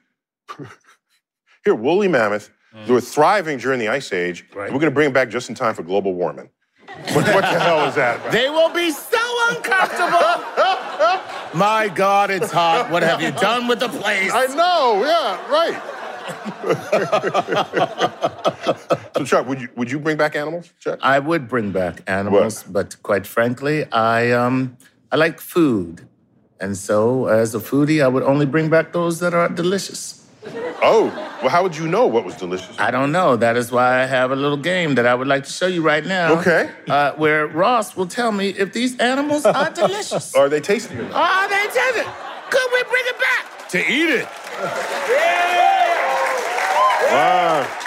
here, 1.65 1.75
woolly 1.75 2.07
mammoth, 2.07 2.49
mm. 2.73 2.87
they 2.87 2.93
were 2.93 3.01
thriving 3.01 3.57
during 3.57 3.77
the 3.77 3.89
ice 3.89 4.13
age. 4.13 4.45
and 4.45 4.55
Right. 4.55 4.71
We're 4.71 4.79
going 4.79 4.89
to 4.89 4.95
bring 4.95 5.09
it 5.09 5.13
back 5.13 5.27
just 5.27 5.49
in 5.49 5.55
time 5.55 5.75
for 5.75 5.83
global 5.83 6.13
warming. 6.13 6.49
What, 6.87 7.27
what 7.35 7.41
the 7.41 7.59
hell 7.59 7.85
is 7.89 7.95
that? 7.95 8.21
About? 8.21 8.31
They 8.31 8.49
will 8.49 8.69
be 8.69 8.89
so 8.89 9.19
uncomfortable. 9.49 10.39
My 11.59 11.91
God, 11.93 12.31
it's 12.31 12.53
hot. 12.53 12.89
What 12.89 13.03
have 13.03 13.21
you 13.21 13.31
done 13.31 13.67
with 13.67 13.81
the 13.81 13.89
place? 13.89 14.31
I 14.33 14.45
know. 14.55 15.03
Yeah, 15.03 15.51
right. 15.51 15.75
so, 19.19 19.25
Chuck, 19.25 19.47
would 19.47 19.59
you 19.61 19.67
would 19.75 19.91
you 19.91 19.99
bring 19.99 20.17
back 20.17 20.35
animals, 20.35 20.71
Chuck? 20.79 20.99
I 21.01 21.19
would 21.19 21.47
bring 21.47 21.71
back 21.71 22.01
animals, 22.07 22.63
but 22.63 22.95
quite 23.03 23.25
frankly, 23.27 23.85
I 23.91 24.31
um 24.31 24.77
I 25.11 25.15
like 25.17 25.39
food. 25.39 26.07
And 26.61 26.75
so 26.77 27.27
as 27.27 27.55
a 27.55 27.59
foodie, 27.59 28.03
I 28.03 28.07
would 28.07 28.23
only 28.23 28.45
bring 28.45 28.69
back 28.69 28.91
those 28.93 29.19
that 29.19 29.33
are 29.33 29.47
delicious. 29.49 30.15
Oh, 30.81 31.05
well, 31.41 31.49
how 31.49 31.63
would 31.63 31.75
you 31.77 31.87
know 31.87 32.05
what 32.07 32.23
was 32.25 32.35
delicious? 32.35 32.77
I 32.79 32.91
don't 32.91 33.11
know. 33.11 33.35
That 33.35 33.55
is 33.57 33.71
why 33.71 34.01
I 34.01 34.05
have 34.05 34.31
a 34.31 34.35
little 34.35 34.57
game 34.57 34.95
that 34.95 35.05
I 35.05 35.13
would 35.15 35.27
like 35.27 35.43
to 35.43 35.51
show 35.51 35.67
you 35.67 35.81
right 35.81 36.05
now. 36.05 36.39
Okay. 36.39 36.69
Uh, 36.87 37.11
where 37.13 37.47
Ross 37.47 37.95
will 37.97 38.07
tell 38.07 38.31
me 38.31 38.49
if 38.49 38.71
these 38.73 38.97
animals 38.99 39.45
are 39.45 39.69
delicious. 39.83 40.33
Are 40.35 40.47
they 40.49 40.61
tasty? 40.61 40.95
or 40.97 41.03
not? 41.03 41.13
Are 41.15 41.47
they 41.49 41.65
tasty? 41.71 42.09
Could 42.49 42.69
we 42.73 42.83
bring 42.83 43.03
it 43.07 43.17
back 43.19 43.69
to 43.69 43.79
eat 43.79 44.09
it? 44.19 44.27
Wow. 47.11 47.78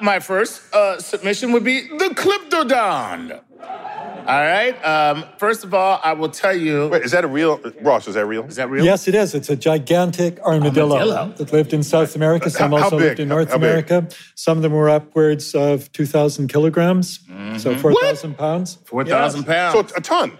Uh, 0.00 0.04
my 0.04 0.20
first 0.20 0.62
uh, 0.74 0.98
submission 1.00 1.52
would 1.52 1.64
be 1.64 1.82
the 1.82 2.10
Glyptodon. 2.14 3.40
All 3.60 4.42
right. 4.42 4.74
Um, 4.84 5.24
first 5.38 5.62
of 5.62 5.72
all, 5.72 6.00
I 6.02 6.12
will 6.12 6.28
tell 6.28 6.56
you. 6.56 6.88
Wait, 6.88 7.02
is 7.02 7.12
that 7.12 7.24
a 7.24 7.28
real 7.28 7.60
Ross? 7.80 8.08
Is 8.08 8.14
that 8.14 8.26
real? 8.26 8.44
Is 8.44 8.56
that 8.56 8.68
real? 8.68 8.84
Yes, 8.84 9.06
it 9.06 9.14
is. 9.14 9.34
It's 9.34 9.48
a 9.48 9.54
gigantic 9.56 10.40
armadillo, 10.40 10.96
Armadillo? 10.96 11.32
that 11.36 11.52
lived 11.52 11.72
in 11.72 11.82
South 11.84 12.16
America. 12.16 12.50
Some 12.50 12.72
How- 12.72 12.78
how 12.78 12.84
also 12.84 12.98
lived 12.98 13.20
in 13.20 13.28
North 13.28 13.50
how 13.50 13.58
big? 13.58 13.64
America. 13.70 14.08
Some 14.34 14.58
of 14.58 14.62
them 14.62 14.72
were 14.72 14.90
upwards 14.90 15.54
of 15.54 15.90
2,000 15.92 16.48
kilograms, 16.48 17.20
so 17.58 17.76
4,000 17.76 18.36
pounds. 18.36 18.78
4,000 18.84 19.42
So 19.42 19.46
pounds. 19.46 19.74
it's 19.78 19.92
a 19.96 20.00
ton. 20.00 20.38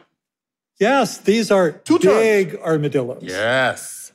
Yes, 0.80 1.18
these 1.18 1.50
are 1.52 1.70
Two 1.70 1.98
tons. 1.98 2.16
big 2.16 2.56
armadillos. 2.56 3.22
yes. 3.22 4.12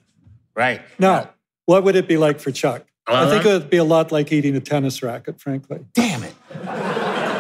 Right. 0.54 0.82
Now, 1.00 1.30
what 1.66 1.84
would 1.86 1.96
it 1.96 2.08
be 2.10 2.18
like 2.18 2.40
for 2.42 2.52
Chuck? 2.52 2.84
I 3.08 3.30
think 3.30 3.46
it 3.46 3.48
Uh-huh. 3.50 3.60
would 3.60 3.70
be 3.70 3.78
a 3.78 3.84
lot 3.84 4.12
like 4.12 4.32
eating 4.32 4.56
a 4.56 4.60
tennis 4.60 5.02
racket, 5.04 5.40
frankly. 5.42 5.80
Damn 5.94 6.24
it. 6.24 6.34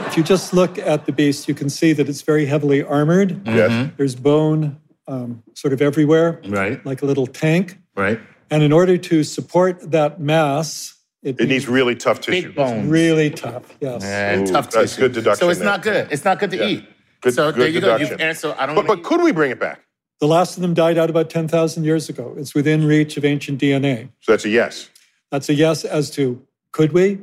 If 0.07 0.17
you 0.17 0.23
just 0.23 0.53
look 0.53 0.77
at 0.77 1.05
the 1.05 1.11
beast, 1.11 1.47
you 1.47 1.53
can 1.53 1.69
see 1.69 1.93
that 1.93 2.09
it's 2.09 2.21
very 2.21 2.45
heavily 2.45 2.83
armored. 2.83 3.41
Yes. 3.47 3.91
There's 3.97 4.15
bone 4.15 4.77
um, 5.07 5.43
sort 5.55 5.73
of 5.73 5.81
everywhere, 5.81 6.39
Right. 6.47 6.83
like 6.85 7.01
a 7.01 7.05
little 7.05 7.27
tank. 7.27 7.77
Right. 7.97 8.19
And 8.49 8.63
in 8.63 8.71
order 8.71 8.97
to 8.97 9.23
support 9.23 9.91
that 9.91 10.19
mass, 10.21 10.93
it, 11.23 11.39
It 11.39 11.47
needs 11.49 11.67
really 11.67 11.95
tough 11.95 12.21
tissue. 12.21 12.47
Big 12.47 12.55
bones. 12.55 12.87
really 12.89 13.29
tough. 13.29 13.63
Yes. 13.81 14.03
And 14.03 14.47
Ooh, 14.47 14.51
tough 14.51 14.69
that's 14.71 14.91
tissue. 14.93 15.01
good 15.01 15.13
deduction 15.13 15.39
So 15.45 15.49
it's 15.49 15.59
there. 15.59 15.67
not 15.67 15.81
good. 15.81 16.07
It's 16.11 16.23
not 16.25 16.39
good 16.39 16.51
to 16.51 16.57
Yeah. 16.57 16.65
eat. 16.67 16.85
Good, 17.21 17.33
so 17.33 17.51
good 17.51 17.61
there 17.61 17.67
you 17.67 17.81
go. 17.81 17.87
deduction. 17.87 18.09
You've 18.11 18.21
answered. 18.21 18.55
I 18.57 18.65
don't. 18.65 18.75
But, 18.75 18.87
wanna- 18.87 19.01
but 19.01 19.07
could 19.07 19.21
we 19.21 19.31
bring 19.31 19.51
it 19.51 19.59
back? 19.59 19.81
The 20.19 20.27
last 20.27 20.55
of 20.55 20.61
them 20.61 20.73
died 20.73 20.97
out 20.97 21.09
about 21.09 21.29
10,000 21.29 21.83
years 21.83 22.07
ago. 22.07 22.35
It's 22.37 22.53
within 22.55 22.85
reach 22.85 23.17
of 23.17 23.25
ancient 23.25 23.59
DNA. 23.59 24.09
So 24.21 24.31
that's 24.31 24.45
a 24.45 24.49
yes. 24.49 24.89
That's 25.31 25.49
a 25.49 25.53
yes 25.53 25.85
as 25.85 26.11
to 26.11 26.45
could 26.71 26.91
we? 26.91 27.19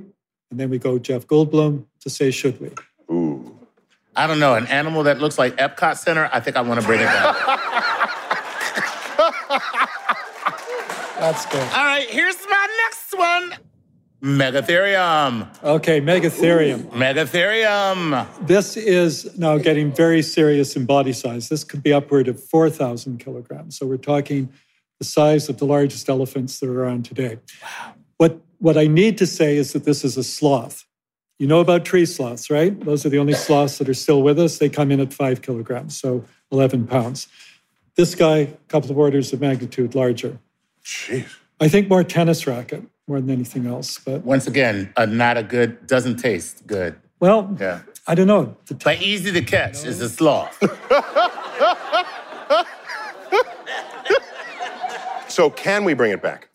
And 0.51 0.59
then 0.59 0.71
we 0.71 0.79
go 0.79 0.99
Jeff 0.99 1.27
Goldblum 1.27 1.85
to 2.01 2.11
say 2.11 2.31
should 2.31 2.61
we? 2.61 2.71
Ooh. 3.15 3.59
I 4.17 4.27
don't 4.27 4.41
know. 4.41 4.55
An 4.55 4.67
animal 4.67 5.05
that 5.05 5.21
looks 5.21 5.39
like 5.39 5.57
Epcot 5.57 5.99
Center. 5.99 6.29
I 6.33 6.41
think 6.41 6.57
I 6.57 6.63
want 6.63 6.81
to 6.81 6.87
bring 6.87 7.01
it 7.01 7.05
back. 7.05 7.37
That's 11.21 11.47
good. 11.47 11.61
All 11.61 11.85
right. 11.85 12.09
Here's 12.09 12.39
my 12.49 12.67
next 12.85 13.17
one. 13.17 13.55
Megatherium. 14.23 15.49
Okay, 15.63 16.01
Megatherium. 16.01 16.91
Megatherium. 16.91 18.27
This 18.47 18.77
is 18.77 19.39
now 19.39 19.59
getting 19.59 19.93
very 19.93 20.23
serious 20.23 20.75
in 20.75 20.87
body 20.87 21.13
size. 21.13 21.49
This 21.49 21.63
could 21.63 21.83
be 21.83 21.93
upward 21.93 22.27
of 22.27 22.43
4,000 22.43 23.19
kilograms. 23.19 23.79
So 23.79 23.87
we're 23.87 23.97
talking 23.97 24.53
the 24.99 25.05
size 25.05 25.49
of 25.49 25.59
the 25.59 25.67
largest 25.67 26.09
elephants 26.09 26.59
that 26.59 26.69
are 26.69 26.83
around 26.83 27.05
today. 27.05 27.39
What, 28.19 28.41
what 28.59 28.77
I 28.77 28.87
need 28.87 29.19
to 29.19 29.27
say 29.27 29.57
is 29.57 29.73
that 29.73 29.85
this 29.85 30.05
is 30.05 30.17
a 30.17 30.23
sloth. 30.25 30.85
You 31.39 31.47
know 31.47 31.61
about 31.61 31.85
tree 31.85 32.05
sloths, 32.05 32.51
right? 32.51 32.79
Those 32.85 33.07
are 33.07 33.09
the 33.09 33.19
only 33.19 33.33
sloths 33.33 33.79
that 33.79 33.89
are 33.89 33.95
still 33.95 34.23
with 34.23 34.39
us. 34.39 34.59
They 34.59 34.69
come 34.69 34.91
in 34.91 34.99
at 35.01 35.13
five 35.13 35.41
kilograms, 35.41 35.97
so 35.97 36.25
11 36.51 36.87
pounds. 36.89 37.29
This 37.97 38.15
guy, 38.15 38.37
a 38.39 38.47
couple 38.69 38.91
of 38.91 38.99
orders 38.99 39.33
of 39.33 39.41
magnitude 39.41 39.95
larger. 39.95 40.39
Jeez. 40.85 41.27
I 41.61 41.69
think 41.69 41.89
more 41.89 42.05
tennis 42.05 42.47
racket 42.47 42.83
more 43.07 43.21
than 43.21 43.31
anything 43.31 43.67
else. 43.67 43.99
But 43.99 44.25
Once 44.25 44.47
again, 44.47 44.93
uh, 44.97 45.07
not 45.07 45.37
a 45.37 45.43
good. 45.43 45.87
Doesn't 45.87 46.17
taste 46.17 46.67
good. 46.67 46.97
well, 47.21 47.57
Yeah. 47.61 47.81
I 48.07 48.15
don't 48.15 48.27
know. 48.27 48.57
The 48.67 48.75
t- 48.75 48.81
But 48.85 49.03
easy 49.03 49.33
to 49.33 49.43
catch 49.43 49.85
is 49.85 50.01
a 50.01 50.09
sloth. 50.09 50.59
So 55.29 55.51
can 55.51 55.85
we 55.85 55.95
bring 55.95 56.11
it 56.11 56.21
back? 56.23 56.49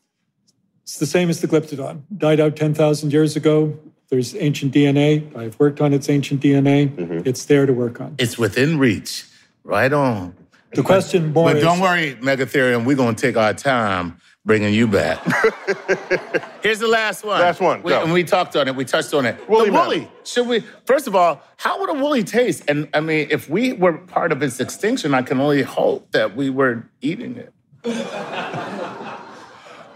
It's 0.83 0.97
the 0.97 1.05
same 1.05 1.29
as 1.29 1.41
the 1.41 1.47
glyptodon. 1.47 2.01
Died 2.17 2.39
out 2.39 2.55
10,000 2.55 3.11
years 3.11 3.35
ago. 3.35 3.77
There's 4.09 4.35
ancient 4.35 4.73
DNA. 4.73 5.35
I've 5.35 5.57
worked 5.59 5.81
on 5.81 5.93
its 5.93 6.09
ancient 6.09 6.41
DNA. 6.41 6.89
Mm-hmm. 6.89 7.27
It's 7.27 7.45
there 7.45 7.65
to 7.65 7.73
work 7.73 7.99
on. 8.01 8.15
it's 8.19 8.37
within 8.37 8.77
reach. 8.77 9.25
Right 9.63 9.91
on. 9.93 10.35
The 10.73 10.83
question 10.83 11.31
more 11.33 11.49
But 11.49 11.57
is, 11.57 11.63
don't 11.63 11.79
worry, 11.79 12.15
Megatherium, 12.15 12.83
we're 12.85 12.95
going 12.97 13.15
to 13.15 13.21
take 13.21 13.37
our 13.37 13.53
time 13.53 14.17
bringing 14.43 14.73
you 14.73 14.87
back. 14.87 15.19
Here's 16.63 16.79
the 16.79 16.87
last 16.87 17.23
one. 17.23 17.39
Last 17.39 17.61
one, 17.61 17.81
We, 17.81 17.91
go. 17.91 18.03
and 18.03 18.11
we 18.11 18.23
talked 18.25 18.55
on 18.57 18.67
it. 18.67 18.75
We 18.75 18.83
touched 18.83 19.13
on 19.13 19.25
it. 19.25 19.47
Woolly 19.47 19.67
the 19.67 19.71
mammoth. 19.71 19.87
woolly. 19.87 20.11
Should 20.25 20.47
we, 20.47 20.59
first 20.85 21.07
of 21.07 21.15
all, 21.15 21.41
how 21.57 21.79
would 21.79 21.89
a 21.91 21.93
woolly 21.93 22.23
taste? 22.25 22.63
And 22.67 22.89
I 22.93 22.99
mean, 22.99 23.27
if 23.31 23.49
we 23.49 23.71
were 23.73 23.93
part 23.99 24.31
of 24.33 24.43
its 24.43 24.59
extinction, 24.59 25.13
I 25.13 25.21
can 25.21 25.39
only 25.39 25.61
hope 25.61 26.11
that 26.11 26.35
we 26.35 26.49
were 26.49 26.83
eating 27.01 27.37
it. 27.37 27.53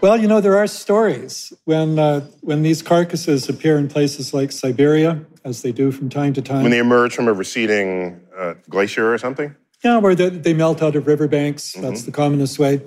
well, 0.00 0.16
you 0.16 0.28
know, 0.28 0.40
there 0.40 0.56
are 0.56 0.66
stories 0.66 1.52
when, 1.64 1.98
uh, 1.98 2.20
when 2.40 2.62
these 2.62 2.82
carcasses 2.82 3.48
appear 3.48 3.78
in 3.78 3.88
places 3.88 4.32
like 4.32 4.52
Siberia, 4.52 5.24
as 5.44 5.62
they 5.62 5.72
do 5.72 5.90
from 5.90 6.08
time 6.08 6.32
to 6.34 6.42
time. 6.42 6.62
When 6.62 6.70
they 6.70 6.78
emerge 6.78 7.14
from 7.14 7.28
a 7.28 7.32
receding 7.32 8.20
uh, 8.36 8.54
glacier 8.68 9.12
or 9.12 9.18
something? 9.18 9.54
Yeah, 9.84 9.98
where 9.98 10.14
they, 10.14 10.28
they 10.28 10.54
melt 10.54 10.82
out 10.82 10.96
of 10.96 11.06
riverbanks. 11.06 11.72
That's 11.72 12.02
the 12.02 12.12
commonest 12.12 12.58
way. 12.58 12.80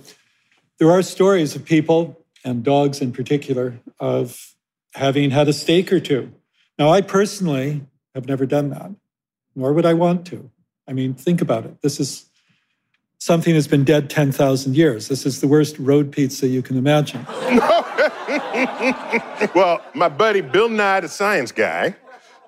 There 0.77 0.91
are 0.91 1.01
stories 1.01 1.55
of 1.55 1.65
people, 1.65 2.17
and 2.43 2.63
dogs 2.63 3.01
in 3.01 3.11
particular, 3.11 3.79
of 3.99 4.55
having 4.93 5.31
had 5.31 5.47
a 5.47 5.53
steak 5.53 5.91
or 5.93 5.99
two. 5.99 6.31
Now, 6.77 6.89
I 6.89 7.01
personally 7.01 7.85
have 8.15 8.27
never 8.27 8.45
done 8.45 8.69
that, 8.71 8.91
nor 9.55 9.73
would 9.73 9.85
I 9.85 9.93
want 9.93 10.25
to. 10.27 10.49
I 10.87 10.93
mean, 10.93 11.13
think 11.13 11.41
about 11.41 11.65
it. 11.65 11.81
This 11.81 11.99
is 11.99 12.25
something 13.21 13.53
that's 13.53 13.67
been 13.67 13.83
dead 13.83 14.09
10,000 14.09 14.75
years. 14.75 15.07
This 15.07 15.27
is 15.27 15.41
the 15.41 15.47
worst 15.47 15.77
road 15.77 16.11
pizza 16.11 16.47
you 16.47 16.61
can 16.63 16.75
imagine. 16.77 17.25
Well, 19.53 19.81
my 19.93 20.07
buddy 20.07 20.41
Bill 20.41 20.69
Nye, 20.69 21.01
the 21.01 21.09
science 21.09 21.51
guy, 21.51 21.95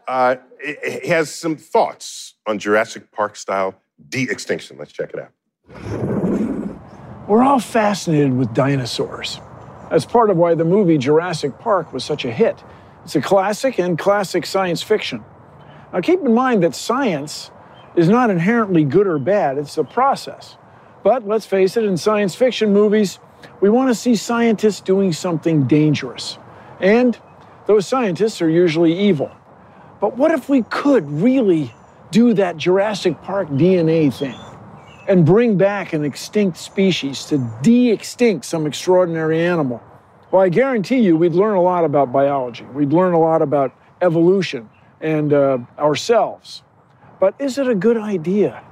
uh, 0.07 0.35
he- 0.63 0.99
he 1.01 1.07
has 1.09 1.33
some 1.33 1.55
thoughts 1.57 2.35
on 2.47 2.57
Jurassic 2.59 3.11
Park 3.11 3.35
style 3.35 3.75
de 4.09 4.23
extinction. 4.23 4.77
Let's 4.79 4.91
check 4.93 5.11
it 5.13 5.19
out. 5.19 5.31
We're 7.27 7.43
all 7.43 7.59
fascinated 7.59 8.33
with 8.37 8.53
dinosaurs. 8.53 9.39
That's 9.89 10.05
part 10.05 10.29
of 10.29 10.37
why 10.37 10.55
the 10.55 10.63
movie 10.65 10.97
Jurassic 10.97 11.59
Park 11.59 11.91
was 11.93 12.03
such 12.05 12.23
a 12.25 12.31
hit. 12.31 12.63
It's 13.03 13.15
a 13.15 13.21
classic 13.21 13.77
and 13.79 13.97
classic 13.99 14.45
science 14.45 14.81
fiction. 14.81 15.23
Now, 15.91 15.99
keep 16.01 16.19
in 16.21 16.33
mind 16.33 16.63
that 16.63 16.75
science 16.75 17.51
is 17.95 18.07
not 18.07 18.29
inherently 18.29 18.83
good 18.85 19.07
or 19.07 19.19
bad, 19.19 19.57
it's 19.57 19.77
a 19.77 19.83
process. 19.83 20.57
But 21.03 21.27
let's 21.27 21.45
face 21.45 21.75
it, 21.77 21.83
in 21.83 21.97
science 21.97 22.35
fiction 22.35 22.73
movies, 22.73 23.19
we 23.59 23.69
want 23.69 23.89
to 23.89 23.95
see 23.95 24.15
scientists 24.15 24.79
doing 24.79 25.13
something 25.13 25.67
dangerous. 25.67 26.37
And 26.79 27.17
those 27.67 27.87
scientists 27.87 28.41
are 28.41 28.49
usually 28.49 28.97
evil. 28.97 29.31
But 29.99 30.17
what 30.17 30.31
if 30.31 30.49
we 30.49 30.63
could 30.63 31.09
really 31.09 31.73
do 32.11 32.33
that 32.33 32.57
Jurassic 32.57 33.21
Park 33.21 33.49
DNA 33.49 34.13
thing? 34.13 34.35
and 35.07 35.25
bring 35.25 35.57
back 35.57 35.93
an 35.93 36.05
extinct 36.05 36.57
species 36.57 37.25
to 37.25 37.37
de 37.61 37.91
extinct 37.91 38.45
some 38.45 38.65
extraordinary 38.65 39.45
animal. 39.45 39.81
Well, 40.31 40.41
I 40.41 40.49
guarantee 40.49 40.99
you 40.99 41.17
we'd 41.17 41.33
learn 41.33 41.55
a 41.55 41.61
lot 41.61 41.83
about 41.83 42.11
biology. 42.11 42.63
We'd 42.65 42.93
learn 42.93 43.13
a 43.13 43.19
lot 43.19 43.41
about 43.41 43.75
evolution 44.01 44.69
and 45.01 45.33
uh, 45.33 45.59
ourselves. 45.77 46.63
But 47.19 47.35
is 47.39 47.57
it 47.57 47.67
a 47.67 47.75
good 47.75 47.97
idea? 47.97 48.63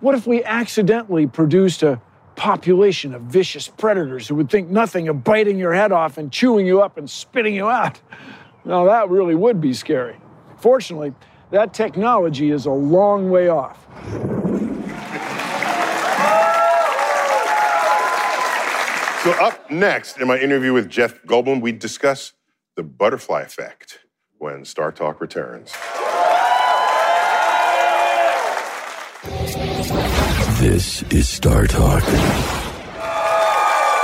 What 0.00 0.14
if 0.14 0.26
we 0.26 0.44
accidentally 0.44 1.26
produced 1.26 1.82
a 1.82 2.00
population 2.34 3.14
of 3.14 3.22
vicious 3.22 3.66
predators 3.66 4.28
who 4.28 4.34
would 4.34 4.50
think 4.50 4.68
nothing 4.68 5.08
of 5.08 5.24
biting 5.24 5.58
your 5.58 5.72
head 5.72 5.90
off 5.90 6.18
and 6.18 6.30
chewing 6.30 6.66
you 6.66 6.82
up 6.82 6.98
and 6.98 7.08
spitting 7.08 7.54
you 7.54 7.68
out? 7.70 7.98
Now, 8.66 8.84
that 8.84 9.08
really 9.08 9.34
would 9.34 9.58
be 9.58 9.72
scary. 9.72 10.16
Fortunately, 10.58 11.14
that 11.50 11.72
technology 11.72 12.50
is 12.50 12.66
a 12.66 12.70
long 12.70 13.30
way 13.30 13.48
off. 13.48 13.86
So, 19.22 19.32
up 19.42 19.70
next 19.70 20.18
in 20.18 20.28
my 20.28 20.38
interview 20.38 20.74
with 20.74 20.90
Jeff 20.90 21.22
Goldblum, 21.22 21.62
we 21.62 21.72
discuss 21.72 22.34
the 22.74 22.82
butterfly 22.82 23.42
effect 23.42 24.00
when 24.36 24.66
Star 24.66 24.92
Talk 24.92 25.22
returns. 25.22 25.72
This 30.68 31.04
is 31.12 31.28
Star 31.28 31.68
Talk. 31.68 32.02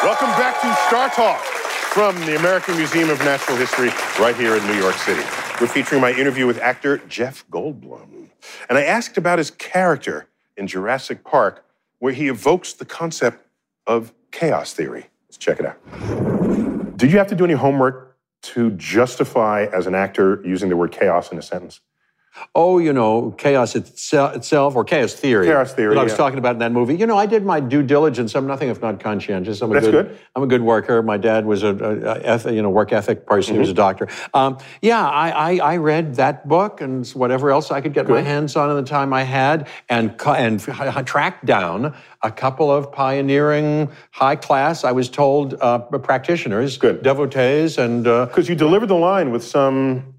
Welcome 0.00 0.30
back 0.38 0.60
to 0.60 0.72
Star 0.86 1.10
Talk 1.10 1.40
from 1.40 2.14
the 2.20 2.36
American 2.36 2.76
Museum 2.76 3.10
of 3.10 3.18
Natural 3.18 3.56
History 3.56 3.88
right 4.20 4.36
here 4.36 4.54
in 4.54 4.64
New 4.68 4.78
York 4.78 4.94
City. 4.94 5.24
We're 5.60 5.66
featuring 5.66 6.00
my 6.00 6.12
interview 6.12 6.46
with 6.46 6.60
actor 6.60 6.98
Jeff 7.08 7.44
Goldblum. 7.50 8.28
And 8.68 8.78
I 8.78 8.84
asked 8.84 9.18
about 9.18 9.38
his 9.38 9.50
character 9.50 10.28
in 10.56 10.68
Jurassic 10.68 11.24
Park, 11.24 11.64
where 11.98 12.12
he 12.12 12.28
evokes 12.28 12.74
the 12.74 12.84
concept 12.84 13.44
of 13.88 14.12
chaos 14.30 14.72
theory. 14.72 15.06
Let's 15.26 15.38
check 15.38 15.58
it 15.58 15.66
out. 15.66 16.96
Did 16.96 17.10
you 17.10 17.18
have 17.18 17.26
to 17.26 17.34
do 17.34 17.44
any 17.44 17.54
homework 17.54 18.16
to 18.42 18.70
justify 18.70 19.66
as 19.74 19.88
an 19.88 19.96
actor 19.96 20.40
using 20.44 20.68
the 20.68 20.76
word 20.76 20.92
chaos 20.92 21.32
in 21.32 21.38
a 21.38 21.42
sentence? 21.42 21.80
Oh, 22.54 22.78
you 22.78 22.92
know, 22.92 23.30
chaos 23.38 23.74
itse- 23.74 24.34
itself 24.36 24.74
or 24.74 24.84
chaos 24.84 25.12
theory. 25.12 25.46
Chaos 25.46 25.72
theory, 25.74 25.94
That 25.94 26.00
I 26.00 26.04
was 26.04 26.12
yeah. 26.12 26.16
talking 26.16 26.38
about 26.38 26.54
in 26.54 26.58
that 26.60 26.72
movie. 26.72 26.96
You 26.96 27.06
know, 27.06 27.16
I 27.16 27.26
did 27.26 27.44
my 27.44 27.60
due 27.60 27.82
diligence. 27.82 28.34
I'm 28.34 28.46
nothing 28.46 28.68
if 28.70 28.80
not 28.80 29.00
conscientious. 29.00 29.60
I'm 29.62 29.70
a 29.70 29.74
That's 29.74 29.86
good, 29.86 30.08
good. 30.08 30.18
I'm 30.34 30.42
a 30.42 30.46
good 30.46 30.62
worker. 30.62 31.02
My 31.02 31.16
dad 31.18 31.44
was 31.46 31.62
a, 31.62 31.68
a, 31.68 31.98
a 32.00 32.34
eth- 32.34 32.46
you 32.50 32.62
know 32.62 32.70
work 32.70 32.92
ethic 32.92 33.26
person. 33.26 33.54
He 33.54 33.58
was 33.60 33.68
a 33.68 33.72
Mm-hmm. 33.72 33.76
doctor. 33.76 34.08
Um, 34.34 34.58
yeah, 34.82 35.06
I, 35.08 35.30
I, 35.54 35.56
I 35.72 35.76
read 35.78 36.14
that 36.16 36.46
book 36.48 36.80
and 36.80 37.06
whatever 37.10 37.50
else 37.50 37.70
I 37.70 37.80
could 37.80 37.94
get 37.94 38.08
my 38.08 38.20
hands 38.20 38.54
on 38.56 38.68
in 38.70 38.76
the 38.76 38.82
time 38.82 39.12
I 39.12 39.22
had, 39.22 39.68
and 39.88 40.14
and 40.26 40.60
tracked 41.06 41.44
down 41.46 41.94
a 42.22 42.30
couple 42.30 42.70
of 42.70 42.92
pioneering, 42.92 43.90
high 44.10 44.36
class. 44.36 44.84
I 44.84 44.92
was 44.92 45.08
told 45.08 45.54
uh, 45.60 45.78
practitioners, 45.78 46.76
Good. 46.78 47.02
devotees, 47.02 47.78
and. 47.78 48.06
Uh, 48.06 48.26
Because 48.26 48.48
you 48.48 48.54
delivered 48.54 48.88
the 48.88 48.94
line 48.94 49.30
with 49.32 49.42
some 49.44 50.14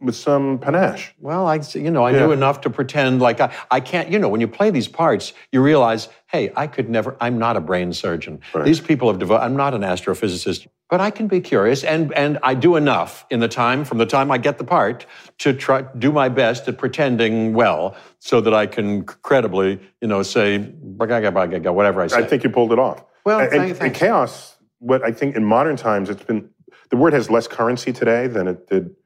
with 0.00 0.16
some 0.16 0.58
panache. 0.58 1.14
Well, 1.18 1.46
I, 1.46 1.60
you 1.74 1.90
know, 1.90 2.06
I 2.06 2.12
knew 2.12 2.32
enough 2.32 2.62
to 2.62 2.70
pretend 2.70 3.20
like 3.20 3.40
I, 3.40 3.54
I 3.70 3.80
can't, 3.80 4.10
you 4.10 4.18
know, 4.18 4.28
when 4.28 4.40
you 4.40 4.48
play 4.48 4.70
these 4.70 4.88
parts, 4.88 5.32
you 5.52 5.62
realize, 5.62 6.08
hey, 6.26 6.52
I 6.56 6.66
could 6.66 6.88
never, 6.88 7.16
I'm 7.20 7.38
not 7.38 7.56
a 7.56 7.60
brain 7.60 7.92
surgeon. 7.92 8.40
These 8.64 8.80
people 8.80 9.08
have 9.08 9.18
devoted, 9.18 9.44
I'm 9.44 9.56
not 9.56 9.74
an 9.74 9.82
astrophysicist, 9.82 10.66
but 10.88 11.00
I 11.00 11.10
can 11.10 11.28
be 11.28 11.40
curious 11.40 11.84
and, 11.84 12.12
and 12.14 12.38
I 12.42 12.54
do 12.54 12.76
enough 12.76 13.26
in 13.30 13.40
the 13.40 13.48
time, 13.48 13.84
from 13.84 13.98
the 13.98 14.06
time 14.06 14.30
I 14.30 14.38
get 14.38 14.58
the 14.58 14.64
part, 14.64 15.04
to 15.38 15.52
try, 15.52 15.82
do 15.98 16.10
my 16.12 16.28
best 16.28 16.66
at 16.66 16.78
pretending 16.78 17.52
well 17.52 17.94
so 18.20 18.40
that 18.40 18.54
I 18.54 18.66
can 18.66 19.04
credibly, 19.04 19.80
you 20.00 20.08
know, 20.08 20.22
say, 20.22 20.58
whatever 20.58 22.00
I 22.00 22.06
say. 22.06 22.16
I 22.16 22.24
think 22.24 22.42
you 22.42 22.50
pulled 22.50 22.72
it 22.72 22.78
off. 22.78 23.04
Well, 23.24 23.40
and, 23.40 23.52
and, 23.52 23.80
and 23.80 23.94
chaos. 23.94 24.56
What 24.78 25.04
I 25.04 25.12
think 25.12 25.36
in 25.36 25.44
modern 25.44 25.76
times, 25.76 26.08
it's 26.08 26.22
been 26.22 26.48
the 26.88 26.96
word 26.96 27.12
has 27.12 27.28
less 27.30 27.46
currency 27.46 27.92
today 27.92 28.26
than 28.26 28.48
it 28.48 28.66
did, 28.66 28.96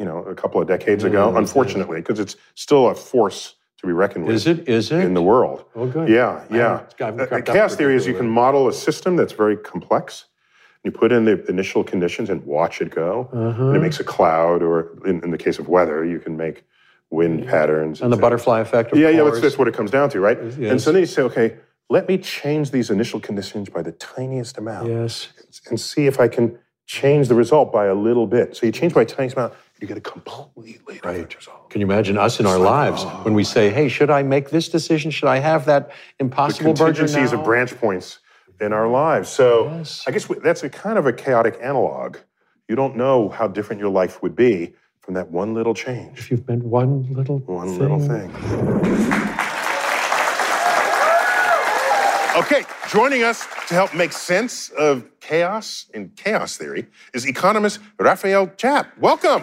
you 0.00 0.06
know, 0.06 0.22
a 0.24 0.34
couple 0.34 0.60
of 0.60 0.66
decades 0.66 1.04
Mm, 1.04 1.08
ago. 1.08 1.36
Unfortunately, 1.36 1.98
because 2.00 2.18
it's 2.18 2.34
still 2.54 2.88
a 2.88 2.94
force 2.94 3.54
to 3.78 3.86
be 3.86 3.92
reckoned 3.92 4.24
with. 4.26 4.34
Is 4.34 4.46
it? 4.46 4.66
Is 4.66 4.90
it? 4.90 5.04
in 5.04 5.12
the 5.14 5.22
world? 5.22 5.64
Oh, 5.76 5.86
good. 5.86 6.08
Yeah, 6.08 6.42
yeah. 6.50 6.80
haven't 6.98 7.30
Uh, 7.32 7.40
chaos 7.42 7.76
theory 7.76 7.94
is 7.96 8.06
you 8.06 8.14
can 8.14 8.28
model 8.28 8.66
a 8.66 8.72
system 8.72 9.14
that's 9.16 9.34
very 9.34 9.56
complex. 9.58 10.24
You 10.84 10.90
put 10.90 11.12
in 11.12 11.26
the 11.26 11.44
initial 11.50 11.84
conditions 11.84 12.30
and 12.30 12.42
watch 12.46 12.80
it 12.80 12.90
go. 12.90 13.28
Uh-huh. 13.30 13.66
And 13.68 13.76
it 13.76 13.80
makes 13.80 14.00
a 14.00 14.04
cloud, 14.04 14.62
or 14.62 14.74
in, 15.06 15.22
in 15.22 15.30
the 15.30 15.38
case 15.38 15.58
of 15.58 15.68
weather, 15.68 16.02
you 16.02 16.18
can 16.18 16.38
make 16.38 16.64
wind 17.10 17.46
patterns. 17.46 18.00
And 18.00 18.10
the 18.10 18.16
things. 18.16 18.22
butterfly 18.22 18.60
effect, 18.60 18.96
Yeah, 18.96 19.10
yeah, 19.10 19.24
that's, 19.24 19.40
that's 19.42 19.58
what 19.58 19.68
it 19.68 19.74
comes 19.74 19.90
down 19.90 20.08
to, 20.10 20.20
right? 20.20 20.38
And 20.38 20.58
Yes. 20.58 20.84
so 20.84 20.92
then 20.92 21.00
you 21.00 21.06
say, 21.06 21.22
okay, 21.22 21.56
let 21.90 22.08
me 22.08 22.16
change 22.16 22.70
these 22.70 22.88
initial 22.88 23.20
conditions 23.20 23.68
by 23.68 23.82
the 23.82 23.92
tiniest 23.92 24.56
amount 24.56 24.88
Yes. 24.88 25.28
and 25.68 25.78
see 25.78 26.06
if 26.06 26.18
I 26.18 26.28
can 26.28 26.58
change 26.86 27.28
the 27.28 27.34
result 27.34 27.70
by 27.72 27.86
a 27.86 27.94
little 27.94 28.26
bit. 28.26 28.56
So 28.56 28.64
you 28.66 28.72
change 28.72 28.94
by 28.94 29.02
a 29.02 29.04
tiniest 29.04 29.36
amount, 29.36 29.52
you 29.80 29.88
get 29.88 29.96
a 29.96 30.00
completely 30.00 30.94
different 30.94 31.34
result. 31.34 31.70
Can 31.70 31.80
you 31.80 31.86
imagine 31.86 32.18
us 32.18 32.38
in 32.38 32.46
our 32.46 32.58
lives 32.58 33.02
oh, 33.04 33.08
when 33.24 33.34
we 33.34 33.44
say, 33.44 33.70
hey, 33.70 33.88
should 33.88 34.10
I 34.10 34.22
make 34.22 34.50
this 34.50 34.68
decision? 34.68 35.10
Should 35.10 35.28
I 35.28 35.38
have 35.38 35.64
that 35.66 35.88
The 35.88 35.94
impossible 36.24 36.74
burger 36.74 36.92
contingencies 36.92 37.32
now? 37.32 37.38
of 37.38 37.44
branch 37.44 37.74
points 37.78 38.18
in 38.60 38.72
our 38.74 38.88
lives. 38.88 39.30
So 39.30 39.68
Yes. 39.68 40.04
I 40.06 40.10
guess 40.10 40.28
we- 40.28 40.38
that's 40.40 40.62
a 40.62 40.68
kind 40.68 40.98
of 40.98 41.06
a 41.06 41.12
chaotic 41.12 41.58
analog. 41.62 42.18
You 42.68 42.76
don't 42.76 42.96
know 42.96 43.30
how 43.30 43.48
different 43.48 43.80
your 43.80 43.90
life 43.90 44.22
would 44.22 44.36
be 44.36 44.74
from 45.00 45.14
that 45.14 45.30
one 45.30 45.54
little 45.54 45.74
change, 45.74 46.18
If 46.18 46.30
you've 46.30 46.44
been 46.46 46.68
one 46.68 47.06
little 47.14 47.38
one 47.46 47.68
thing. 47.68 47.78
little 47.78 48.00
thing. 48.00 48.30
Okay, 52.36 52.62
joining 52.88 53.24
us 53.24 53.44
to 53.68 53.74
help 53.74 53.92
make 53.94 54.12
sense 54.12 54.68
of 54.70 55.04
chaos 55.20 55.86
and 55.94 56.14
chaos 56.16 56.56
theory 56.56 56.86
is 57.12 57.26
economist 57.26 57.80
Raphael 57.98 58.46
Chappe. 58.56 58.86
Welcome. 59.00 59.42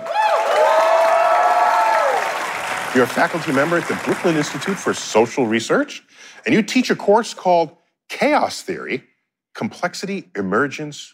You're 2.96 3.04
a 3.04 3.08
faculty 3.08 3.52
member 3.52 3.78
at 3.78 3.88
the 3.88 4.00
Brooklyn 4.06 4.38
Institute 4.38 4.78
for 4.78 4.94
Social 4.94 5.46
Research, 5.46 6.04
and 6.46 6.56
you 6.56 6.64
teach 6.64 6.90
a 6.90 6.96
course 6.96 7.34
called 7.34 7.76
Chaos 8.08 8.62
Theory 8.62 9.04
Complexity, 9.54 10.30
Emergence, 10.36 11.14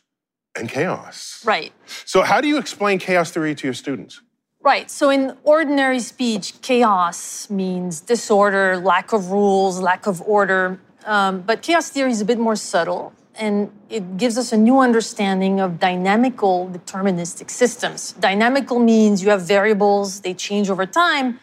and 0.55 0.69
Chaos. 0.69 1.43
Right. 1.43 1.73
So, 2.05 2.21
how 2.21 2.41
do 2.41 2.47
you 2.47 2.57
explain 2.57 2.99
chaos 2.99 3.31
theory 3.31 3.55
to 3.55 3.67
your 3.67 3.73
students? 3.73 4.21
Right. 4.61 4.89
So, 4.89 5.09
in 5.09 5.35
ordinary 5.43 5.99
speech, 5.99 6.61
chaos 6.61 7.49
means 7.49 8.01
disorder, 8.01 8.77
lack 8.77 9.11
of 9.11 9.31
rules, 9.31 9.79
lack 9.79 10.05
of 10.05 10.21
order. 10.21 10.79
Um, 11.05 11.41
but 11.41 11.63
chaos 11.63 11.89
theory 11.89 12.11
is 12.11 12.21
a 12.21 12.25
bit 12.25 12.37
more 12.37 12.55
subtle, 12.55 13.13
and 13.35 13.71
it 13.89 14.17
gives 14.17 14.37
us 14.37 14.53
a 14.53 14.57
new 14.57 14.79
understanding 14.79 15.59
of 15.59 15.79
dynamical 15.79 16.69
deterministic 16.71 17.49
systems. 17.49 18.13
Dynamical 18.13 18.79
means 18.79 19.23
you 19.23 19.31
have 19.31 19.41
variables, 19.41 20.21
they 20.21 20.33
change 20.35 20.69
over 20.69 20.85
time. 20.85 21.39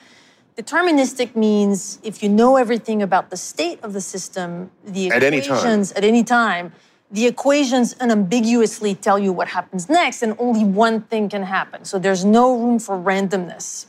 Deterministic 0.61 1.35
means 1.35 1.99
if 2.03 2.23
you 2.23 2.29
know 2.29 2.59
everything 2.59 3.01
about 3.01 3.31
the 3.31 3.37
state 3.38 3.79
of 3.83 3.94
the 3.94 4.01
system, 4.03 4.70
the 4.85 5.11
At 5.11 5.23
any 5.23 5.40
time. 5.40 5.57
equations 5.57 5.92
at 5.92 6.05
any 6.05 6.23
time, 6.23 6.75
the 7.11 7.27
equations 7.27 7.96
unambiguously 7.99 8.94
tell 8.94 9.18
you 9.18 9.33
what 9.33 9.49
happens 9.49 9.88
next, 9.88 10.23
and 10.23 10.37
only 10.38 10.62
one 10.62 11.01
thing 11.01 11.31
can 11.31 11.44
happen. 11.44 11.87
So 11.87 11.99
there's 11.99 12.27
no 12.27 12.55
room 12.62 12.79
for 12.79 12.99
randomness. 12.99 13.87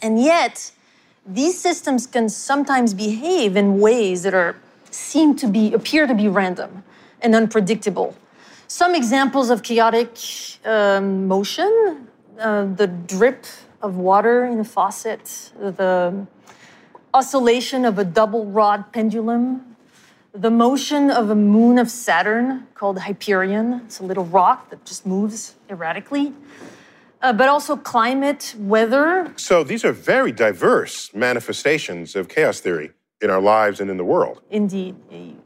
And 0.00 0.22
yet, 0.22 0.70
these 1.26 1.58
systems 1.58 2.06
can 2.06 2.28
sometimes 2.28 2.94
behave 2.94 3.56
in 3.56 3.80
ways 3.80 4.22
that 4.22 4.32
are 4.32 4.54
seem 4.92 5.34
to 5.42 5.48
be 5.48 5.72
appear 5.72 6.06
to 6.06 6.14
be 6.14 6.28
random 6.28 6.84
and 7.20 7.34
unpredictable. 7.34 8.14
Some 8.68 8.94
examples 8.94 9.50
of 9.50 9.64
chaotic 9.64 10.10
um, 10.64 11.26
motion: 11.26 12.06
uh, 12.38 12.66
the 12.80 12.86
drip 12.86 13.44
of 13.86 13.96
water 13.96 14.44
in 14.44 14.58
a 14.58 14.64
faucet, 14.64 15.52
the 15.58 16.26
oscillation 17.14 17.84
of 17.84 17.98
a 17.98 18.04
double 18.04 18.44
rod 18.44 18.92
pendulum, 18.92 19.76
the 20.34 20.50
motion 20.50 21.10
of 21.10 21.30
a 21.30 21.34
moon 21.34 21.78
of 21.78 21.90
Saturn 21.90 22.66
called 22.74 22.98
Hyperion. 22.98 23.80
It's 23.86 24.00
a 24.00 24.04
little 24.04 24.26
rock 24.26 24.68
that 24.70 24.84
just 24.84 25.06
moves 25.06 25.54
erratically. 25.70 26.34
Uh, 27.22 27.32
but 27.32 27.48
also 27.48 27.76
climate, 27.76 28.54
weather. 28.58 29.32
So, 29.36 29.64
these 29.64 29.86
are 29.86 29.92
very 29.92 30.32
diverse 30.32 31.14
manifestations 31.14 32.14
of 32.14 32.28
chaos 32.28 32.60
theory 32.60 32.90
in 33.22 33.30
our 33.30 33.40
lives 33.40 33.80
and 33.80 33.90
in 33.90 33.96
the 33.96 34.04
world. 34.04 34.42
Indeed, 34.50 34.96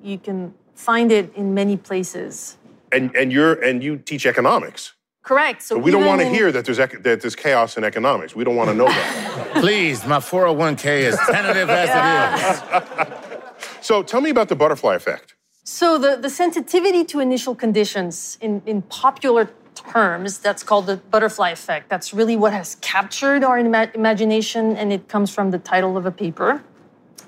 you 0.02 0.18
can 0.18 0.52
find 0.74 1.12
it 1.12 1.32
in 1.36 1.54
many 1.54 1.76
places. 1.76 2.56
And, 2.90 3.14
and, 3.14 3.30
you're, 3.32 3.52
and 3.52 3.84
you 3.84 3.98
teach 3.98 4.26
economics. 4.26 4.94
Correct. 5.22 5.62
So 5.62 5.76
But 5.76 5.84
we 5.84 5.90
don't 5.90 6.06
want 6.06 6.20
to 6.20 6.28
hear 6.28 6.50
that 6.50 6.64
there's, 6.64 6.78
ec- 6.78 7.02
that 7.02 7.20
there's 7.20 7.36
chaos 7.36 7.76
in 7.76 7.84
economics. 7.84 8.34
We 8.34 8.44
don't 8.44 8.56
want 8.56 8.70
to 8.70 8.74
know 8.74 8.86
that. 8.86 9.50
Please, 9.60 10.04
my 10.06 10.18
401k 10.18 10.86
is 11.00 11.18
tentative 11.30 11.68
as 11.68 11.90
it 11.92 12.82
is. 12.82 13.68
so, 13.86 14.02
tell 14.02 14.20
me 14.20 14.30
about 14.30 14.48
the 14.48 14.56
butterfly 14.56 14.94
effect. 14.94 15.34
So 15.62 15.98
the, 15.98 16.16
the 16.16 16.30
sensitivity 16.30 17.04
to 17.04 17.20
initial 17.20 17.54
conditions 17.54 18.38
in, 18.40 18.62
in 18.66 18.82
popular 18.82 19.50
terms, 19.74 20.38
that's 20.38 20.62
called 20.62 20.86
the 20.86 20.96
butterfly 20.96 21.50
effect. 21.50 21.88
That's 21.88 22.12
really 22.12 22.36
what 22.36 22.52
has 22.52 22.76
captured 22.80 23.44
our 23.44 23.58
ima- 23.58 23.90
imagination, 23.94 24.76
and 24.76 24.92
it 24.92 25.08
comes 25.08 25.32
from 25.32 25.50
the 25.50 25.58
title 25.58 25.96
of 25.96 26.06
a 26.06 26.10
paper 26.10 26.62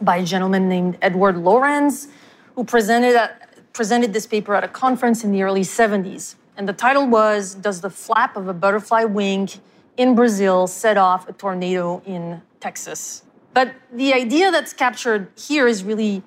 by 0.00 0.16
a 0.16 0.24
gentleman 0.24 0.68
named 0.68 0.98
Edward 1.02 1.36
Lorenz, 1.36 2.08
who 2.54 2.64
presented, 2.64 3.14
at, 3.14 3.72
presented 3.72 4.12
this 4.12 4.26
paper 4.26 4.54
at 4.54 4.64
a 4.64 4.68
conference 4.68 5.22
in 5.22 5.30
the 5.30 5.42
early 5.42 5.62
70s. 5.62 6.34
And 6.56 6.68
the 6.68 6.72
title 6.72 7.06
was 7.06 7.54
Does 7.54 7.80
the 7.80 7.90
Flap 7.90 8.36
of 8.36 8.48
a 8.48 8.54
Butterfly 8.54 9.04
Wing 9.04 9.48
in 9.96 10.14
Brazil 10.14 10.66
Set 10.66 10.96
Off 10.96 11.28
a 11.28 11.32
Tornado 11.32 12.02
in 12.04 12.42
Texas? 12.60 13.24
But 13.54 13.74
the 13.92 14.12
idea 14.12 14.50
that's 14.50 14.72
captured 14.72 15.28
here 15.36 15.66
is 15.66 15.82
really 15.84 16.22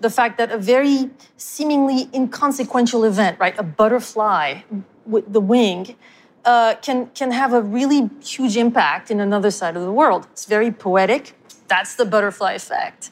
the 0.00 0.10
fact 0.10 0.38
that 0.38 0.50
a 0.50 0.58
very 0.58 1.10
seemingly 1.36 2.08
inconsequential 2.14 3.04
event, 3.04 3.38
right, 3.38 3.54
a 3.58 3.62
butterfly 3.62 4.60
with 5.06 5.32
the 5.32 5.40
wing, 5.40 5.96
uh, 6.44 6.74
can, 6.82 7.06
can 7.08 7.30
have 7.30 7.52
a 7.52 7.60
really 7.60 8.08
huge 8.22 8.56
impact 8.56 9.10
in 9.10 9.20
another 9.20 9.50
side 9.50 9.76
of 9.76 9.82
the 9.82 9.92
world. 9.92 10.26
It's 10.32 10.44
very 10.44 10.70
poetic. 10.70 11.34
That's 11.66 11.96
the 11.96 12.04
butterfly 12.04 12.52
effect. 12.52 13.10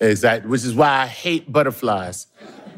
Exactly, 0.00 0.50
which 0.50 0.64
is 0.64 0.74
why 0.74 1.02
I 1.02 1.06
hate 1.06 1.52
butterflies. 1.52 2.26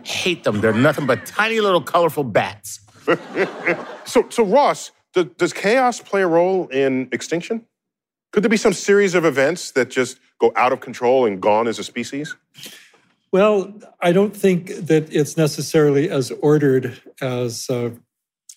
Hate 0.02 0.44
them. 0.44 0.60
They're 0.60 0.72
nothing 0.72 1.06
but 1.06 1.24
tiny 1.24 1.60
little 1.60 1.80
colorful 1.80 2.24
bats. 2.24 2.80
So, 4.06 4.26
so 4.28 4.44
Ross, 4.44 4.90
do, 5.14 5.24
does 5.24 5.52
chaos 5.52 6.00
play 6.00 6.22
a 6.22 6.26
role 6.26 6.66
in 6.68 7.08
extinction? 7.12 7.64
Could 8.32 8.42
there 8.42 8.50
be 8.50 8.56
some 8.56 8.72
series 8.72 9.14
of 9.14 9.24
events 9.24 9.70
that 9.72 9.88
just 9.88 10.18
go 10.40 10.52
out 10.56 10.72
of 10.72 10.80
control 10.80 11.26
and 11.26 11.40
gone 11.40 11.68
as 11.68 11.78
a 11.78 11.84
species? 11.84 12.34
Well, 13.32 13.72
I 14.00 14.10
don't 14.10 14.36
think 14.36 14.68
that 14.86 15.14
it's 15.14 15.36
necessarily 15.36 16.10
as 16.10 16.32
ordered 16.42 17.00
as 17.20 17.70
uh, 17.70 17.90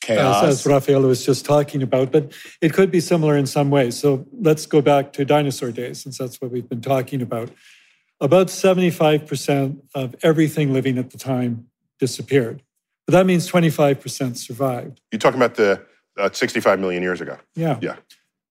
Chaos. 0.02 0.44
as, 0.44 0.60
as 0.60 0.66
Raffaello 0.66 1.08
was 1.08 1.26
just 1.26 1.46
talking 1.46 1.84
about, 1.84 2.12
but 2.12 2.34
it 2.62 2.74
could 2.74 2.92
be 2.92 3.00
similar 3.00 3.38
in 3.38 3.46
some 3.46 3.70
ways. 3.70 3.98
So 3.98 4.26
let's 4.34 4.66
go 4.66 4.82
back 4.82 5.14
to 5.14 5.26
dinosaur 5.26 5.72
days, 5.72 6.02
since 6.02 6.18
that's 6.18 6.42
what 6.42 6.52
we've 6.52 6.68
been 6.68 6.82
talking 6.82 7.22
about. 7.22 7.52
About 8.20 8.48
75% 8.48 9.82
of 9.94 10.16
everything 10.24 10.74
living 10.74 10.98
at 10.98 11.12
the 11.12 11.18
time 11.18 11.68
disappeared. 12.00 12.64
But 13.06 13.13
that 13.13 13.26
means 13.26 13.50
25% 13.50 14.38
survived. 14.38 15.02
You're 15.12 15.20
talking 15.20 15.39
about 15.39 15.56
the 15.56 15.86
uh, 16.18 16.30
65 16.32 16.80
million 16.80 17.04
years 17.04 17.22
ago. 17.22 17.38
Yeah. 17.56 17.78
Yeah. 17.82 17.98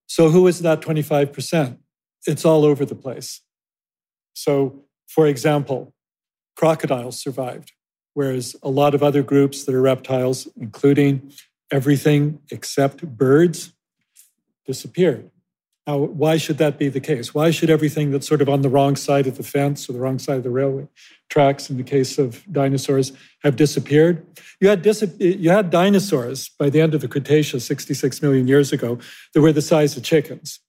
So 0.06 0.28
who 0.28 0.46
is 0.46 0.60
that 0.60 0.80
25%? 0.80 1.78
It's 2.26 2.44
all 2.44 2.64
over 2.64 2.84
the 2.84 2.94
place. 2.94 3.40
So, 4.34 4.84
for 5.08 5.26
example, 5.26 5.94
crocodiles 6.56 7.18
survived, 7.18 7.72
whereas 8.14 8.54
a 8.62 8.68
lot 8.68 8.94
of 8.94 9.02
other 9.02 9.22
groups 9.22 9.64
that 9.64 9.74
are 9.74 9.80
reptiles, 9.80 10.48
including 10.56 11.32
everything 11.70 12.40
except 12.50 13.04
birds, 13.16 13.72
disappeared. 14.66 15.31
Now, 15.86 15.98
why 15.98 16.36
should 16.36 16.58
that 16.58 16.78
be 16.78 16.88
the 16.88 17.00
case? 17.00 17.34
Why 17.34 17.50
should 17.50 17.68
everything 17.68 18.12
that's 18.12 18.28
sort 18.28 18.40
of 18.40 18.48
on 18.48 18.62
the 18.62 18.68
wrong 18.68 18.94
side 18.94 19.26
of 19.26 19.36
the 19.36 19.42
fence 19.42 19.88
or 19.88 19.92
the 19.92 19.98
wrong 19.98 20.18
side 20.20 20.36
of 20.36 20.44
the 20.44 20.50
railway 20.50 20.86
tracks, 21.28 21.68
in 21.70 21.76
the 21.76 21.82
case 21.82 22.18
of 22.18 22.44
dinosaurs, 22.52 23.12
have 23.42 23.56
disappeared? 23.56 24.24
You 24.60 24.68
had, 24.68 24.82
dis- 24.82 25.16
you 25.18 25.50
had 25.50 25.70
dinosaurs 25.70 26.50
by 26.50 26.70
the 26.70 26.80
end 26.80 26.94
of 26.94 27.00
the 27.00 27.08
Cretaceous, 27.08 27.64
66 27.66 28.22
million 28.22 28.46
years 28.46 28.72
ago, 28.72 28.98
that 29.34 29.40
were 29.40 29.52
the 29.52 29.62
size 29.62 29.96
of 29.96 30.04
chickens, 30.04 30.60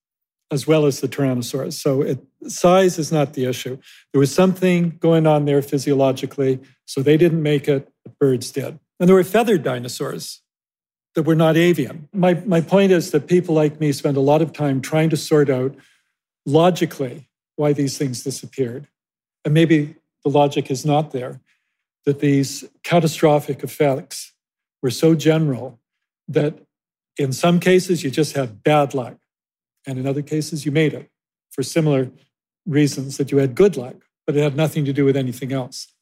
as 0.51 0.65
well 0.65 0.87
as 0.87 0.99
the 0.99 1.07
Tyrannosaurus. 1.07 1.73
So 1.73 2.01
it, 2.01 2.19
size 2.47 2.97
is 2.97 3.11
not 3.11 3.33
the 3.33 3.45
issue. 3.45 3.77
There 4.13 4.19
was 4.19 4.33
something 4.33 4.97
going 4.99 5.27
on 5.27 5.45
there 5.45 5.61
physiologically, 5.61 6.59
so 6.85 7.03
they 7.03 7.17
didn't 7.17 7.43
make 7.43 7.67
it, 7.67 7.87
but 8.03 8.17
birds 8.17 8.51
did. 8.51 8.79
And 8.99 9.07
there 9.07 9.15
were 9.15 9.23
feathered 9.23 9.63
dinosaurs 9.63 10.42
that 11.15 11.23
were 11.23 11.35
not 11.35 11.55
avian. 11.55 12.09
My, 12.13 12.33
my 12.45 12.61
point 12.61 12.91
is 12.91 13.11
that 13.11 13.27
people 13.27 13.53
like 13.55 13.79
me 13.79 13.91
spend 13.91 14.17
a 14.17 14.21
lot 14.21 14.41
of 14.41 14.51
time 14.51 14.81
trying 14.81 15.09
to 15.11 15.17
sort 15.17 15.49
out 15.49 15.75
logically 16.45 17.29
why 17.55 17.73
these 17.73 17.97
things 17.97 18.23
disappeared. 18.23 18.87
And 19.45 19.53
maybe 19.53 19.95
the 20.23 20.29
logic 20.29 20.71
is 20.71 20.85
not 20.85 21.11
there, 21.11 21.39
that 22.05 22.19
these 22.19 22.63
catastrophic 22.83 23.63
effects 23.63 24.33
were 24.81 24.89
so 24.89 25.15
general 25.15 25.79
that 26.27 26.55
in 27.17 27.31
some 27.31 27.59
cases 27.59 28.03
you 28.03 28.09
just 28.09 28.35
had 28.35 28.63
bad 28.63 28.93
luck, 28.93 29.17
and 29.85 29.99
in 29.99 30.07
other 30.07 30.21
cases 30.21 30.65
you 30.65 30.71
made 30.71 30.93
it 30.93 31.09
for 31.51 31.61
similar 31.61 32.09
reasons 32.65 33.17
that 33.17 33.31
you 33.31 33.37
had 33.37 33.53
good 33.53 33.77
luck, 33.77 33.95
but 34.25 34.35
it 34.35 34.41
had 34.41 34.55
nothing 34.55 34.85
to 34.85 34.93
do 34.93 35.05
with 35.05 35.15
anything 35.15 35.51
else. 35.51 35.92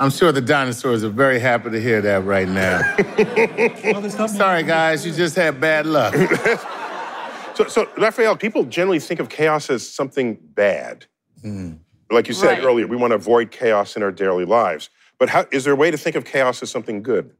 I'm 0.00 0.10
sure 0.10 0.32
the 0.32 0.40
dinosaurs 0.40 1.04
are 1.04 1.10
very 1.10 1.38
happy 1.38 1.68
to 1.70 1.78
hear 1.80 2.00
that 2.00 2.24
right 2.24 2.48
now. 2.48 2.80
well, 4.00 4.28
Sorry, 4.28 4.62
guys, 4.62 5.04
you 5.04 5.12
just 5.12 5.36
had 5.36 5.60
bad 5.60 5.84
luck. 5.84 6.14
so, 7.54 7.66
so, 7.68 7.86
Raphael, 7.98 8.34
people 8.34 8.64
generally 8.64 8.98
think 8.98 9.20
of 9.20 9.28
chaos 9.28 9.68
as 9.68 9.86
something 9.86 10.38
bad. 10.54 11.04
Mm. 11.44 11.80
Like 12.10 12.28
you 12.28 12.34
said 12.34 12.48
Right. 12.48 12.64
earlier, 12.64 12.86
we 12.86 12.96
want 12.96 13.10
to 13.10 13.16
avoid 13.16 13.50
chaos 13.50 13.94
in 13.94 14.02
our 14.02 14.10
daily 14.10 14.46
lives. 14.46 14.88
But 15.18 15.28
how, 15.28 15.44
is 15.52 15.64
there 15.64 15.74
a 15.74 15.76
way 15.76 15.90
to 15.90 15.98
think 15.98 16.16
of 16.16 16.24
chaos 16.24 16.62
as 16.62 16.70
something 16.70 17.02
good? 17.02 17.32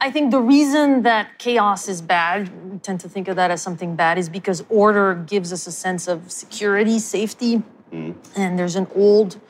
I 0.00 0.10
think 0.10 0.32
the 0.32 0.40
reason 0.40 1.02
that 1.02 1.38
chaos 1.38 1.88
is 1.88 2.02
bad, 2.02 2.50
we 2.72 2.78
tend 2.78 2.98
to 3.00 3.08
think 3.08 3.28
of 3.28 3.36
that 3.36 3.52
as 3.52 3.62
something 3.62 3.94
bad, 3.94 4.18
is 4.18 4.28
because 4.28 4.64
order 4.68 5.14
gives 5.14 5.52
us 5.52 5.68
a 5.68 5.72
sense 5.72 6.08
of 6.08 6.32
security, 6.32 6.98
safety. 6.98 7.62
And 7.92 8.58
there's 8.58 8.76
an 8.76 8.88
old 8.94 9.40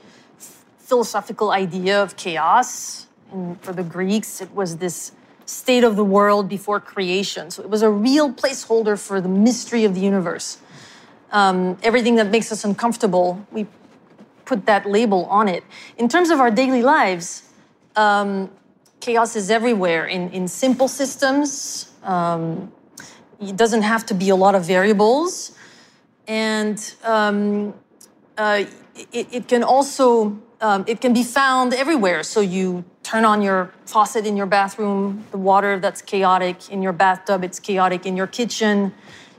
philosophical 0.88 1.50
idea 1.50 2.02
of 2.02 2.16
chaos. 2.16 3.06
And 3.30 3.60
for 3.60 3.74
the 3.74 3.82
Greeks, 3.82 4.40
it 4.40 4.50
was 4.54 4.78
this 4.78 5.12
state 5.44 5.84
of 5.84 5.96
the 5.96 6.04
world 6.04 6.48
before 6.48 6.80
creation. 6.80 7.50
So 7.50 7.62
it 7.62 7.68
was 7.68 7.82
a 7.82 7.90
real 7.90 8.32
placeholder 8.32 8.98
for 8.98 9.20
the 9.20 9.28
mystery 9.28 9.84
of 9.84 9.94
the 9.94 10.00
universe. 10.00 10.58
Um, 11.30 11.76
everything 11.82 12.16
that 12.16 12.28
makes 12.30 12.50
us 12.50 12.64
uncomfortable, 12.64 13.46
we 13.52 13.66
put 14.46 14.64
that 14.64 14.86
label 14.86 15.26
on 15.26 15.46
it. 15.46 15.62
In 15.98 16.08
terms 16.08 16.30
of 16.30 16.40
our 16.40 16.50
daily 16.50 16.82
lives, 16.82 17.42
um, 17.94 18.50
chaos 19.00 19.36
is 19.36 19.50
everywhere 19.50 20.06
in, 20.06 20.30
in 20.30 20.48
simple 20.48 20.88
systems. 20.88 21.92
Um, 22.02 22.72
it 23.40 23.56
doesn't 23.56 23.82
have 23.82 24.06
to 24.06 24.14
be 24.14 24.30
a 24.30 24.36
lot 24.36 24.54
of 24.54 24.64
variables. 24.64 25.52
And 26.26 26.78
um, 27.04 27.74
uh, 28.38 28.64
it, 29.12 29.26
it 29.30 29.48
can 29.48 29.62
also 29.62 30.38
um, 30.60 30.84
it 30.86 31.00
can 31.00 31.12
be 31.12 31.22
found 31.22 31.72
everywhere. 31.72 32.22
So 32.22 32.40
you 32.40 32.84
turn 33.02 33.24
on 33.24 33.42
your 33.42 33.72
faucet 33.86 34.26
in 34.26 34.36
your 34.36 34.46
bathroom, 34.46 35.24
the 35.30 35.38
water 35.38 35.78
that's 35.78 36.02
chaotic 36.02 36.70
in 36.70 36.82
your 36.82 36.92
bathtub, 36.92 37.44
it's 37.44 37.60
chaotic 37.60 38.06
in 38.06 38.16
your 38.16 38.26
kitchen. 38.26 38.92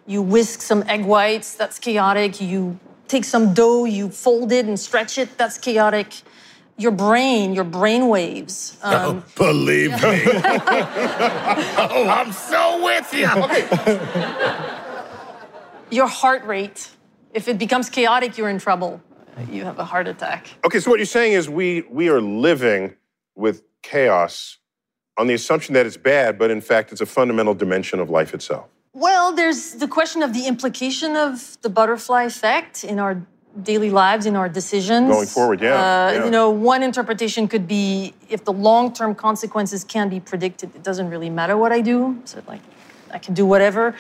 You 0.08 0.22
whisk 0.22 0.62
some 0.62 0.84
egg 0.88 1.06
whites, 1.06 1.56
that's 1.56 1.78
chaotic. 1.78 2.42
You 2.42 2.80
take 3.08 3.26
some 3.26 3.54
dough, 3.54 3.86
you 3.86 4.10
fold 4.10 4.52
it 4.52 4.66
and 4.66 4.80
stretch 4.80 5.18
it, 5.18 5.38
that's 5.38 5.58
chaotic. 5.58 6.14
Your 6.78 6.92
brain, 6.92 7.54
your 7.54 7.66
brain 7.66 8.08
waves. 8.08 8.78
Um, 8.82 9.24
Believe 9.36 9.92
me. 9.92 10.00
oh, 10.02 12.08
I'm 12.10 12.32
so 12.32 12.84
with 12.84 13.14
you. 13.14 13.28
your 15.92 16.08
heart 16.08 16.46
rate. 16.46 16.90
If 17.34 17.50
it 17.50 17.60
becomes 17.60 17.90
chaotic, 17.90 18.38
you're 18.38 18.50
in 18.50 18.60
trouble. 18.60 19.02
You 19.52 19.64
have 19.66 19.80
a 19.80 19.86
heart 19.86 20.08
attack. 20.08 20.48
Okay, 20.66 20.80
so 20.80 20.90
what 20.90 21.00
you're 21.00 21.06
saying 21.06 21.34
is 21.34 21.50
we, 21.50 21.82
we 21.90 22.10
are 22.10 22.22
living 22.22 22.96
with 23.36 23.64
chaos 23.82 24.58
on 25.18 25.28
the 25.28 25.34
assumption 25.34 25.74
that 25.74 25.86
it's 25.86 25.98
bad, 25.98 26.38
but 26.38 26.52
in 26.52 26.62
fact, 26.62 26.92
it's 26.92 27.02
a 27.02 27.06
fundamental 27.06 27.54
dimension 27.54 28.00
of 28.00 28.10
life 28.10 28.34
itself. 28.34 28.68
Well, 28.94 29.34
there's 29.34 29.76
the 29.76 29.88
question 29.88 30.24
of 30.24 30.34
the 30.34 30.48
implication 30.48 31.16
of 31.16 31.58
the 31.62 31.70
butterfly 31.70 32.24
effect 32.24 32.84
in 32.84 33.00
our 33.00 33.22
daily 33.64 33.90
lives, 33.90 34.26
in 34.26 34.36
our 34.36 34.50
decisions. 34.50 35.10
Going 35.10 35.28
forward, 35.28 35.62
yeah, 35.62 35.74
Uh, 35.74 36.12
yeah. 36.12 36.26
You 36.26 36.32
know, 36.32 36.50
one 36.50 36.84
interpretation 36.84 37.48
could 37.48 37.68
be 37.68 38.14
if 38.30 38.46
the 38.46 38.54
long 38.54 38.94
term 38.94 39.16
consequences 39.16 39.84
can 39.84 40.10
be 40.10 40.20
predicted, 40.20 40.76
it 40.76 40.84
doesn't 40.84 41.10
really 41.10 41.30
matter 41.30 41.58
what 41.58 41.72
I 41.72 41.82
do. 41.82 42.20
So, 42.26 42.42
like, 42.48 42.62
I 43.12 43.20
can 43.20 43.34
do 43.34 43.46
whatever. 43.46 43.96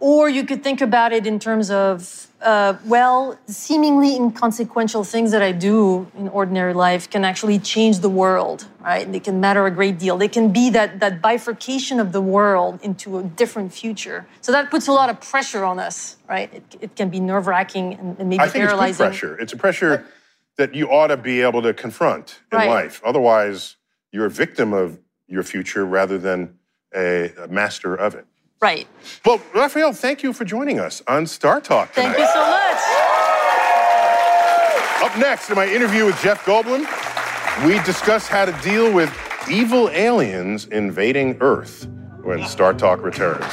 Or 0.00 0.28
you 0.28 0.44
could 0.44 0.62
think 0.62 0.80
about 0.80 1.12
it 1.12 1.26
in 1.26 1.38
terms 1.38 1.70
of, 1.70 2.26
uh, 2.42 2.74
well, 2.86 3.38
seemingly 3.46 4.16
inconsequential 4.16 5.04
things 5.04 5.30
that 5.32 5.42
I 5.42 5.52
do 5.52 6.10
in 6.16 6.28
ordinary 6.28 6.72
life 6.72 7.10
can 7.10 7.24
actually 7.24 7.58
change 7.58 7.98
the 7.98 8.08
world, 8.08 8.66
right? 8.80 9.10
They 9.10 9.20
can 9.20 9.40
matter 9.40 9.66
a 9.66 9.70
great 9.70 9.98
deal. 9.98 10.16
They 10.16 10.28
can 10.28 10.50
be 10.50 10.70
that, 10.70 11.00
that 11.00 11.20
bifurcation 11.20 12.00
of 12.00 12.12
the 12.12 12.20
world 12.20 12.80
into 12.82 13.18
a 13.18 13.22
different 13.22 13.72
future. 13.72 14.26
So 14.40 14.52
that 14.52 14.70
puts 14.70 14.88
a 14.88 14.92
lot 14.92 15.10
of 15.10 15.20
pressure 15.20 15.64
on 15.64 15.78
us, 15.78 16.16
right? 16.28 16.52
It, 16.52 16.64
it 16.80 16.96
can 16.96 17.10
be 17.10 17.20
nerve 17.20 17.46
wracking 17.46 17.94
and, 17.94 18.18
and 18.18 18.30
maybe 18.30 18.40
I 18.40 18.48
think 18.48 18.64
it's 18.64 18.72
good 18.72 18.96
pressure. 18.96 19.38
It's 19.38 19.52
a 19.52 19.56
pressure 19.58 20.06
that 20.56 20.74
you 20.74 20.90
ought 20.90 21.08
to 21.08 21.16
be 21.16 21.42
able 21.42 21.62
to 21.62 21.74
confront 21.74 22.40
in 22.50 22.58
Right. 22.58 22.68
life. 22.68 23.00
Otherwise, 23.04 23.76
you're 24.12 24.26
a 24.26 24.30
victim 24.30 24.72
of 24.72 24.98
your 25.28 25.42
future 25.42 25.84
rather 25.84 26.18
than 26.18 26.58
a, 26.94 27.32
a 27.38 27.48
master 27.48 27.94
of 27.94 28.14
it. 28.14 28.26
Right. 28.60 28.86
Well, 29.24 29.40
Raphael, 29.54 29.94
thank 29.94 30.22
you 30.22 30.34
for 30.34 30.44
joining 30.44 30.78
us 30.78 31.02
on 31.08 31.24
StarTalk 31.24 31.92
tonight. 31.92 32.14
Thank 32.14 32.18
you 32.18 32.26
so 32.26 32.40
much. 32.40 32.60
Up 35.02 35.18
next, 35.18 35.48
in 35.48 35.56
my 35.56 35.66
interview 35.66 36.04
with 36.04 36.20
Jeff 36.20 36.44
Goldblum, 36.44 36.84
we 37.66 37.82
discuss 37.84 38.28
how 38.28 38.44
to 38.44 38.52
deal 38.62 38.92
with 38.92 39.10
evil 39.50 39.88
aliens 39.90 40.66
invading 40.66 41.38
Earth 41.40 41.88
when 42.22 42.40
StarTalk 42.40 43.02
returns. 43.02 43.46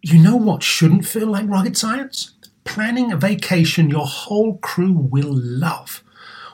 You 0.00 0.22
know 0.22 0.36
what 0.36 0.62
shouldn't 0.62 1.06
feel 1.06 1.26
like 1.26 1.48
rocket 1.48 1.76
science? 1.76 2.34
Planning 2.62 3.10
a 3.10 3.16
vacation 3.16 3.90
your 3.90 4.06
whole 4.06 4.58
crew 4.58 4.92
will 4.92 5.32
love. 5.32 6.03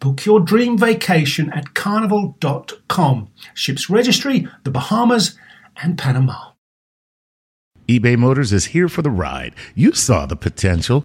Book 0.00 0.24
your 0.26 0.40
dream 0.40 0.76
vacation 0.78 1.52
at 1.52 1.74
carnival.com. 1.74 3.28
Ships 3.54 3.88
registry, 3.88 4.46
the 4.64 4.70
Bahamas, 4.70 5.36
and 5.82 5.98
Panama. 5.98 6.52
eBay 7.88 8.16
Motors 8.16 8.52
is 8.52 8.66
here 8.66 8.88
for 8.88 9.02
the 9.02 9.10
ride. 9.10 9.54
You 9.74 9.92
saw 9.92 10.26
the 10.26 10.36
potential, 10.36 11.04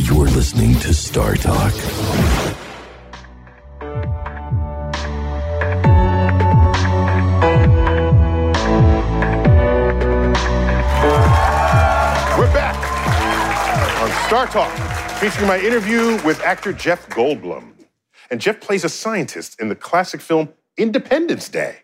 You're 0.00 0.26
listening 0.26 0.74
to 0.74 0.88
StarTalk. 0.90 1.74
We're 12.38 12.52
back 12.52 12.76
on 14.00 14.10
StarTalk, 14.28 15.18
featuring 15.18 15.48
my 15.48 15.58
interview 15.58 16.22
with 16.24 16.40
actor 16.42 16.72
Jeff 16.72 17.08
Goldblum. 17.08 17.72
And 18.30 18.40
Jeff 18.40 18.60
plays 18.60 18.84
a 18.84 18.88
scientist 18.88 19.60
in 19.60 19.68
the 19.68 19.74
classic 19.74 20.20
film 20.20 20.50
Independence 20.76 21.48
Day, 21.48 21.78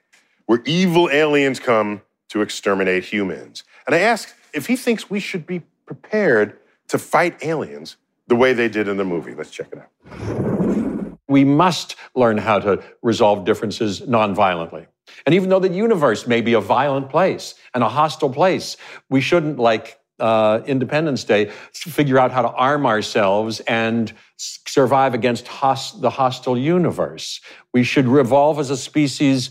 where 0.46 0.62
evil 0.64 1.10
aliens 1.10 1.58
come 1.58 2.02
to 2.28 2.42
exterminate 2.42 3.04
humans. 3.04 3.64
And 3.86 3.94
I 3.94 3.98
asked 3.98 4.34
if 4.52 4.68
he 4.68 4.76
thinks 4.76 5.10
we 5.10 5.18
should 5.18 5.46
be 5.46 5.62
prepared 5.84 6.58
to 6.88 6.98
fight 6.98 7.44
aliens 7.44 7.96
the 8.26 8.36
way 8.36 8.52
they 8.52 8.68
did 8.68 8.88
in 8.88 8.96
the 8.96 9.04
movie. 9.04 9.34
Let's 9.34 9.50
check 9.50 9.68
it 9.72 9.78
out. 9.78 11.18
We 11.28 11.44
must 11.44 11.96
learn 12.14 12.38
how 12.38 12.58
to 12.60 12.82
resolve 13.02 13.44
differences 13.44 14.02
nonviolently. 14.02 14.86
And 15.26 15.34
even 15.34 15.48
though 15.48 15.58
the 15.58 15.68
universe 15.70 16.26
may 16.26 16.40
be 16.40 16.54
a 16.54 16.60
violent 16.60 17.10
place 17.10 17.54
and 17.74 17.82
a 17.82 17.88
hostile 17.88 18.30
place, 18.30 18.76
we 19.10 19.20
shouldn't, 19.20 19.58
like 19.58 19.98
uh, 20.20 20.60
Independence 20.66 21.24
Day, 21.24 21.50
figure 21.72 22.18
out 22.18 22.30
how 22.30 22.42
to 22.42 22.48
arm 22.48 22.86
ourselves 22.86 23.60
and 23.60 24.12
survive 24.36 25.12
against 25.14 25.48
hos- 25.48 25.98
the 26.00 26.10
hostile 26.10 26.56
universe. 26.56 27.40
We 27.72 27.84
should 27.84 28.06
revolve 28.06 28.58
as 28.58 28.70
a 28.70 28.76
species, 28.76 29.50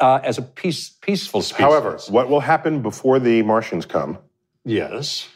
uh, 0.00 0.20
as 0.22 0.38
a 0.38 0.42
peace- 0.42 0.90
peaceful 1.00 1.40
species. 1.42 1.62
However, 1.64 1.98
what 2.08 2.28
will 2.28 2.40
happen 2.40 2.82
before 2.82 3.18
the 3.18 3.42
Martians 3.42 3.86
come? 3.86 4.18
yes. 4.64 5.28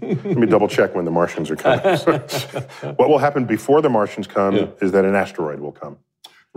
Let 0.00 0.36
me 0.36 0.46
double 0.46 0.68
check 0.68 0.94
when 0.94 1.04
the 1.04 1.10
Martians 1.10 1.50
are 1.50 1.56
coming. 1.56 1.80
what 2.96 3.08
will 3.08 3.18
happen 3.18 3.44
before 3.44 3.82
the 3.82 3.90
Martians 3.90 4.26
come 4.26 4.56
Yeah. 4.56 4.66
is 4.80 4.92
that 4.92 5.04
an 5.04 5.14
asteroid 5.14 5.60
will 5.60 5.72
come. 5.72 5.98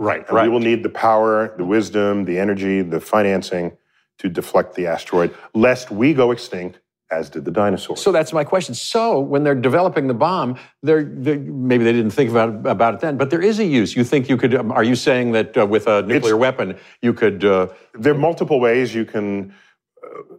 Right, 0.00 0.24
And 0.28 0.40
we 0.42 0.48
will 0.48 0.60
need 0.60 0.84
the 0.84 0.90
power, 0.90 1.54
the 1.56 1.64
wisdom, 1.64 2.24
the 2.24 2.38
energy, 2.38 2.82
the 2.82 3.00
financing 3.00 3.76
to 4.18 4.28
deflect 4.28 4.74
the 4.76 4.86
asteroid, 4.86 5.34
lest 5.54 5.90
we 5.90 6.14
go 6.14 6.30
extinct, 6.30 6.78
as 7.10 7.28
did 7.30 7.44
the 7.44 7.50
dinosaurs. 7.50 8.00
So 8.00 8.12
that's 8.12 8.32
my 8.32 8.44
question. 8.44 8.74
So 8.76 9.18
when 9.18 9.42
they're 9.42 9.56
developing 9.56 10.06
the 10.06 10.14
bomb, 10.14 10.56
they're, 10.84 11.02
they're 11.02 11.38
maybe 11.38 11.82
they 11.82 11.92
didn't 11.92 12.12
think 12.12 12.30
about 12.30 12.64
about 12.66 12.94
it 12.94 13.00
then, 13.00 13.16
but 13.16 13.30
there 13.30 13.40
is 13.42 13.58
a 13.58 13.64
use. 13.64 13.96
You 13.96 14.04
think 14.04 14.28
you 14.28 14.36
could? 14.36 14.54
um, 14.54 14.70
Are 14.70 14.84
you 14.84 14.94
saying 14.94 15.32
that 15.32 15.56
uh, 15.56 15.66
with 15.66 15.86
a 15.88 16.02
nuclear 16.02 16.36
weapon 16.36 16.76
you 17.02 17.12
could? 17.14 17.44
Uh, 17.44 17.68
there 17.94 18.12
are 18.12 18.18
multiple 18.18 18.60
ways 18.60 18.94
you 18.94 19.04
can. 19.04 19.52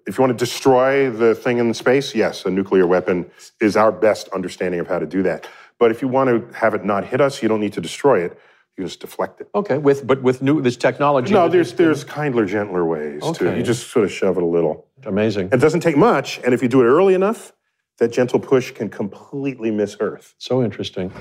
If 0.05 0.17
you 0.17 0.21
want 0.21 0.37
to 0.37 0.45
destroy 0.45 1.09
the 1.09 1.35
thing 1.35 1.57
in 1.59 1.73
space, 1.73 2.15
yes, 2.15 2.45
a 2.45 2.49
nuclear 2.49 2.87
weapon 2.87 3.29
is 3.61 3.75
our 3.77 3.91
best 3.91 4.27
understanding 4.29 4.79
of 4.79 4.87
how 4.87 4.99
to 4.99 5.05
do 5.05 5.23
that. 5.23 5.47
But 5.77 5.91
if 5.91 6.01
you 6.01 6.07
want 6.07 6.29
to 6.29 6.57
have 6.57 6.73
it 6.73 6.83
not 6.83 7.05
hit 7.05 7.21
us, 7.21 7.41
you 7.41 7.47
don't 7.49 7.61
need 7.61 7.73
to 7.73 7.81
destroy 7.81 8.23
it. 8.23 8.37
You 8.77 8.85
just 8.85 9.01
deflect 9.01 9.41
it. 9.41 9.49
okay, 9.53 9.77
with 9.77 10.07
but 10.07 10.21
with 10.23 10.41
new 10.41 10.61
this 10.61 10.77
technology. 10.77 11.33
No, 11.33 11.49
there's 11.49 11.73
there's 11.73 12.05
kindler, 12.05 12.45
gentler 12.45 12.85
ways 12.85 13.21
too. 13.21 13.47
Okay. 13.47 13.57
You 13.57 13.63
just 13.63 13.89
sort 13.89 14.05
of 14.05 14.11
shove 14.11 14.37
it 14.37 14.43
a 14.43 14.45
little. 14.45 14.85
amazing. 15.05 15.49
It 15.51 15.57
doesn't 15.57 15.81
take 15.81 15.97
much, 15.97 16.39
and 16.45 16.53
if 16.53 16.61
you 16.61 16.69
do 16.69 16.81
it 16.81 16.85
early 16.85 17.13
enough, 17.13 17.51
that 17.97 18.13
gentle 18.13 18.39
push 18.39 18.71
can 18.71 18.89
completely 18.89 19.69
miss 19.69 19.97
Earth. 19.99 20.33
So 20.37 20.63
interesting. 20.63 21.11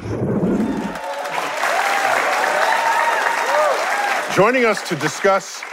Joining 4.34 4.64
us 4.64 4.88
to 4.88 4.94
discuss 4.94 5.64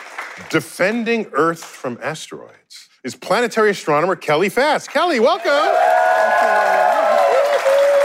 defending 0.49 1.27
Earth 1.33 1.63
from 1.63 1.99
asteroids 2.01 2.89
is 3.03 3.15
planetary 3.15 3.69
astronomer 3.71 4.15
Kelly 4.15 4.49
Fast. 4.49 4.89
Kelly, 4.89 5.19
welcome. 5.19 5.51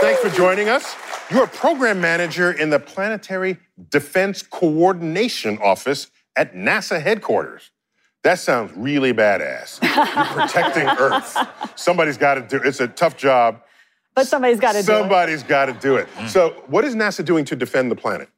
Thanks 0.01 0.19
for 0.21 0.29
joining 0.29 0.69
us. 0.69 0.95
You're 1.29 1.43
a 1.43 1.47
program 1.47 2.01
manager 2.01 2.51
in 2.51 2.69
the 2.69 2.79
Planetary 2.79 3.57
Defense 3.89 4.41
Coordination 4.43 5.57
Office 5.59 6.09
at 6.35 6.53
NASA 6.55 7.01
headquarters. 7.01 7.71
That 8.23 8.39
sounds 8.39 8.71
really 8.75 9.13
badass. 9.13 9.81
You're 9.81 10.25
protecting 10.47 10.87
Earth. 10.87 11.37
Somebody's 11.75 12.17
got 12.17 12.35
to 12.35 12.41
do 12.41 12.57
It's 12.63 12.79
a 12.79 12.87
tough 12.87 13.17
job. 13.17 13.61
But 14.13 14.27
somebody's 14.27 14.59
got 14.59 14.73
to 14.73 14.83
do 14.83 14.91
it. 14.91 14.97
Somebody's 14.99 15.43
got 15.43 15.65
to 15.67 15.73
do 15.73 15.95
it. 15.95 16.07
Mm. 16.15 16.27
So, 16.27 16.49
what 16.67 16.83
is 16.83 16.95
NASA 16.95 17.23
doing 17.23 17.45
to 17.45 17.55
defend 17.55 17.89
the 17.89 17.95
planet? 17.95 18.29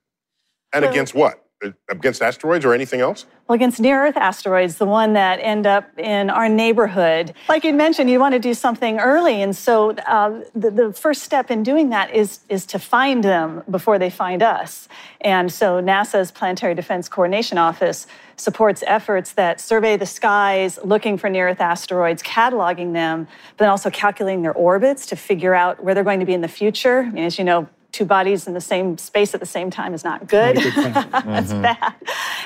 And 0.72 0.84
Well- 0.84 0.92
against 0.92 1.16
what? 1.16 1.43
Against 1.90 2.22
asteroids 2.22 2.66
or 2.66 2.74
anything 2.74 3.02
else? 3.02 3.26
Well, 3.48 3.56
against 3.56 3.80
near 3.80 4.06
Earth 4.06 4.18
asteroids, 4.18 4.78
the 4.78 4.86
one 4.86 5.14
that 5.14 5.40
end 5.42 5.68
up 5.68 5.86
in 5.98 6.30
our 6.30 6.48
neighborhood. 6.48 7.34
Like 7.50 7.64
you 7.64 7.74
mentioned, 7.74 8.10
you 8.10 8.20
want 8.20 8.34
to 8.34 8.40
do 8.40 8.54
something 8.54 9.00
early. 9.00 9.42
And 9.42 9.56
so 9.56 9.92
uh, 9.92 10.42
the, 10.56 10.72
the 10.72 10.94
first 10.94 11.24
step 11.24 11.52
in 11.52 11.62
doing 11.64 11.90
that 11.90 12.14
is, 12.14 12.40
is 12.50 12.66
to 12.68 12.80
find 12.80 13.24
them 13.24 13.64
before 13.70 14.00
they 14.00 14.10
find 14.10 14.42
us. 14.42 14.88
And 15.22 15.52
so 15.52 15.82
NASA's 15.82 16.32
Planetary 16.32 16.74
Defense 16.74 17.10
Coordination 17.10 17.58
Office 17.58 18.08
supports 18.38 18.84
efforts 18.88 19.34
that 19.34 19.60
survey 19.62 19.98
the 19.98 20.06
skies, 20.06 20.80
looking 20.84 21.18
for 21.18 21.30
near 21.30 21.50
Earth 21.50 21.62
asteroids, 21.62 22.24
cataloging 22.24 22.94
them, 22.94 23.28
but 23.58 23.64
then 23.64 23.70
also 23.70 23.90
calculating 23.90 24.42
their 24.42 24.54
orbits 24.54 25.06
to 25.08 25.16
figure 25.16 25.54
out 25.54 25.84
where 25.84 25.94
they're 25.94 26.04
going 26.04 26.20
to 26.20 26.26
be 26.26 26.34
in 26.34 26.42
the 26.42 26.48
future. 26.48 27.02
I 27.02 27.12
mean, 27.12 27.26
as 27.26 27.38
you 27.38 27.44
know, 27.44 27.68
two 27.94 28.04
bodies 28.06 28.48
in 28.48 28.54
the 28.54 28.60
same 28.74 28.98
space 28.98 29.34
at 29.34 29.40
the 29.40 29.46
same 29.46 29.70
time 29.70 29.94
is 29.94 30.04
not 30.04 30.28
good. 30.28 30.58
That's 30.58 31.54
bad. 31.68 31.94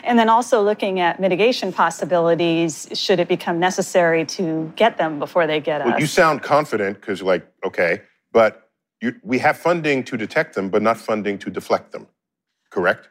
And 0.03 0.19
then 0.19 0.29
also 0.29 0.61
looking 0.61 0.99
at 0.99 1.19
mitigation 1.19 1.71
possibilities 1.73 2.87
should 2.93 3.19
it 3.19 3.27
become 3.27 3.57
necessary 3.59 4.25
to 4.37 4.71
get 4.75 4.97
them 4.97 5.17
before 5.19 5.47
they 5.47 5.59
get 5.59 5.83
Well, 5.83 5.95
us. 5.95 5.99
you 6.01 6.05
sound 6.07 6.43
confident 6.43 6.99
because 7.01 7.19
you're 7.21 7.27
like, 7.27 7.47
okay, 7.65 8.01
but 8.31 8.69
you, 9.01 9.15
we 9.23 9.39
have 9.39 9.57
funding 9.57 10.03
to 10.03 10.17
detect 10.17 10.53
them, 10.53 10.69
but 10.69 10.81
not 10.81 10.97
funding 10.97 11.39
to 11.39 11.49
deflect 11.49 11.91
them. 11.93 12.07
Correct? 12.69 13.09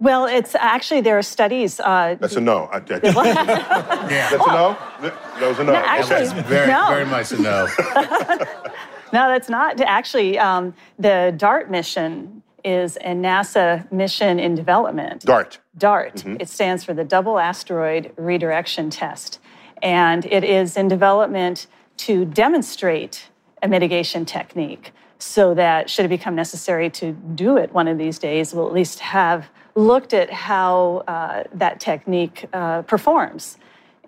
well, 0.00 0.26
it's 0.26 0.54
actually 0.56 1.00
there 1.00 1.16
are 1.16 1.22
studies. 1.22 1.78
Uh, 1.80 2.16
That's 2.18 2.36
a 2.36 2.40
no. 2.40 2.64
I- 2.72 2.76
I- 2.76 2.80
That's 2.98 4.34
a 4.34 4.52
no? 4.58 4.76
That 5.00 5.48
was 5.48 5.58
a 5.60 5.64
no. 5.64 5.72
No, 5.72 5.78
actually- 5.78 6.28
Okay. 6.28 6.42
Very, 6.48 6.66
No. 6.66 6.86
very 6.88 7.06
much 7.06 7.30
a 7.32 7.40
no. 7.40 7.68
No, 9.14 9.28
that's 9.28 9.48
not. 9.48 9.80
Actually, 9.80 10.40
um, 10.40 10.74
the 10.98 11.32
DART 11.36 11.70
mission 11.70 12.42
is 12.64 12.96
a 12.96 13.14
NASA 13.14 13.90
mission 13.92 14.40
in 14.40 14.56
development. 14.56 15.22
DART. 15.22 15.60
DART. 15.78 16.26
It 16.40 16.48
stands 16.48 16.82
for 16.82 16.94
the 16.94 17.04
Double 17.04 17.38
Asteroid 17.38 18.12
Redirection 18.16 18.90
Test. 18.90 19.38
And 19.80 20.26
it 20.26 20.42
is 20.42 20.76
in 20.76 20.88
development 20.88 21.68
to 21.98 22.24
demonstrate 22.24 23.28
a 23.62 23.68
mitigation 23.68 24.24
technique 24.24 24.90
so 25.20 25.54
that, 25.54 25.88
should 25.88 26.06
it 26.06 26.08
become 26.08 26.34
necessary 26.34 26.90
to 26.90 27.12
do 27.12 27.56
it 27.56 27.72
one 27.72 27.86
of 27.86 27.98
these 27.98 28.18
days, 28.18 28.52
we'll 28.52 28.66
at 28.66 28.72
least 28.72 28.98
have 28.98 29.48
looked 29.76 30.12
at 30.12 30.28
how 30.32 31.04
uh, 31.06 31.44
that 31.54 31.78
technique 31.78 32.46
uh, 32.52 32.82
performs. 32.82 33.58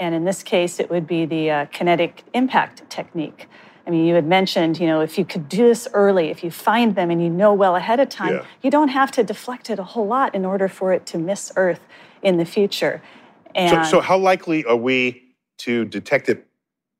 And 0.00 0.16
in 0.16 0.24
this 0.24 0.42
case, 0.42 0.80
it 0.80 0.90
would 0.90 1.06
be 1.06 1.26
the 1.26 1.50
uh, 1.50 1.66
kinetic 1.66 2.24
impact 2.34 2.90
technique. 2.90 3.48
I 3.86 3.90
mean, 3.90 4.04
you 4.04 4.14
had 4.14 4.26
mentioned, 4.26 4.80
you 4.80 4.86
know, 4.86 5.00
if 5.00 5.16
you 5.16 5.24
could 5.24 5.48
do 5.48 5.68
this 5.68 5.86
early, 5.94 6.28
if 6.28 6.42
you 6.42 6.50
find 6.50 6.96
them 6.96 7.10
and 7.10 7.22
you 7.22 7.30
know 7.30 7.54
well 7.54 7.76
ahead 7.76 8.00
of 8.00 8.08
time, 8.08 8.34
Yeah. 8.34 8.44
you 8.62 8.70
don't 8.70 8.88
have 8.88 9.12
to 9.12 9.22
deflect 9.22 9.70
it 9.70 9.78
a 9.78 9.84
whole 9.84 10.06
lot 10.06 10.34
in 10.34 10.44
order 10.44 10.66
for 10.68 10.92
it 10.92 11.06
to 11.06 11.18
miss 11.18 11.52
Earth 11.56 11.80
in 12.22 12.36
the 12.36 12.44
future. 12.44 13.00
So, 13.46 13.52
And 13.54 13.86
so 13.86 14.00
how 14.00 14.18
likely 14.18 14.64
are 14.64 14.76
we 14.76 15.22
to 15.58 15.84
detect 15.84 16.28
it, 16.28 16.46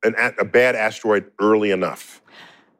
an, 0.04 0.14
a 0.18 0.32
a 0.40 0.44
bad 0.44 0.74
asteroid 0.76 1.24
early 1.40 1.70
enough? 1.72 2.22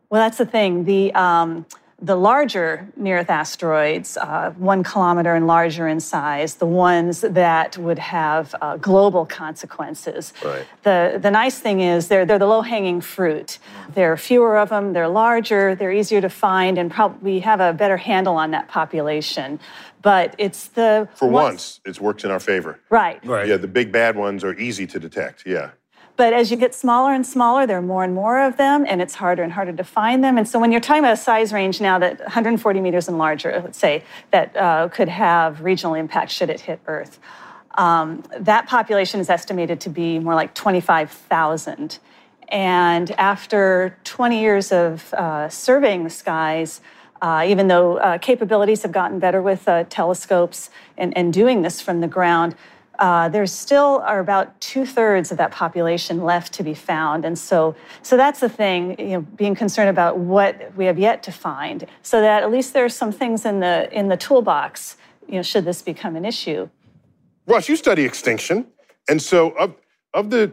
well, 0.09 0.23
that's 0.23 0.39
the 0.39 0.47
thing. 0.47 0.85
The 0.85 1.13
um, 1.15 1.67
the 2.01 2.15
larger 2.15 2.87
near 2.97 3.19
Earth 3.19 3.31
asteroids, 3.31 4.19
uh, 4.19 4.53
one 4.59 4.85
kilometer 4.85 5.35
and 5.35 5.47
larger 5.47 5.89
in 5.89 5.99
size, 5.99 6.57
the 6.57 6.67
ones 6.67 7.23
that 7.23 7.79
would 7.79 7.99
have 7.99 8.55
uh, 8.61 8.77
global 8.77 9.25
consequences. 9.25 10.35
Right. 10.45 10.67
The, 10.83 11.19
the 11.21 11.31
nice 11.31 11.59
thing 11.59 11.81
is 11.81 12.09
they're, 12.09 12.27
they're 12.27 12.39
the 12.39 12.47
low 12.47 12.61
hanging 12.61 13.01
fruit. 13.01 13.59
There 13.95 14.13
are 14.13 14.17
fewer 14.19 14.59
of 14.59 14.69
them, 14.69 14.93
they're 14.93 15.09
larger, 15.09 15.75
they're 15.75 15.93
easier 15.93 16.21
to 16.21 16.29
find, 16.29 16.77
and 16.77 16.91
probably 16.91 17.41
have 17.41 17.61
a 17.61 17.73
better 17.73 17.97
handle 17.97 18.37
on 18.37 18.51
that 18.51 18.69
population. 18.69 19.59
But 20.03 20.35
it's 20.39 20.69
the. 20.69 21.09
For 21.15 21.27
ones- 21.29 21.81
once, 21.87 21.97
it 21.97 22.01
works 22.01 22.25
in 22.25 22.31
our 22.31 22.39
favor. 22.41 22.79
Right. 22.91 23.25
Right. 23.25 23.49
Yeah, 23.49 23.57
the 23.57 23.69
big 23.69 23.91
bad 23.91 24.17
ones 24.17 24.45
are 24.45 24.55
easy 24.55 24.87
to 24.89 24.99
detect. 25.01 25.45
Yeah. 25.47 25.71
But 26.17 26.33
as 26.33 26.51
you 26.51 26.57
get 26.57 26.75
smaller 26.75 27.13
and 27.13 27.27
smaller, 27.27 27.67
there 27.67 27.77
are 27.77 27.83
more 27.83 28.03
and 28.03 28.15
more 28.15 28.41
of 28.41 28.57
them, 28.57 28.87
and 28.89 29.03
it's 29.03 29.15
harder 29.15 29.43
and 29.43 29.53
harder 29.53 29.73
to 29.73 29.85
find 29.85 30.25
them. 30.25 30.39
And 30.39 30.49
so 30.49 30.59
when 30.59 30.73
you're 30.73 30.81
talking 30.81 31.01
about 31.01 31.13
a 31.13 31.19
size 31.19 31.53
range 31.53 31.81
now 31.81 31.99
that 31.99 32.19
140 32.21 32.81
meters 32.81 33.09
and 33.09 33.19
larger, 33.19 33.61
let's 33.63 33.79
say, 33.79 34.03
that 34.31 34.57
uh, 34.57 34.89
could 34.89 35.09
have 35.09 35.63
regional 35.63 35.95
impact 35.95 36.31
should 36.31 36.49
it 36.49 36.61
hit 36.61 36.81
Earth, 36.87 37.19
um, 37.77 38.25
that 38.39 38.67
population 38.67 39.21
is 39.21 39.29
estimated 39.29 39.81
to 39.81 39.91
be 39.91 40.19
more 40.19 40.35
like 40.35 40.55
25,000. 40.55 41.99
And 42.49 43.11
after 43.13 43.99
20 44.05 44.41
years 44.41 44.73
of 44.73 45.13
uh, 45.13 45.51
surveying 45.51 46.05
the 46.05 46.11
skies, 46.11 46.81
uh, 47.21 47.45
even 47.47 47.69
though 47.69 47.97
uh, 47.99 48.19
capabilities 48.19 48.83
have 48.83 48.93
gotten 48.93 49.19
better 49.19 49.43
with 49.43 49.69
uh, 49.69 49.85
telescopes 49.85 50.71
and, 50.97 51.17
and 51.17 51.33
doing 51.33 51.63
this 51.63 51.81
from 51.81 52.01
the 52.01 52.09
ground, 52.09 52.55
uh, 52.99 53.29
there 53.29 53.47
still 53.47 54.03
are 54.05 54.21
about 54.21 54.61
two 54.61 54.87
thirds 54.87 55.31
of 55.31 55.39
that 55.39 55.51
population 55.51 56.23
left 56.23 56.53
to 56.55 56.63
be 56.63 56.75
found, 56.75 57.25
and 57.25 57.39
so 57.39 57.75
so 58.03 58.17
that's 58.17 58.41
the 58.41 58.49
thing. 58.49 58.99
You 58.99 59.17
know, 59.17 59.21
being 59.21 59.55
concerned 59.55 59.89
about 59.89 60.19
what 60.19 60.75
we 60.77 60.87
have 60.87 60.99
yet 60.99 61.23
to 61.25 61.33
find, 61.33 61.87
so 62.03 62.21
that 62.21 62.43
at 62.43 62.51
least 62.51 62.73
there 62.73 62.85
are 62.85 62.89
some 62.89 63.13
things 63.13 63.45
in 63.45 63.61
the 63.61 63.93
in 63.93 64.09
the 64.09 64.17
toolbox. 64.17 64.97
You 65.29 65.37
know, 65.37 65.43
should 65.43 65.65
this 65.65 65.83
become 65.83 66.17
an 66.17 66.25
issue. 66.25 66.69
Ross, 67.47 67.69
you 67.69 67.77
study 67.77 68.05
extinction, 68.05 68.67
and 69.09 69.21
so 69.21 69.51
of 69.51 69.75
of 70.15 70.31
the 70.31 70.53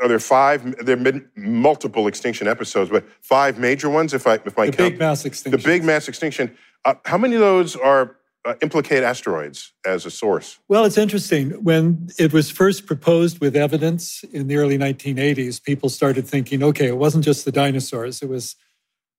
are 0.00 0.08
there 0.08 0.18
five? 0.18 0.62
There 0.84 0.96
have 0.96 1.04
been 1.04 1.28
multiple 1.36 2.06
extinction 2.06 2.46
episodes, 2.46 2.90
but 2.90 3.04
five 3.20 3.58
major 3.58 3.90
ones. 3.90 4.14
If 4.14 4.26
I 4.26 4.34
if 4.34 4.58
I 4.58 4.66
The 4.66 4.76
count 4.76 4.92
big 4.92 4.98
mass 4.98 5.24
extinction. 5.24 5.60
the 5.60 5.66
big 5.66 5.84
mass 5.84 6.08
extinction. 6.08 6.56
Uh, 6.84 6.94
how 7.04 7.18
many 7.18 7.34
of 7.34 7.40
those 7.40 7.76
are 7.76 8.16
uh, 8.44 8.54
implicate 8.62 9.02
asteroids 9.04 9.72
as 9.86 10.04
a 10.04 10.10
source? 10.10 10.58
Well, 10.68 10.84
it's 10.84 10.98
interesting. 10.98 11.50
When 11.62 12.08
it 12.18 12.32
was 12.32 12.50
first 12.50 12.86
proposed 12.86 13.40
with 13.40 13.54
evidence 13.56 14.24
in 14.32 14.48
the 14.48 14.56
early 14.56 14.76
1980s, 14.78 15.62
people 15.62 15.88
started 15.88 16.26
thinking, 16.26 16.62
okay, 16.62 16.88
it 16.88 16.96
wasn't 16.98 17.24
just 17.24 17.44
the 17.44 17.52
dinosaurs, 17.52 18.22
it 18.22 18.28
was 18.28 18.56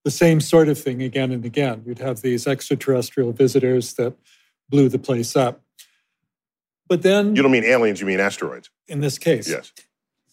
the 0.04 0.12
same 0.12 0.42
sort 0.42 0.68
of 0.68 0.78
thing 0.78 1.02
again 1.02 1.32
and 1.32 1.46
again. 1.46 1.84
You'd 1.86 2.00
have 2.00 2.22
these 2.22 2.46
extraterrestrial 2.46 3.32
visitors 3.32 3.94
that 3.94 4.14
blew 4.70 4.90
the 4.90 5.00
place 5.00 5.36
up. 5.36 5.62
But 6.90 7.02
then, 7.02 7.36
You 7.36 7.42
don't 7.42 7.52
mean 7.52 7.64
aliens, 7.64 8.02
you 8.02 8.08
mean 8.08 8.20
asteroids. 8.20 8.70
in 8.90 9.00
this 9.00 9.18
case, 9.18 9.50
Yes. 9.50 9.72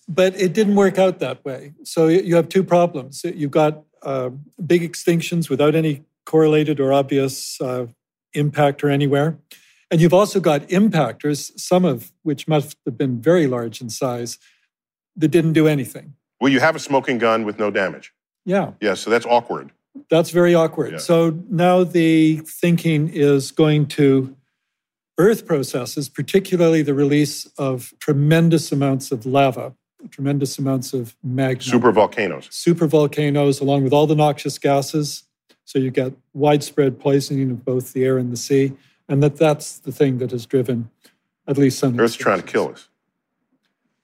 but 0.09 0.34
it 0.41 0.53
didn't 0.53 0.74
work 0.74 0.99
out 0.99 1.20
that 1.20 1.45
way. 1.45 1.74
So 1.84 2.09
you 2.09 2.34
have 2.34 2.49
two 2.49 2.64
problems. 2.64 3.22
You've 3.24 3.53
got 3.53 3.84
uh, 4.03 4.30
big 4.66 4.82
extinctions 4.82 5.49
without 5.49 5.76
any 5.76 6.03
correlated 6.26 6.80
or 6.80 6.93
obvious 6.93 7.61
uh, 7.61 7.86
impactor 8.35 8.91
anywhere. 8.91 9.39
And 9.91 10.01
you've 10.01 10.14
also 10.14 10.39
got 10.41 10.62
impactors, 10.68 11.59
some 11.59 11.85
of 11.85 12.12
which 12.22 12.47
must 12.47 12.76
have 12.87 12.97
been 12.97 13.20
very 13.20 13.47
large 13.47 13.81
in 13.81 13.91
size, 13.91 14.39
that 15.16 15.28
didn't 15.28 15.53
do 15.55 15.66
anything. 15.66 16.14
Well, 16.41 16.53
you 16.53 16.61
have 16.61 16.76
a 16.76 16.78
smoking 16.78 17.18
gun 17.18 17.45
with 17.45 17.59
no 17.59 17.70
damage. 17.70 18.12
Yeah, 18.47 18.72
Yeah, 18.81 18.95
so 18.95 19.11
that's 19.11 19.26
awkward. 19.26 19.70
that's 20.09 20.31
very 20.31 20.55
awkward. 20.55 20.93
Yeah. 20.93 20.99
So 20.99 21.39
now 21.51 21.85
the 21.85 22.37
thinking 22.47 23.09
is 23.12 23.51
going 23.51 23.87
to 23.89 24.35
Earth 25.18 25.45
processes, 25.47 26.09
particularly 26.09 26.81
the 26.83 26.95
release 26.95 27.47
of 27.59 27.93
tremendous 28.01 28.72
amounts 28.72 29.12
of 29.12 29.26
lava, 29.26 29.74
tremendous 30.11 30.59
amounts 30.59 30.95
of 30.95 31.14
magma. 31.22 31.62
Super 31.62 31.93
volcanoes. 31.93 32.49
super 32.51 32.87
volcanoes, 32.87 33.61
along 33.61 33.85
with 33.85 33.93
all 33.93 34.07
the 34.07 34.14
noxious 34.14 34.59
gases. 34.59 35.24
So 35.71 35.79
you 35.79 35.93
get 35.93 36.14
widespread 36.35 36.99
poisoning 36.99 37.53
of 37.53 37.64
both 37.64 37.93
the 37.93 38.05
air 38.05 38.18
and 38.18 38.33
the 38.33 38.37
sea, 38.37 38.73
and 39.09 39.23
that 39.23 39.37
that's 39.37 39.79
the 39.79 39.93
thing 39.93 40.18
that 40.18 40.33
has 40.33 40.45
driven 40.45 40.91
at 41.47 41.57
least 41.57 41.79
some. 41.79 42.01
Earth's 42.01 42.16
trying 42.16 42.41
to 42.41 42.45
kill 42.45 42.71
us. 42.71 42.89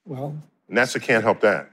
Well, 0.04 0.40
NASA 0.70 1.02
can't 1.02 1.24
help 1.24 1.40
that. 1.40 1.68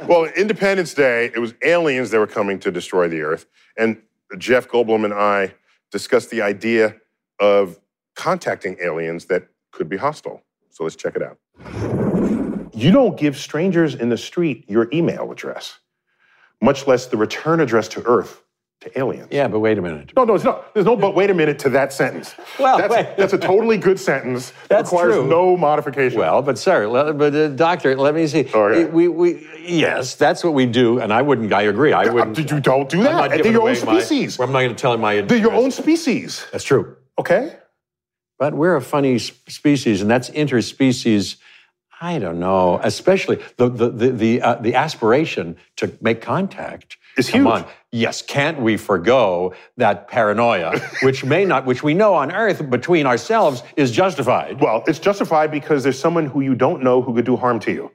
well, 0.08 0.24
Independence 0.24 0.92
Day, 0.92 1.26
it 1.26 1.38
was 1.38 1.54
aliens 1.62 2.10
that 2.10 2.18
were 2.18 2.26
coming 2.26 2.58
to 2.58 2.72
destroy 2.72 3.06
the 3.06 3.20
Earth. 3.20 3.46
And 3.76 4.02
Jeff 4.36 4.66
Goldblum 4.66 5.04
and 5.04 5.14
I 5.14 5.54
discussed 5.92 6.30
the 6.30 6.42
idea 6.42 6.96
of 7.38 7.78
contacting 8.16 8.76
aliens 8.82 9.26
that 9.26 9.46
could 9.70 9.88
be 9.88 9.98
hostile. 9.98 10.42
So 10.70 10.82
let's 10.82 10.96
check 10.96 11.14
it 11.14 11.22
out. 11.22 11.38
You 12.74 12.90
don't 12.90 13.16
give 13.16 13.36
strangers 13.36 13.94
in 13.94 14.08
the 14.08 14.18
street 14.18 14.64
your 14.68 14.88
email 14.92 15.30
address, 15.30 15.78
much 16.64 16.86
less 16.86 17.06
the 17.06 17.16
return 17.16 17.60
address 17.60 17.88
to 17.88 18.02
Earth 18.06 18.42
to 18.80 18.98
aliens. 18.98 19.28
Yeah, 19.30 19.48
but 19.48 19.60
wait 19.60 19.78
a 19.78 19.82
minute. 19.82 20.12
No, 20.16 20.24
no, 20.24 20.34
it's 20.34 20.44
not. 20.44 20.72
There's 20.74 20.86
no 20.86 20.96
but 20.96 21.14
wait 21.14 21.30
a 21.30 21.34
minute 21.34 21.58
to 21.60 21.70
that 21.70 21.92
sentence. 21.92 22.34
Well, 22.58 22.78
that's, 22.78 22.90
wait. 22.92 23.16
that's 23.16 23.32
a 23.32 23.38
totally 23.38 23.76
good 23.76 24.00
sentence. 24.00 24.52
That's 24.68 24.90
requires 24.90 25.14
true. 25.14 25.26
no 25.26 25.56
modification. 25.56 26.18
Well, 26.18 26.42
but 26.42 26.58
sir, 26.58 26.88
le- 26.88 27.12
but 27.14 27.34
uh, 27.34 27.48
doctor, 27.48 27.94
let 27.96 28.14
me 28.14 28.26
see. 28.26 28.40
Okay. 28.52 28.84
We, 28.86 29.08
we, 29.08 29.46
yes, 29.60 30.14
that's 30.16 30.42
what 30.42 30.54
we 30.54 30.66
do, 30.66 31.00
and 31.00 31.12
I 31.12 31.22
wouldn't. 31.22 31.52
I 31.52 31.62
agree. 31.62 31.92
I 31.92 32.08
wouldn't. 32.08 32.34
Did 32.36 32.50
you 32.50 32.60
don't 32.60 32.88
do 32.88 33.02
that? 33.04 33.30
They're 33.30 33.46
your 33.46 33.62
own 33.62 33.68
away 33.68 33.84
my- 33.84 34.00
species. 34.00 34.40
I'm 34.40 34.52
not 34.52 34.60
going 34.60 34.74
to 34.74 34.80
tell 34.80 34.94
him 34.94 35.00
my. 35.00 35.20
They're 35.20 35.38
your 35.38 35.52
own 35.52 35.70
species. 35.70 36.46
That's 36.50 36.64
true. 36.64 36.96
Okay. 37.18 37.56
But 38.38 38.54
we're 38.54 38.76
a 38.76 38.82
funny 38.82 39.18
species, 39.18 40.02
and 40.02 40.10
that's 40.10 40.28
interspecies. 40.30 41.36
I 42.00 42.18
don't 42.18 42.38
know, 42.38 42.80
especially 42.82 43.42
the 43.56 43.68
the 43.68 43.88
the 43.90 44.10
the, 44.10 44.42
uh, 44.42 44.54
the 44.56 44.74
aspiration 44.74 45.56
to 45.76 45.92
make 46.00 46.20
contact 46.20 46.96
Is 47.16 47.30
Come 47.30 47.42
huge. 47.42 47.52
on. 47.52 47.66
Yes, 47.92 48.22
can't 48.22 48.60
we 48.60 48.76
forgo 48.76 49.54
that 49.76 50.08
paranoia, 50.08 50.78
which 51.02 51.24
may 51.24 51.44
not, 51.44 51.64
which 51.64 51.82
we 51.82 51.94
know 51.94 52.14
on 52.14 52.32
Earth 52.32 52.68
between 52.68 53.06
ourselves 53.06 53.62
is 53.76 53.90
justified. 53.92 54.60
Well, 54.60 54.82
it's 54.86 54.98
justified 54.98 55.50
because 55.50 55.82
there's 55.84 55.98
someone 55.98 56.26
who 56.26 56.40
you 56.40 56.54
don't 56.54 56.82
know 56.82 57.00
who 57.02 57.14
could 57.14 57.24
do 57.24 57.36
harm 57.36 57.60
to 57.60 57.72
you. 57.72 57.90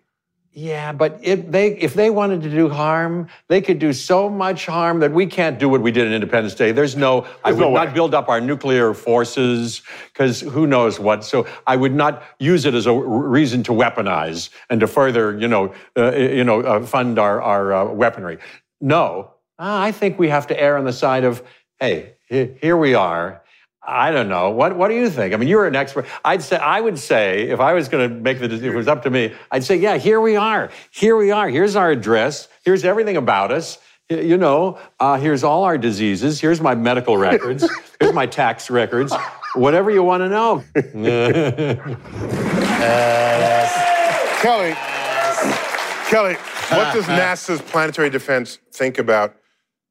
Yeah, 0.51 0.91
but 0.91 1.19
if 1.21 1.49
they 1.49 1.77
if 1.77 1.93
they 1.93 2.09
wanted 2.09 2.41
to 2.41 2.49
do 2.49 2.69
harm, 2.69 3.27
they 3.47 3.61
could 3.61 3.79
do 3.79 3.93
so 3.93 4.29
much 4.29 4.65
harm 4.65 4.99
that 4.99 5.11
we 5.11 5.25
can't 5.27 5.59
do 5.59 5.69
what 5.69 5.81
we 5.81 5.91
did 5.91 6.07
in 6.07 6.13
Independence 6.13 6.55
Day. 6.55 6.71
There's 6.71 6.95
no 6.95 7.21
I 7.43 7.51
There's 7.51 7.57
would 7.57 7.65
no 7.69 7.73
not 7.73 7.93
build 7.93 8.15
up 8.15 8.29
our 8.29 8.41
nuclear 8.41 8.93
forces 8.93 9.83
because 10.11 10.41
who 10.41 10.65
knows 10.65 10.99
what. 10.99 11.23
So 11.23 11.47
I 11.67 11.75
would 11.75 11.93
not 11.93 12.23
use 12.39 12.65
it 12.65 12.73
as 12.73 12.87
a 12.87 12.93
reason 12.93 13.63
to 13.63 13.71
weaponize 13.71 14.49
and 14.69 14.79
to 14.79 14.87
further, 14.87 15.37
you 15.37 15.47
know, 15.47 15.73
uh, 15.95 16.15
you 16.15 16.43
know, 16.43 16.61
uh, 16.61 16.85
fund 16.85 17.19
our 17.19 17.41
our 17.41 17.71
uh, 17.73 17.85
weaponry. 17.85 18.39
No, 18.81 19.31
Ah, 19.59 19.81
I 19.81 19.91
think 19.91 20.17
we 20.17 20.29
have 20.29 20.47
to 20.47 20.59
err 20.59 20.77
on 20.77 20.85
the 20.85 20.93
side 20.93 21.25
of, 21.25 21.43
hey, 21.81 22.13
here 22.29 22.77
we 22.77 22.95
are. 22.95 23.43
I 23.81 24.11
don't 24.11 24.27
know. 24.27 24.51
What 24.51 24.75
What 24.75 24.89
do 24.89 24.95
you 24.95 25.09
think? 25.09 25.33
I 25.33 25.37
mean, 25.37 25.47
you're 25.47 25.65
an 25.65 25.75
expert. 25.75 26.05
I'd 26.25 26.41
say 26.43 26.57
I 26.57 26.81
would 26.81 26.99
say 26.99 27.49
if 27.49 27.59
I 27.59 27.73
was 27.73 27.87
going 27.87 28.09
to 28.09 28.15
make 28.15 28.39
the 28.39 28.45
if 28.45 28.61
it 28.61 28.75
was 28.75 28.87
up 28.87 29.03
to 29.03 29.09
me, 29.09 29.33
I'd 29.51 29.63
say, 29.63 29.77
yeah, 29.77 29.97
here 29.97 30.19
we 30.19 30.35
are. 30.35 30.69
Here 30.91 31.15
we 31.15 31.31
are. 31.31 31.49
Here's 31.49 31.75
our 31.75 31.91
address. 31.91 32.49
Here's 32.65 32.83
everything 32.83 33.17
about 33.17 33.51
us. 33.51 33.77
You 34.09 34.37
know, 34.37 34.79
uh, 34.99 35.17
here's 35.19 35.43
all 35.43 35.63
our 35.63 35.77
diseases. 35.77 36.41
Here's 36.41 36.59
my 36.59 36.73
medical 36.75 37.15
records. 37.17 37.69
here's 37.99 38.13
my 38.13 38.25
tax 38.25 38.69
records. 38.69 39.13
Whatever 39.53 39.91
you 39.91 40.03
want 40.03 40.21
to 40.21 40.29
know. 40.29 40.63
Kelly, 44.41 44.73
Kelly, 46.07 46.33
what 46.69 46.93
does 46.93 47.05
NASA's 47.05 47.61
planetary 47.61 48.09
defense 48.09 48.57
think 48.71 48.97
about 48.97 49.35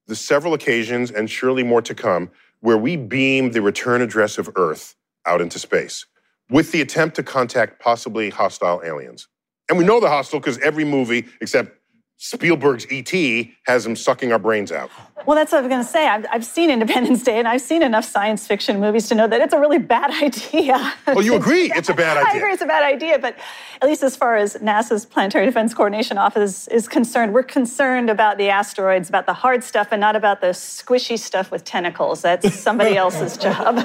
the 0.06 0.16
several 0.16 0.54
occasions, 0.54 1.10
and 1.10 1.30
surely 1.30 1.62
more 1.62 1.82
to 1.82 1.94
come, 1.94 2.30
where 2.60 2.78
we 2.78 2.96
beam 2.96 3.52
the 3.52 3.62
return 3.62 4.02
address 4.02 4.38
of 4.38 4.50
Earth 4.56 4.94
out 5.26 5.40
into 5.40 5.58
space 5.58 6.06
with 6.50 6.72
the 6.72 6.80
attempt 6.80 7.16
to 7.16 7.22
contact 7.22 7.80
possibly 7.80 8.30
hostile 8.30 8.82
aliens? 8.84 9.28
And 9.68 9.78
we 9.78 9.84
know 9.84 10.00
they're 10.00 10.10
hostile 10.10 10.40
because 10.40 10.58
every 10.58 10.84
movie 10.84 11.26
except 11.40 11.77
Spielberg's 12.20 12.90
E.T. 12.90 13.54
has 13.66 13.84
them 13.84 13.94
sucking 13.94 14.32
our 14.32 14.40
brains 14.40 14.72
out. 14.72 14.90
Well, 15.24 15.36
that's 15.36 15.52
what 15.52 15.58
I 15.58 15.60
was 15.60 15.68
going 15.68 15.84
to 15.84 15.88
say. 15.88 16.08
I've, 16.08 16.26
I've 16.32 16.44
seen 16.44 16.68
Independence 16.68 17.22
Day, 17.22 17.38
and 17.38 17.46
I've 17.46 17.60
seen 17.60 17.80
enough 17.80 18.04
science 18.04 18.44
fiction 18.44 18.80
movies 18.80 19.08
to 19.10 19.14
know 19.14 19.28
that 19.28 19.40
it's 19.40 19.54
a 19.54 19.60
really 19.60 19.78
bad 19.78 20.10
idea. 20.22 20.94
Well, 21.06 21.22
you 21.22 21.36
agree 21.36 21.70
it's 21.76 21.88
a 21.88 21.94
bad 21.94 22.16
idea. 22.16 22.32
I 22.32 22.36
agree 22.36 22.52
it's 22.52 22.62
a 22.62 22.66
bad 22.66 22.82
idea, 22.82 23.20
but 23.20 23.36
at 23.80 23.88
least 23.88 24.02
as 24.02 24.16
far 24.16 24.36
as 24.36 24.56
NASA's 24.56 25.06
Planetary 25.06 25.46
Defense 25.46 25.72
Coordination 25.74 26.18
Office 26.18 26.66
is 26.68 26.88
concerned, 26.88 27.32
we're 27.32 27.44
concerned 27.44 28.10
about 28.10 28.36
the 28.36 28.48
asteroids, 28.48 29.08
about 29.08 29.26
the 29.26 29.34
hard 29.34 29.62
stuff, 29.62 29.88
and 29.92 30.00
not 30.00 30.16
about 30.16 30.40
the 30.40 30.48
squishy 30.48 31.16
stuff 31.16 31.52
with 31.52 31.62
tentacles. 31.62 32.22
That's 32.22 32.52
somebody 32.52 32.96
else's 32.96 33.36
job. 33.36 33.76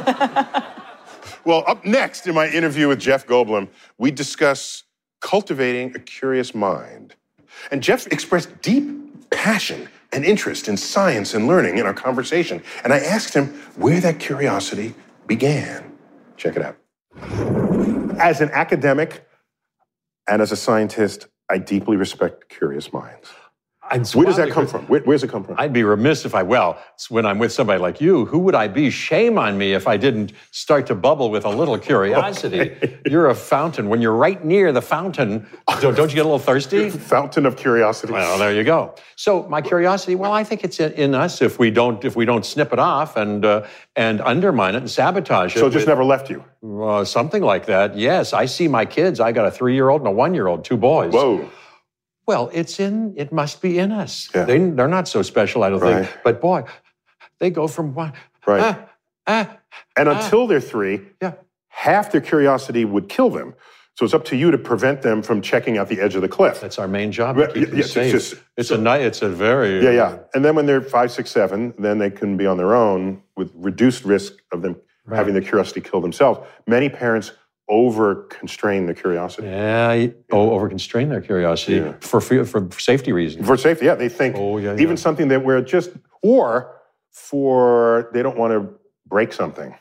Well, 1.45 1.63
up 1.67 1.85
next 1.85 2.25
in 2.25 2.33
my 2.33 2.47
interview 2.47 2.87
with 2.87 2.99
Jeff 2.99 3.27
Goldblum, 3.27 3.67
we 3.99 4.09
discuss 4.09 4.83
cultivating 5.21 5.95
a 5.95 5.99
curious 5.99 6.55
mind. 6.55 7.15
And 7.71 7.81
Jeff 7.83 8.07
expressed 8.07 8.61
deep 8.61 9.29
passion 9.29 9.89
and 10.11 10.23
interest 10.23 10.67
in 10.67 10.77
science 10.77 11.33
and 11.33 11.47
learning 11.47 11.77
in 11.77 11.85
our 11.85 11.93
conversation. 11.93 12.61
And 12.83 12.93
I 12.93 12.99
asked 12.99 13.33
him 13.33 13.47
where 13.75 13.99
that 13.99 14.19
curiosity 14.19 14.93
began. 15.27 15.91
Check 16.37 16.55
it 16.55 16.61
out. 16.61 16.77
As 18.19 18.41
an 18.41 18.51
academic 18.51 19.27
and 20.27 20.41
as 20.41 20.51
a 20.51 20.55
scientist, 20.55 21.27
I 21.49 21.57
deeply 21.57 21.97
respect 21.97 22.49
curious 22.49 22.93
minds. 22.93 23.29
Where 24.13 24.25
does 24.25 24.37
that 24.37 24.49
come 24.49 24.67
from? 24.67 24.85
Where, 24.87 25.01
where's 25.01 25.23
it 25.23 25.29
come 25.29 25.43
from? 25.43 25.55
I'd 25.57 25.73
be 25.73 25.83
remiss 25.83 26.25
if 26.25 26.33
I, 26.33 26.43
well, 26.43 26.81
when 27.09 27.25
I'm 27.25 27.37
with 27.37 27.51
somebody 27.51 27.79
like 27.79 28.01
you, 28.01 28.25
who 28.25 28.39
would 28.39 28.55
I 28.55 28.67
be? 28.67 28.89
Shame 28.89 29.37
on 29.37 29.57
me 29.57 29.73
if 29.73 29.87
I 29.87 29.97
didn't 29.97 30.33
start 30.51 30.87
to 30.87 30.95
bubble 30.95 31.29
with 31.29 31.45
a 31.45 31.49
little 31.49 31.77
curiosity. 31.89 32.71
Okay. 32.71 32.99
You're 33.05 33.29
a 33.29 33.35
fountain. 33.35 33.89
When 33.89 34.01
you're 34.01 34.15
right 34.15 34.43
near 34.43 34.71
the 34.71 34.81
fountain, 34.81 35.47
don't, 35.79 35.95
don't 35.95 36.09
you 36.09 36.15
get 36.15 36.21
a 36.21 36.29
little 36.29 36.39
thirsty? 36.39 36.89
fountain 37.13 37.45
of 37.45 37.55
curiosity. 37.55 38.13
Well, 38.13 38.37
there 38.37 38.53
you 38.53 38.63
go. 38.63 38.95
So 39.15 39.43
my 39.43 39.61
curiosity, 39.61 40.15
well, 40.15 40.31
I 40.31 40.43
think 40.43 40.63
it's 40.63 40.79
in 40.79 41.13
us 41.13 41.41
if 41.41 41.59
we 41.59 41.69
don't 41.69 42.03
if 42.03 42.15
we 42.15 42.25
don't 42.25 42.45
snip 42.45 42.73
it 42.73 42.79
off 42.79 43.15
and 43.15 43.45
uh, 43.45 43.67
and 43.95 44.21
undermine 44.21 44.75
it 44.75 44.79
and 44.79 44.89
sabotage 44.89 45.55
it. 45.55 45.59
So 45.59 45.67
it 45.67 45.71
just 45.71 45.83
with, 45.83 45.87
never 45.87 46.03
left 46.03 46.29
you. 46.29 46.43
Uh, 46.63 47.05
something 47.05 47.43
like 47.43 47.65
that. 47.67 47.97
Yes, 47.97 48.33
I 48.33 48.45
see 48.45 48.67
my 48.67 48.85
kids. 48.85 49.19
I 49.19 49.31
got 49.31 49.45
a 49.45 49.51
three-year-old 49.51 50.01
and 50.01 50.07
a 50.07 50.11
one-year-old, 50.11 50.65
two 50.65 50.77
boys. 50.77 51.13
Whoa. 51.13 51.49
Well, 52.25 52.49
it's 52.53 52.79
in, 52.79 53.13
it 53.17 53.31
must 53.31 53.61
be 53.61 53.79
in 53.79 53.91
us. 53.91 54.29
Yeah. 54.33 54.45
They, 54.45 54.59
they're 54.59 54.87
not 54.87 55.07
so 55.07 55.21
special, 55.21 55.63
I 55.63 55.69
don't 55.69 55.79
right. 55.79 56.05
think. 56.05 56.17
But 56.23 56.41
boy, 56.41 56.63
they 57.39 57.49
go 57.49 57.67
from 57.67 57.93
one. 57.93 58.13
Right. 58.45 58.61
Ah, 58.61 58.89
ah, 59.27 59.57
and 59.97 60.09
ah, 60.09 60.23
until 60.23 60.47
they're 60.47 60.61
three, 60.61 61.01
yeah. 61.21 61.33
half 61.67 62.11
their 62.11 62.21
curiosity 62.21 62.85
would 62.85 63.09
kill 63.09 63.29
them. 63.29 63.55
So 63.95 64.05
it's 64.05 64.13
up 64.15 64.25
to 64.25 64.35
you 64.35 64.49
to 64.49 64.57
prevent 64.57 65.03
them 65.03 65.21
from 65.21 65.41
checking 65.41 65.77
out 65.77 65.87
the 65.87 66.01
edge 66.01 66.15
of 66.15 66.23
the 66.23 66.27
cliff. 66.27 66.59
That's 66.59 66.79
our 66.79 66.87
main 66.87 67.11
job. 67.11 67.35
To 67.37 67.47
keep 67.47 67.69
them 67.69 67.83
safe. 67.83 68.13
It's, 68.13 68.29
just, 68.29 68.43
it's 68.57 68.69
so, 68.69 68.75
a 68.75 68.77
night. 68.79 69.01
It's 69.01 69.21
a 69.21 69.29
very 69.29 69.83
yeah, 69.83 69.91
yeah. 69.91 70.17
And 70.33 70.43
then 70.43 70.55
when 70.55 70.65
they're 70.65 70.81
five, 70.81 71.11
six, 71.11 71.29
seven, 71.29 71.75
then 71.77 71.99
they 71.99 72.09
can 72.09 72.35
be 72.35 72.47
on 72.47 72.57
their 72.57 72.73
own 72.73 73.21
with 73.37 73.51
reduced 73.53 74.03
risk 74.03 74.33
of 74.51 74.63
them 74.63 74.77
right. 75.05 75.17
having 75.17 75.33
their 75.33 75.43
curiosity 75.43 75.81
kill 75.81 76.01
themselves. 76.01 76.39
Many 76.65 76.89
parents 76.89 77.33
over 77.69 78.15
constrain 78.29 78.85
the 78.85 78.93
curiosity. 78.93 79.47
Yeah, 79.47 80.07
oh, 80.31 80.51
over 80.51 80.67
constrain 80.67 81.09
their 81.09 81.21
curiosity 81.21 81.77
yeah. 81.77 81.93
for, 82.01 82.19
for 82.21 82.69
safety 82.77 83.13
reasons. 83.13 83.47
For 83.47 83.57
safety, 83.57 83.85
yeah. 83.85 83.95
They 83.95 84.09
think 84.09 84.35
oh, 84.37 84.57
yeah, 84.57 84.73
even 84.73 84.89
yeah. 84.89 84.95
something 84.95 85.29
that 85.29 85.43
we're 85.43 85.61
just, 85.61 85.91
or 86.21 86.75
for 87.11 88.09
they 88.13 88.21
don't 88.21 88.37
want 88.37 88.53
to 88.53 88.73
break 89.07 89.31
something 89.31 89.75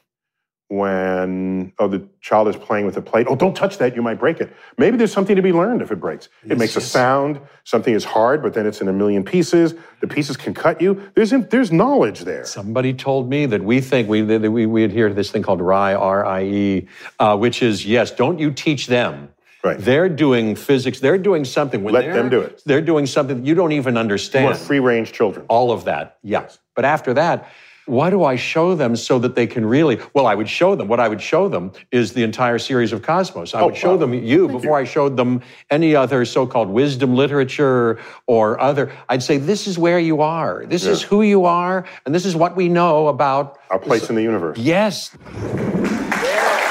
when 0.72 1.70
oh 1.78 1.86
the 1.86 2.02
child 2.22 2.48
is 2.48 2.56
playing 2.56 2.86
with 2.86 2.96
a 2.96 3.02
plate 3.02 3.26
oh 3.28 3.36
don't 3.36 3.54
touch 3.54 3.76
that 3.76 3.94
you 3.94 4.00
might 4.00 4.18
break 4.18 4.40
it 4.40 4.56
maybe 4.78 4.96
there's 4.96 5.12
something 5.12 5.36
to 5.36 5.42
be 5.42 5.52
learned 5.52 5.82
if 5.82 5.90
it 5.92 5.96
breaks 5.96 6.30
yes, 6.44 6.52
it 6.52 6.58
makes 6.58 6.74
yes. 6.74 6.84
a 6.84 6.88
sound 6.88 7.38
something 7.64 7.92
is 7.92 8.04
hard 8.04 8.42
but 8.42 8.54
then 8.54 8.64
it's 8.66 8.80
in 8.80 8.88
a 8.88 8.92
million 8.92 9.22
pieces 9.22 9.74
the 10.00 10.08
pieces 10.08 10.34
can 10.34 10.54
cut 10.54 10.80
you 10.80 11.10
there's 11.14 11.30
there's 11.50 11.70
knowledge 11.70 12.20
there 12.20 12.46
somebody 12.46 12.94
told 12.94 13.28
me 13.28 13.44
that 13.44 13.62
we 13.62 13.82
think 13.82 14.08
we 14.08 14.22
that 14.22 14.50
we, 14.50 14.64
we 14.64 14.82
adhere 14.82 15.08
to 15.08 15.14
this 15.14 15.30
thing 15.30 15.42
called 15.42 15.60
RIE 15.60 15.92
R-I-E 15.92 16.88
uh, 17.18 17.36
which 17.36 17.62
is 17.62 17.84
yes 17.84 18.10
don't 18.10 18.38
you 18.38 18.50
teach 18.50 18.86
them 18.86 19.28
Right. 19.64 19.78
They're 19.78 20.08
doing 20.08 20.56
physics. 20.56 20.98
They're 20.98 21.16
doing 21.18 21.44
something. 21.44 21.84
When 21.84 21.94
Let 21.94 22.12
them 22.12 22.28
do 22.28 22.40
it. 22.40 22.62
They're 22.66 22.80
doing 22.80 23.06
something 23.06 23.46
you 23.46 23.54
don't 23.54 23.70
even 23.70 23.96
understand. 23.96 24.58
Free 24.58 24.80
range 24.80 25.12
children. 25.12 25.46
All 25.48 25.70
of 25.70 25.84
that, 25.84 26.18
yes. 26.24 26.58
But 26.74 26.84
after 26.84 27.14
that, 27.14 27.48
why 27.86 28.10
do 28.10 28.22
I 28.24 28.36
show 28.36 28.74
them 28.74 28.94
so 28.94 29.18
that 29.18 29.34
they 29.34 29.46
can 29.46 29.66
really? 29.66 30.00
Well, 30.14 30.26
I 30.26 30.34
would 30.34 30.48
show 30.48 30.74
them. 30.74 30.88
What 30.88 31.00
I 31.00 31.08
would 31.08 31.20
show 31.20 31.48
them 31.48 31.72
is 31.90 32.12
the 32.12 32.22
entire 32.22 32.58
series 32.58 32.92
of 32.92 33.02
Cosmos. 33.02 33.54
I 33.54 33.60
oh, 33.60 33.66
would 33.66 33.76
show 33.76 33.92
wow. 33.92 33.96
them 33.98 34.14
you 34.14 34.46
Thank 34.46 34.60
before 34.60 34.78
you. 34.78 34.82
I 34.82 34.84
showed 34.84 35.16
them 35.16 35.42
any 35.70 35.96
other 35.96 36.24
so 36.24 36.46
called 36.46 36.68
wisdom 36.68 37.14
literature 37.14 37.98
or 38.26 38.60
other. 38.60 38.92
I'd 39.08 39.22
say, 39.22 39.36
this 39.36 39.66
is 39.66 39.78
where 39.78 39.98
you 39.98 40.22
are. 40.22 40.64
This 40.66 40.84
yeah. 40.84 40.92
is 40.92 41.02
who 41.02 41.22
you 41.22 41.44
are. 41.44 41.84
And 42.06 42.14
this 42.14 42.24
is 42.24 42.36
what 42.36 42.54
we 42.54 42.68
know 42.68 43.08
about 43.08 43.58
our 43.70 43.78
place 43.78 44.08
in 44.08 44.14
the 44.16 44.22
universe. 44.22 44.58
Yes. 44.58 45.16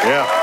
Yeah. 0.03 0.39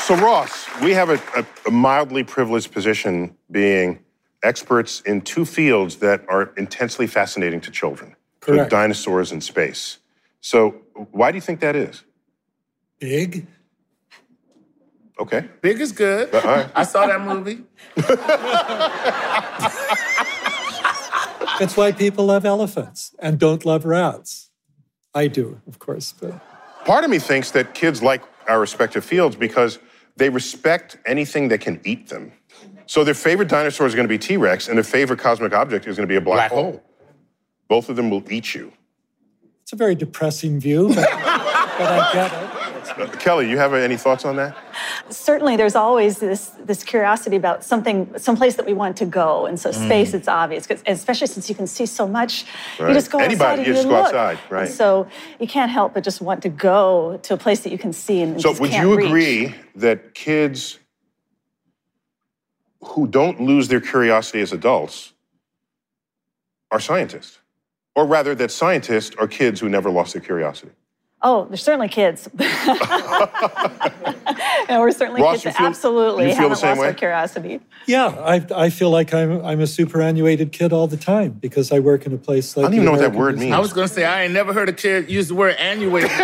So, 0.00 0.14
Ross, 0.16 0.66
we 0.80 0.92
have 0.92 1.10
a, 1.10 1.20
a, 1.36 1.46
a 1.66 1.70
mildly 1.70 2.24
privileged 2.24 2.72
position 2.72 3.34
being 3.50 3.98
experts 4.42 5.00
in 5.02 5.20
two 5.20 5.44
fields 5.44 5.96
that 5.96 6.24
are 6.28 6.52
intensely 6.56 7.06
fascinating 7.06 7.60
to 7.62 7.70
children 7.70 8.16
Correct. 8.40 8.70
dinosaurs 8.70 9.32
and 9.32 9.42
space. 9.42 9.98
So, 10.40 10.70
why 11.10 11.30
do 11.30 11.36
you 11.36 11.42
think 11.42 11.60
that 11.60 11.76
is? 11.76 12.04
Big. 12.98 13.46
Okay. 15.20 15.48
Big 15.60 15.80
is 15.80 15.92
good. 15.92 16.32
Uh, 16.32 16.68
I 16.74 16.84
saw 16.84 17.06
that 17.06 17.20
movie. 17.20 17.64
That's 21.58 21.76
why 21.76 21.90
people 21.90 22.26
love 22.26 22.44
elephants 22.44 23.14
and 23.18 23.38
don't 23.38 23.64
love 23.64 23.84
rats. 23.84 24.50
I 25.14 25.26
do, 25.26 25.60
of 25.66 25.80
course, 25.80 26.14
but. 26.18 26.40
Part 26.84 27.02
of 27.04 27.10
me 27.10 27.18
thinks 27.18 27.50
that 27.50 27.74
kids 27.74 28.02
like 28.02 28.22
our 28.46 28.60
respective 28.60 29.04
fields 29.04 29.34
because 29.34 29.80
they 30.16 30.30
respect 30.30 30.98
anything 31.04 31.48
that 31.48 31.60
can 31.60 31.80
eat 31.84 32.08
them. 32.08 32.32
So 32.88 33.04
their 33.04 33.12
favorite 33.12 33.48
dinosaur 33.48 33.86
is 33.86 33.94
going 33.94 34.06
to 34.06 34.08
be 34.08 34.18
T 34.18 34.38
Rex, 34.38 34.66
and 34.66 34.78
their 34.78 34.82
favorite 34.82 35.18
cosmic 35.18 35.52
object 35.52 35.86
is 35.86 35.96
going 35.96 36.08
to 36.08 36.12
be 36.12 36.16
a 36.16 36.20
black, 36.22 36.50
black 36.50 36.50
hole. 36.50 36.72
hole. 36.72 36.82
Both 37.68 37.90
of 37.90 37.96
them 37.96 38.08
will 38.08 38.24
eat 38.32 38.54
you. 38.54 38.72
It's 39.62 39.74
a 39.74 39.76
very 39.76 39.94
depressing 39.94 40.58
view, 40.58 40.88
but, 40.88 40.96
but 40.96 41.06
I 41.06 42.10
get 42.14 42.32
it. 42.32 42.98
Uh, 42.98 43.16
Kelly, 43.18 43.50
you 43.50 43.58
have 43.58 43.74
any 43.74 43.98
thoughts 43.98 44.24
on 44.24 44.36
that? 44.36 44.56
Certainly, 45.10 45.56
there's 45.56 45.74
always 45.74 46.18
this 46.18 46.52
this 46.64 46.82
curiosity 46.82 47.36
about 47.36 47.62
something, 47.62 48.10
some 48.18 48.38
place 48.38 48.54
that 48.54 48.64
we 48.64 48.72
want 48.72 48.96
to 48.96 49.04
go, 49.04 49.44
and 49.44 49.60
so 49.60 49.68
mm. 49.68 49.84
space. 49.84 50.14
It's 50.14 50.26
obvious, 50.26 50.66
especially 50.86 51.26
since 51.26 51.50
you 51.50 51.54
can 51.54 51.66
see 51.66 51.84
so 51.84 52.08
much. 52.08 52.46
Right. 52.80 52.88
You 52.88 52.94
just 52.94 53.10
go 53.10 53.18
Anybody, 53.18 53.60
outside 53.60 53.66
you 53.66 53.74
just 53.74 53.86
go 53.86 53.96
look. 53.96 54.06
outside, 54.06 54.38
right? 54.48 54.66
And 54.66 54.74
so 54.74 55.06
you 55.38 55.46
can't 55.46 55.70
help 55.70 55.92
but 55.92 56.04
just 56.04 56.22
want 56.22 56.40
to 56.44 56.48
go 56.48 57.20
to 57.24 57.34
a 57.34 57.36
place 57.36 57.60
that 57.60 57.70
you 57.70 57.78
can 57.78 57.92
see 57.92 58.22
and 58.22 58.40
so 58.40 58.52
would 58.52 58.72
you 58.72 58.96
reach. 58.96 59.06
agree 59.06 59.54
that 59.74 60.14
kids 60.14 60.78
who 62.80 63.06
don't 63.06 63.40
lose 63.40 63.68
their 63.68 63.80
curiosity 63.80 64.40
as 64.40 64.52
adults 64.52 65.12
are 66.70 66.80
scientists. 66.80 67.38
Or 67.94 68.06
rather, 68.06 68.34
that 68.36 68.50
scientists 68.50 69.16
are 69.16 69.26
kids 69.26 69.60
who 69.60 69.68
never 69.68 69.90
lost 69.90 70.12
their 70.12 70.22
curiosity. 70.22 70.72
Oh, 71.20 71.46
they're 71.46 71.56
certainly 71.56 71.88
kids. 71.88 72.28
and 72.38 72.46
we're 74.80 74.92
certainly 74.92 75.20
Ross, 75.20 75.42
kids 75.42 75.56
feel, 75.56 75.66
absolutely 75.66 76.32
haven't 76.32 76.50
lost 76.50 76.62
way? 76.62 76.86
their 76.86 76.94
curiosity. 76.94 77.58
Yeah, 77.88 78.06
I, 78.06 78.46
I 78.54 78.70
feel 78.70 78.90
like 78.90 79.12
I'm, 79.12 79.44
I'm 79.44 79.60
a 79.60 79.66
superannuated 79.66 80.52
kid 80.52 80.72
all 80.72 80.86
the 80.86 80.96
time 80.96 81.32
because 81.32 81.72
I 81.72 81.80
work 81.80 82.06
in 82.06 82.12
a 82.12 82.18
place 82.18 82.56
like 82.56 82.66
I 82.66 82.68
don't 82.68 82.74
even 82.74 82.84
know 82.84 82.92
what 82.92 83.00
that 83.00 83.14
word 83.14 83.36
means. 83.36 83.52
I 83.52 83.58
was 83.58 83.72
going 83.72 83.88
to 83.88 83.92
say, 83.92 84.04
I 84.04 84.24
ain't 84.24 84.32
never 84.32 84.52
heard 84.52 84.68
a 84.68 84.72
kid 84.72 85.10
use 85.10 85.26
the 85.26 85.34
word 85.34 85.56
annuated. 85.56 86.10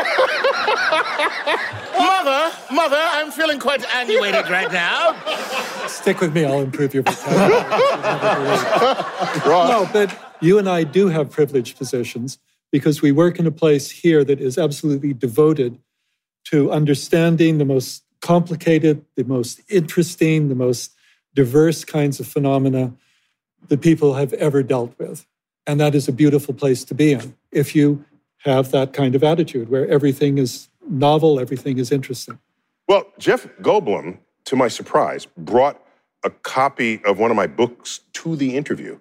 mother, 1.99 2.53
mother, 2.73 3.01
I'm 3.01 3.31
feeling 3.31 3.59
quite 3.59 3.85
annuated 3.95 4.49
right 4.49 4.73
now. 4.73 5.17
Stick 5.87 6.21
with 6.21 6.35
me, 6.35 6.45
I'll 6.45 6.61
improve 6.61 6.95
your 6.95 7.03
vocabulary. 7.03 7.51
no, 9.45 9.89
but 9.93 10.37
you 10.41 10.59
and 10.59 10.69
I 10.69 10.85
do 10.85 11.09
have 11.09 11.31
privileged 11.31 11.79
positions 11.79 12.39
because 12.71 13.01
we 13.01 13.13
work 13.13 13.39
in 13.39 13.47
a 13.47 13.53
place 13.53 13.91
here 13.91 14.25
that 14.25 14.41
is 14.41 14.59
absolutely 14.59 15.13
devoted 15.13 15.79
to 16.45 16.71
understanding 16.73 17.59
the 17.59 17.65
most 17.65 18.03
complicated, 18.21 19.05
the 19.17 19.25
most 19.25 19.61
interesting, 19.69 20.49
the 20.49 20.55
most 20.55 20.93
diverse 21.35 21.85
kinds 21.85 22.21
of 22.21 22.27
phenomena 22.27 22.93
that 23.69 23.81
people 23.81 24.15
have 24.15 24.33
ever 24.35 24.63
dealt 24.63 24.99
with. 24.99 25.27
And 25.67 25.81
that 25.81 25.95
is 25.95 26.09
a 26.09 26.13
beautiful 26.13 26.55
place 26.55 26.85
to 26.85 26.95
be 26.95 27.13
in 27.13 27.37
if 27.51 27.75
you 27.75 28.05
have 28.39 28.71
that 28.73 28.93
kind 28.93 29.15
of 29.15 29.25
attitude 29.25 29.71
where 29.71 29.89
everything 29.89 30.39
is 30.39 30.69
novel, 30.89 31.41
everything 31.41 31.79
is 31.79 31.91
interesting. 31.93 32.39
Well, 32.89 33.07
Jeff 33.19 33.47
Goldblum, 33.63 34.19
to 34.47 34.57
my 34.57 34.69
surprise, 34.69 35.27
brought 35.37 35.81
a 36.25 36.31
copy 36.31 37.03
of 37.05 37.19
one 37.19 37.31
of 37.31 37.37
my 37.37 37.47
books 37.47 38.01
to 38.15 38.37
the 38.37 38.57
interview. 38.57 38.99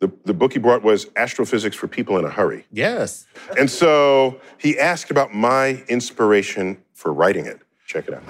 The, 0.00 0.12
the 0.24 0.34
book 0.34 0.52
he 0.52 0.58
brought 0.58 0.82
was 0.82 1.06
Astrophysics 1.16 1.74
for 1.74 1.88
People 1.88 2.18
in 2.18 2.24
a 2.24 2.30
Hurry. 2.30 2.66
Yes. 2.70 3.26
And 3.58 3.70
so 3.70 4.40
he 4.58 4.78
asked 4.78 5.10
about 5.10 5.34
my 5.34 5.82
inspiration 5.88 6.82
for 6.92 7.12
writing 7.12 7.46
it. 7.46 7.60
Check 7.86 8.08
it 8.08 8.14
out. 8.14 8.22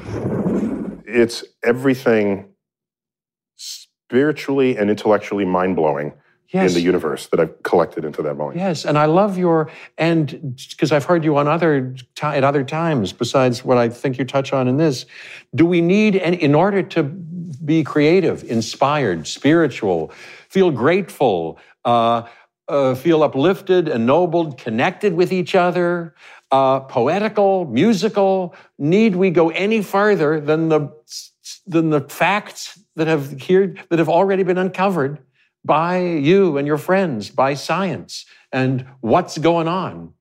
It's 1.05 1.45
everything 1.65 2.49
spiritually 3.57 4.77
and 4.77 4.91
intellectually 4.91 5.45
mind 5.45 5.75
blowing 5.75 6.13
yes. 6.51 6.71
in 6.71 6.75
the 6.75 6.81
universe 6.81 7.27
that 7.29 7.41
I've 7.41 7.63
collected 7.63 8.05
into 8.05 8.23
that 8.23 8.35
volume. 8.35 8.59
Yes, 8.59 8.85
and 8.85 8.99
I 8.99 9.07
love 9.07 9.39
your 9.39 9.71
and 9.99 10.57
because 10.71 10.93
I've 10.93 11.05
heard 11.05 11.25
you 11.25 11.37
on 11.37 11.49
other 11.49 11.95
at 12.23 12.45
other 12.45 12.65
times 12.65 13.13
besides 13.13 13.65
what 13.65 13.79
I 13.79 13.89
think 13.89 14.19
you 14.19 14.25
touch 14.25 14.53
on 14.53 14.69
in 14.69 14.77
this. 14.77 15.07
Do 15.55 15.67
we 15.67 15.81
need 15.81 16.17
any 16.17 16.37
in 16.37 16.55
order 16.55 16.83
to 16.83 17.03
be 17.03 17.83
creative, 17.83 18.45
inspired, 18.45 19.27
spiritual, 19.27 20.13
feel 20.49 20.71
grateful, 20.71 21.59
uh, 21.85 22.23
uh, 22.69 22.95
feel 22.95 23.23
uplifted, 23.23 23.89
ennobled, 23.89 24.59
connected 24.59 25.15
with 25.15 25.33
each 25.33 25.55
other? 25.55 26.15
Uh, 26.53 26.79
poetical, 26.79 27.65
musical? 27.65 28.55
Need 28.79 29.17
we 29.17 29.31
go 29.31 29.51
any 29.51 29.83
further 29.83 30.41
than 30.41 30.69
the 30.69 30.89
than 31.67 31.91
the 31.91 32.01
facts 32.03 32.79
that 32.95 33.09
have 33.09 33.41
here 33.41 33.75
that 33.91 33.99
have 33.99 34.09
already 34.09 34.45
been 34.45 34.59
uncovered 34.59 35.19
by 35.67 35.99
you 36.01 36.57
and 36.59 36.67
your 36.67 36.79
friends, 36.79 37.31
by 37.31 37.55
science 37.55 38.25
and 38.53 38.87
what's 39.01 39.39
going 39.39 39.69
on 39.69 40.15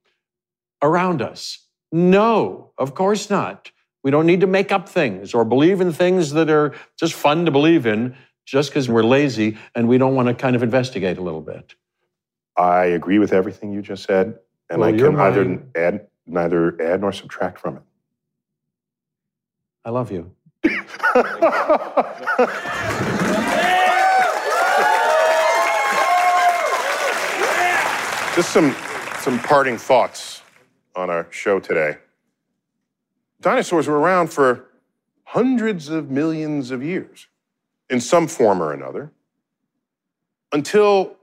around 0.81 1.21
us? 1.21 1.59
No, 1.91 2.71
of 2.77 2.95
course 2.95 3.29
not. 3.29 3.71
We 4.03 4.11
don't 4.11 4.25
need 4.25 4.41
to 4.41 4.47
make 4.47 4.71
up 4.71 4.89
things 4.89 5.33
or 5.33 5.45
believe 5.45 5.81
in 5.81 5.91
things 5.93 6.31
that 6.31 6.49
are 6.49 6.73
just 6.99 7.13
fun 7.13 7.45
to 7.45 7.51
believe 7.51 7.85
in 7.85 8.15
just 8.45 8.69
because 8.69 8.89
we're 8.89 9.03
lazy 9.03 9.57
and 9.73 9.87
we 9.87 9.97
don't 9.97 10.15
want 10.15 10.27
to 10.27 10.33
kind 10.33 10.55
of 10.55 10.63
investigate 10.63 11.17
a 11.17 11.21
little 11.21 11.41
bit. 11.41 11.75
I 12.57 12.85
agree 12.85 13.19
with 13.19 13.33
everything 13.33 13.71
you 13.73 13.81
just 13.81 14.03
said, 14.03 14.37
and 14.69 14.79
Well, 14.81 14.93
I 14.93 14.97
can 14.97 15.19
either 15.19 15.45
my- 15.45 15.59
add, 15.75 16.07
neither 16.27 16.79
add 16.81 17.01
nor 17.01 17.11
subtract 17.11 17.59
from 17.59 17.77
it. 17.77 17.83
I 19.83 19.89
love 19.89 20.11
you. 20.11 20.31
Just 28.35 28.51
some, 28.51 28.75
some 29.19 29.39
parting 29.39 29.77
thoughts 29.77 30.41
on 30.93 31.09
our 31.09 31.25
show 31.31 31.57
today. 31.57 31.95
Dinosaurs 33.39 33.87
were 33.87 33.97
around 33.97 34.27
for 34.27 34.65
hundreds 35.23 35.87
of 35.87 36.11
millions 36.11 36.69
of 36.69 36.83
years 36.83 37.27
in 37.89 38.01
some 38.01 38.27
form 38.27 38.61
or 38.61 38.73
another 38.73 39.13
until 40.51 41.15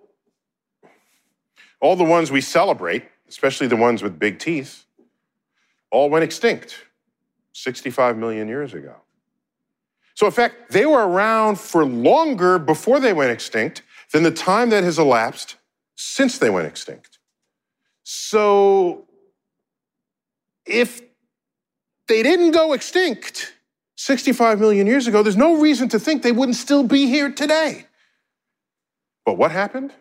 all 1.80 1.96
the 1.96 2.04
ones 2.04 2.30
we 2.30 2.40
celebrate, 2.40 3.04
especially 3.28 3.66
the 3.66 3.76
ones 3.76 4.02
with 4.02 4.18
big 4.18 4.38
teeth, 4.38 4.86
all 5.90 6.08
went 6.08 6.24
extinct 6.24 6.78
65 7.52 8.16
million 8.16 8.48
years 8.48 8.72
ago. 8.72 8.96
So, 10.14 10.24
in 10.24 10.32
fact, 10.32 10.70
they 10.70 10.86
were 10.86 11.06
around 11.06 11.60
for 11.60 11.84
longer 11.84 12.58
before 12.58 13.00
they 13.00 13.12
went 13.12 13.32
extinct 13.32 13.82
than 14.12 14.22
the 14.22 14.30
time 14.30 14.70
that 14.70 14.82
has 14.82 14.98
elapsed 14.98 15.56
since 15.96 16.38
they 16.38 16.50
went 16.50 16.66
extinct. 16.66 17.18
So, 18.04 19.06
if 20.66 21.00
they 22.08 22.22
didn't 22.22 22.52
go 22.52 22.72
extinct 22.72 23.52
65 23.96 24.60
million 24.60 24.86
years 24.86 25.06
ago, 25.06 25.22
there's 25.22 25.36
no 25.36 25.60
reason 25.60 25.88
to 25.90 25.98
think 25.98 26.22
they 26.22 26.32
wouldn't 26.32 26.56
still 26.56 26.82
be 26.82 27.06
here 27.06 27.30
today. 27.30 27.86
But 29.24 29.38
what 29.38 29.52
happened? 29.52 29.92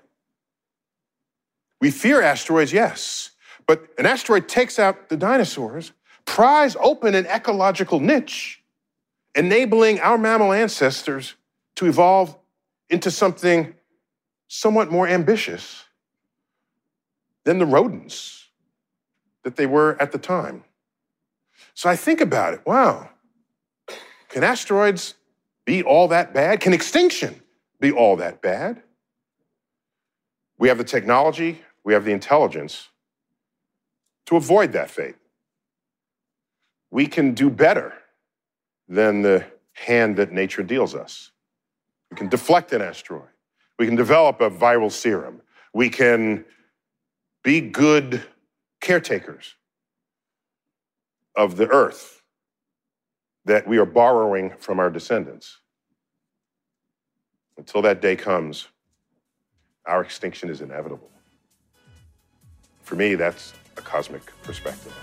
We 1.80 1.92
fear 1.92 2.22
asteroids, 2.22 2.74
yes, 2.74 3.32
but 3.68 3.88
an 3.98 4.06
asteroid 4.06 4.48
takes 4.48 4.80
out 4.80 5.10
the 5.10 5.18
dinosaurs, 5.18 5.92
pries 6.26 6.76
open 6.80 7.16
an 7.16 7.26
ecological 7.26 8.00
niche, 8.00 8.62
enabling 9.36 10.00
our 10.00 10.18
mammal 10.18 10.54
ancestors 10.54 11.36
to 11.76 11.88
evolve 11.88 12.36
into 12.90 13.10
something 13.10 13.74
somewhat 14.54 14.92
more 14.92 15.08
ambitious 15.08 15.86
than 17.46 17.58
the 17.58 17.66
rodents 17.66 18.50
that 19.44 19.56
they 19.56 19.66
were 19.66 19.96
at 20.02 20.12
the 20.12 20.18
time. 20.18 20.66
So 21.74 21.90
I 21.90 21.96
think 21.96 22.20
about 22.20 22.54
it 22.54 22.62
wow, 22.66 23.10
can 24.28 24.44
asteroids 24.44 25.16
be 25.64 25.82
all 25.84 26.10
that 26.10 26.34
bad? 26.34 26.60
Can 26.60 26.74
extinction 26.74 27.42
be 27.80 27.94
all 27.94 28.18
that 28.18 28.42
bad? 28.42 28.84
We 30.58 30.68
have 30.68 30.78
the 30.78 30.84
technology, 30.84 31.62
we 31.86 31.94
have 31.94 32.04
the 32.04 32.12
intelligence 32.12 32.90
to 34.26 34.36
avoid 34.36 34.74
that 34.74 34.90
fate. 34.90 35.16
We 36.92 37.08
can 37.08 37.34
do 37.34 37.50
better 37.50 37.94
than 38.90 39.22
the 39.22 39.46
hand 39.72 40.18
that 40.18 40.34
nature 40.34 40.62
deals 40.62 40.94
us. 40.94 41.32
We 42.10 42.18
can 42.18 42.28
deflect 42.28 42.74
an 42.74 42.82
asteroid. 42.82 43.31
We 43.82 43.88
can 43.88 43.96
develop 43.96 44.42
a 44.42 44.50
viral 44.52 44.92
serum. 44.92 45.42
We 45.74 45.90
can 45.90 46.46
be 47.44 47.60
good 47.62 48.22
caretakers 48.80 49.56
of 51.36 51.58
the 51.58 51.68
earth 51.68 52.22
that 53.46 53.68
we 53.68 53.80
are 53.80 53.88
borrowing 53.88 54.54
from 54.60 54.80
our 54.80 54.92
descendants. 54.92 55.58
Until 57.58 57.82
that 57.82 58.04
day 58.04 58.16
comes, 58.16 58.68
our 59.88 60.02
extinction 60.02 60.52
is 60.52 60.62
inevitable. 60.62 61.10
For 62.84 62.94
me, 62.94 63.16
that's 63.16 63.52
a 63.78 63.82
cosmic 63.82 64.22
perspective. 64.44 64.96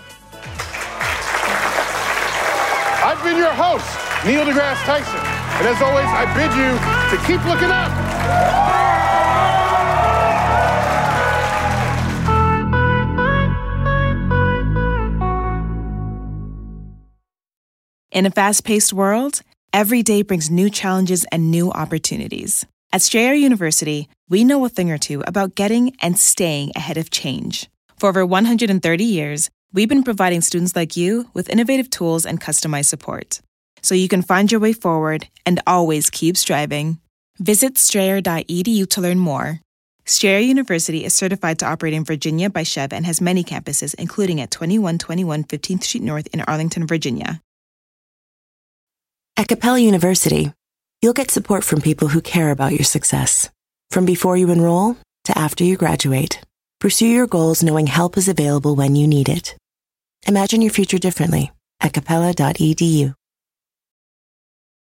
I've 3.03 3.21
been 3.25 3.35
your 3.35 3.51
host, 3.51 3.85
Neil 4.25 4.45
deGrasse 4.45 4.85
Tyson. 4.85 5.19
And 5.59 5.67
as 5.67 5.81
always, 5.81 6.07
I 6.07 6.23
bid 6.33 6.53
you 6.55 7.17
to 7.17 7.27
keep 7.27 7.45
looking 7.45 7.71
up. 7.71 8.08
In 18.19 18.25
a 18.25 18.31
fast 18.31 18.65
paced 18.65 18.91
world, 18.91 19.41
every 19.71 20.03
day 20.03 20.23
brings 20.23 20.51
new 20.51 20.69
challenges 20.69 21.25
and 21.31 21.51
new 21.51 21.71
opportunities. 21.71 22.65
At 22.91 23.01
Strayer 23.01 23.33
University, 23.33 24.09
we 24.27 24.43
know 24.43 24.65
a 24.65 24.67
thing 24.67 24.91
or 24.91 24.97
two 24.97 25.23
about 25.25 25.55
getting 25.55 25.95
and 26.01 26.19
staying 26.19 26.73
ahead 26.75 26.97
of 26.97 27.11
change. 27.11 27.69
For 27.97 28.09
over 28.09 28.25
130 28.25 29.03
years, 29.05 29.49
we've 29.71 29.87
been 29.87 30.03
providing 30.03 30.41
students 30.41 30.75
like 30.75 30.97
you 30.97 31.29
with 31.33 31.49
innovative 31.49 31.89
tools 31.89 32.25
and 32.25 32.41
customized 32.41 32.87
support. 32.87 33.39
So 33.81 33.95
you 33.95 34.09
can 34.09 34.21
find 34.21 34.51
your 34.51 34.59
way 34.59 34.73
forward 34.73 35.29
and 35.45 35.61
always 35.65 36.09
keep 36.09 36.35
striving. 36.35 36.99
Visit 37.39 37.77
strayer.edu 37.77 38.89
to 38.89 39.01
learn 39.01 39.17
more. 39.17 39.61
Strayer 40.05 40.39
University 40.39 41.05
is 41.05 41.13
certified 41.13 41.59
to 41.59 41.65
operate 41.65 41.93
in 41.93 42.03
Virginia 42.03 42.49
by 42.49 42.63
SCHEV 42.63 42.91
and 42.91 43.05
has 43.05 43.21
many 43.21 43.43
campuses, 43.43 43.93
including 43.95 44.41
at 44.41 44.51
2121 44.51 45.45
15th 45.45 45.83
Street 45.83 46.03
North 46.03 46.27
in 46.33 46.41
Arlington, 46.41 46.85
Virginia. 46.85 47.41
At 49.37 49.47
Capella 49.47 49.79
University, 49.79 50.51
you'll 51.01 51.13
get 51.13 51.31
support 51.31 51.63
from 51.63 51.79
people 51.79 52.09
who 52.09 52.21
care 52.21 52.51
about 52.51 52.73
your 52.73 52.83
success. 52.83 53.49
From 53.89 54.05
before 54.05 54.35
you 54.35 54.51
enroll 54.51 54.97
to 55.25 55.37
after 55.37 55.63
you 55.63 55.77
graduate, 55.77 56.41
pursue 56.81 57.07
your 57.07 57.27
goals 57.27 57.63
knowing 57.63 57.87
help 57.87 58.17
is 58.17 58.27
available 58.27 58.75
when 58.75 58.97
you 58.97 59.07
need 59.07 59.29
it. 59.29 59.55
Imagine 60.27 60.61
your 60.61 60.71
future 60.71 60.97
differently 60.97 61.51
at 61.79 61.93
capella.edu. 61.93 63.13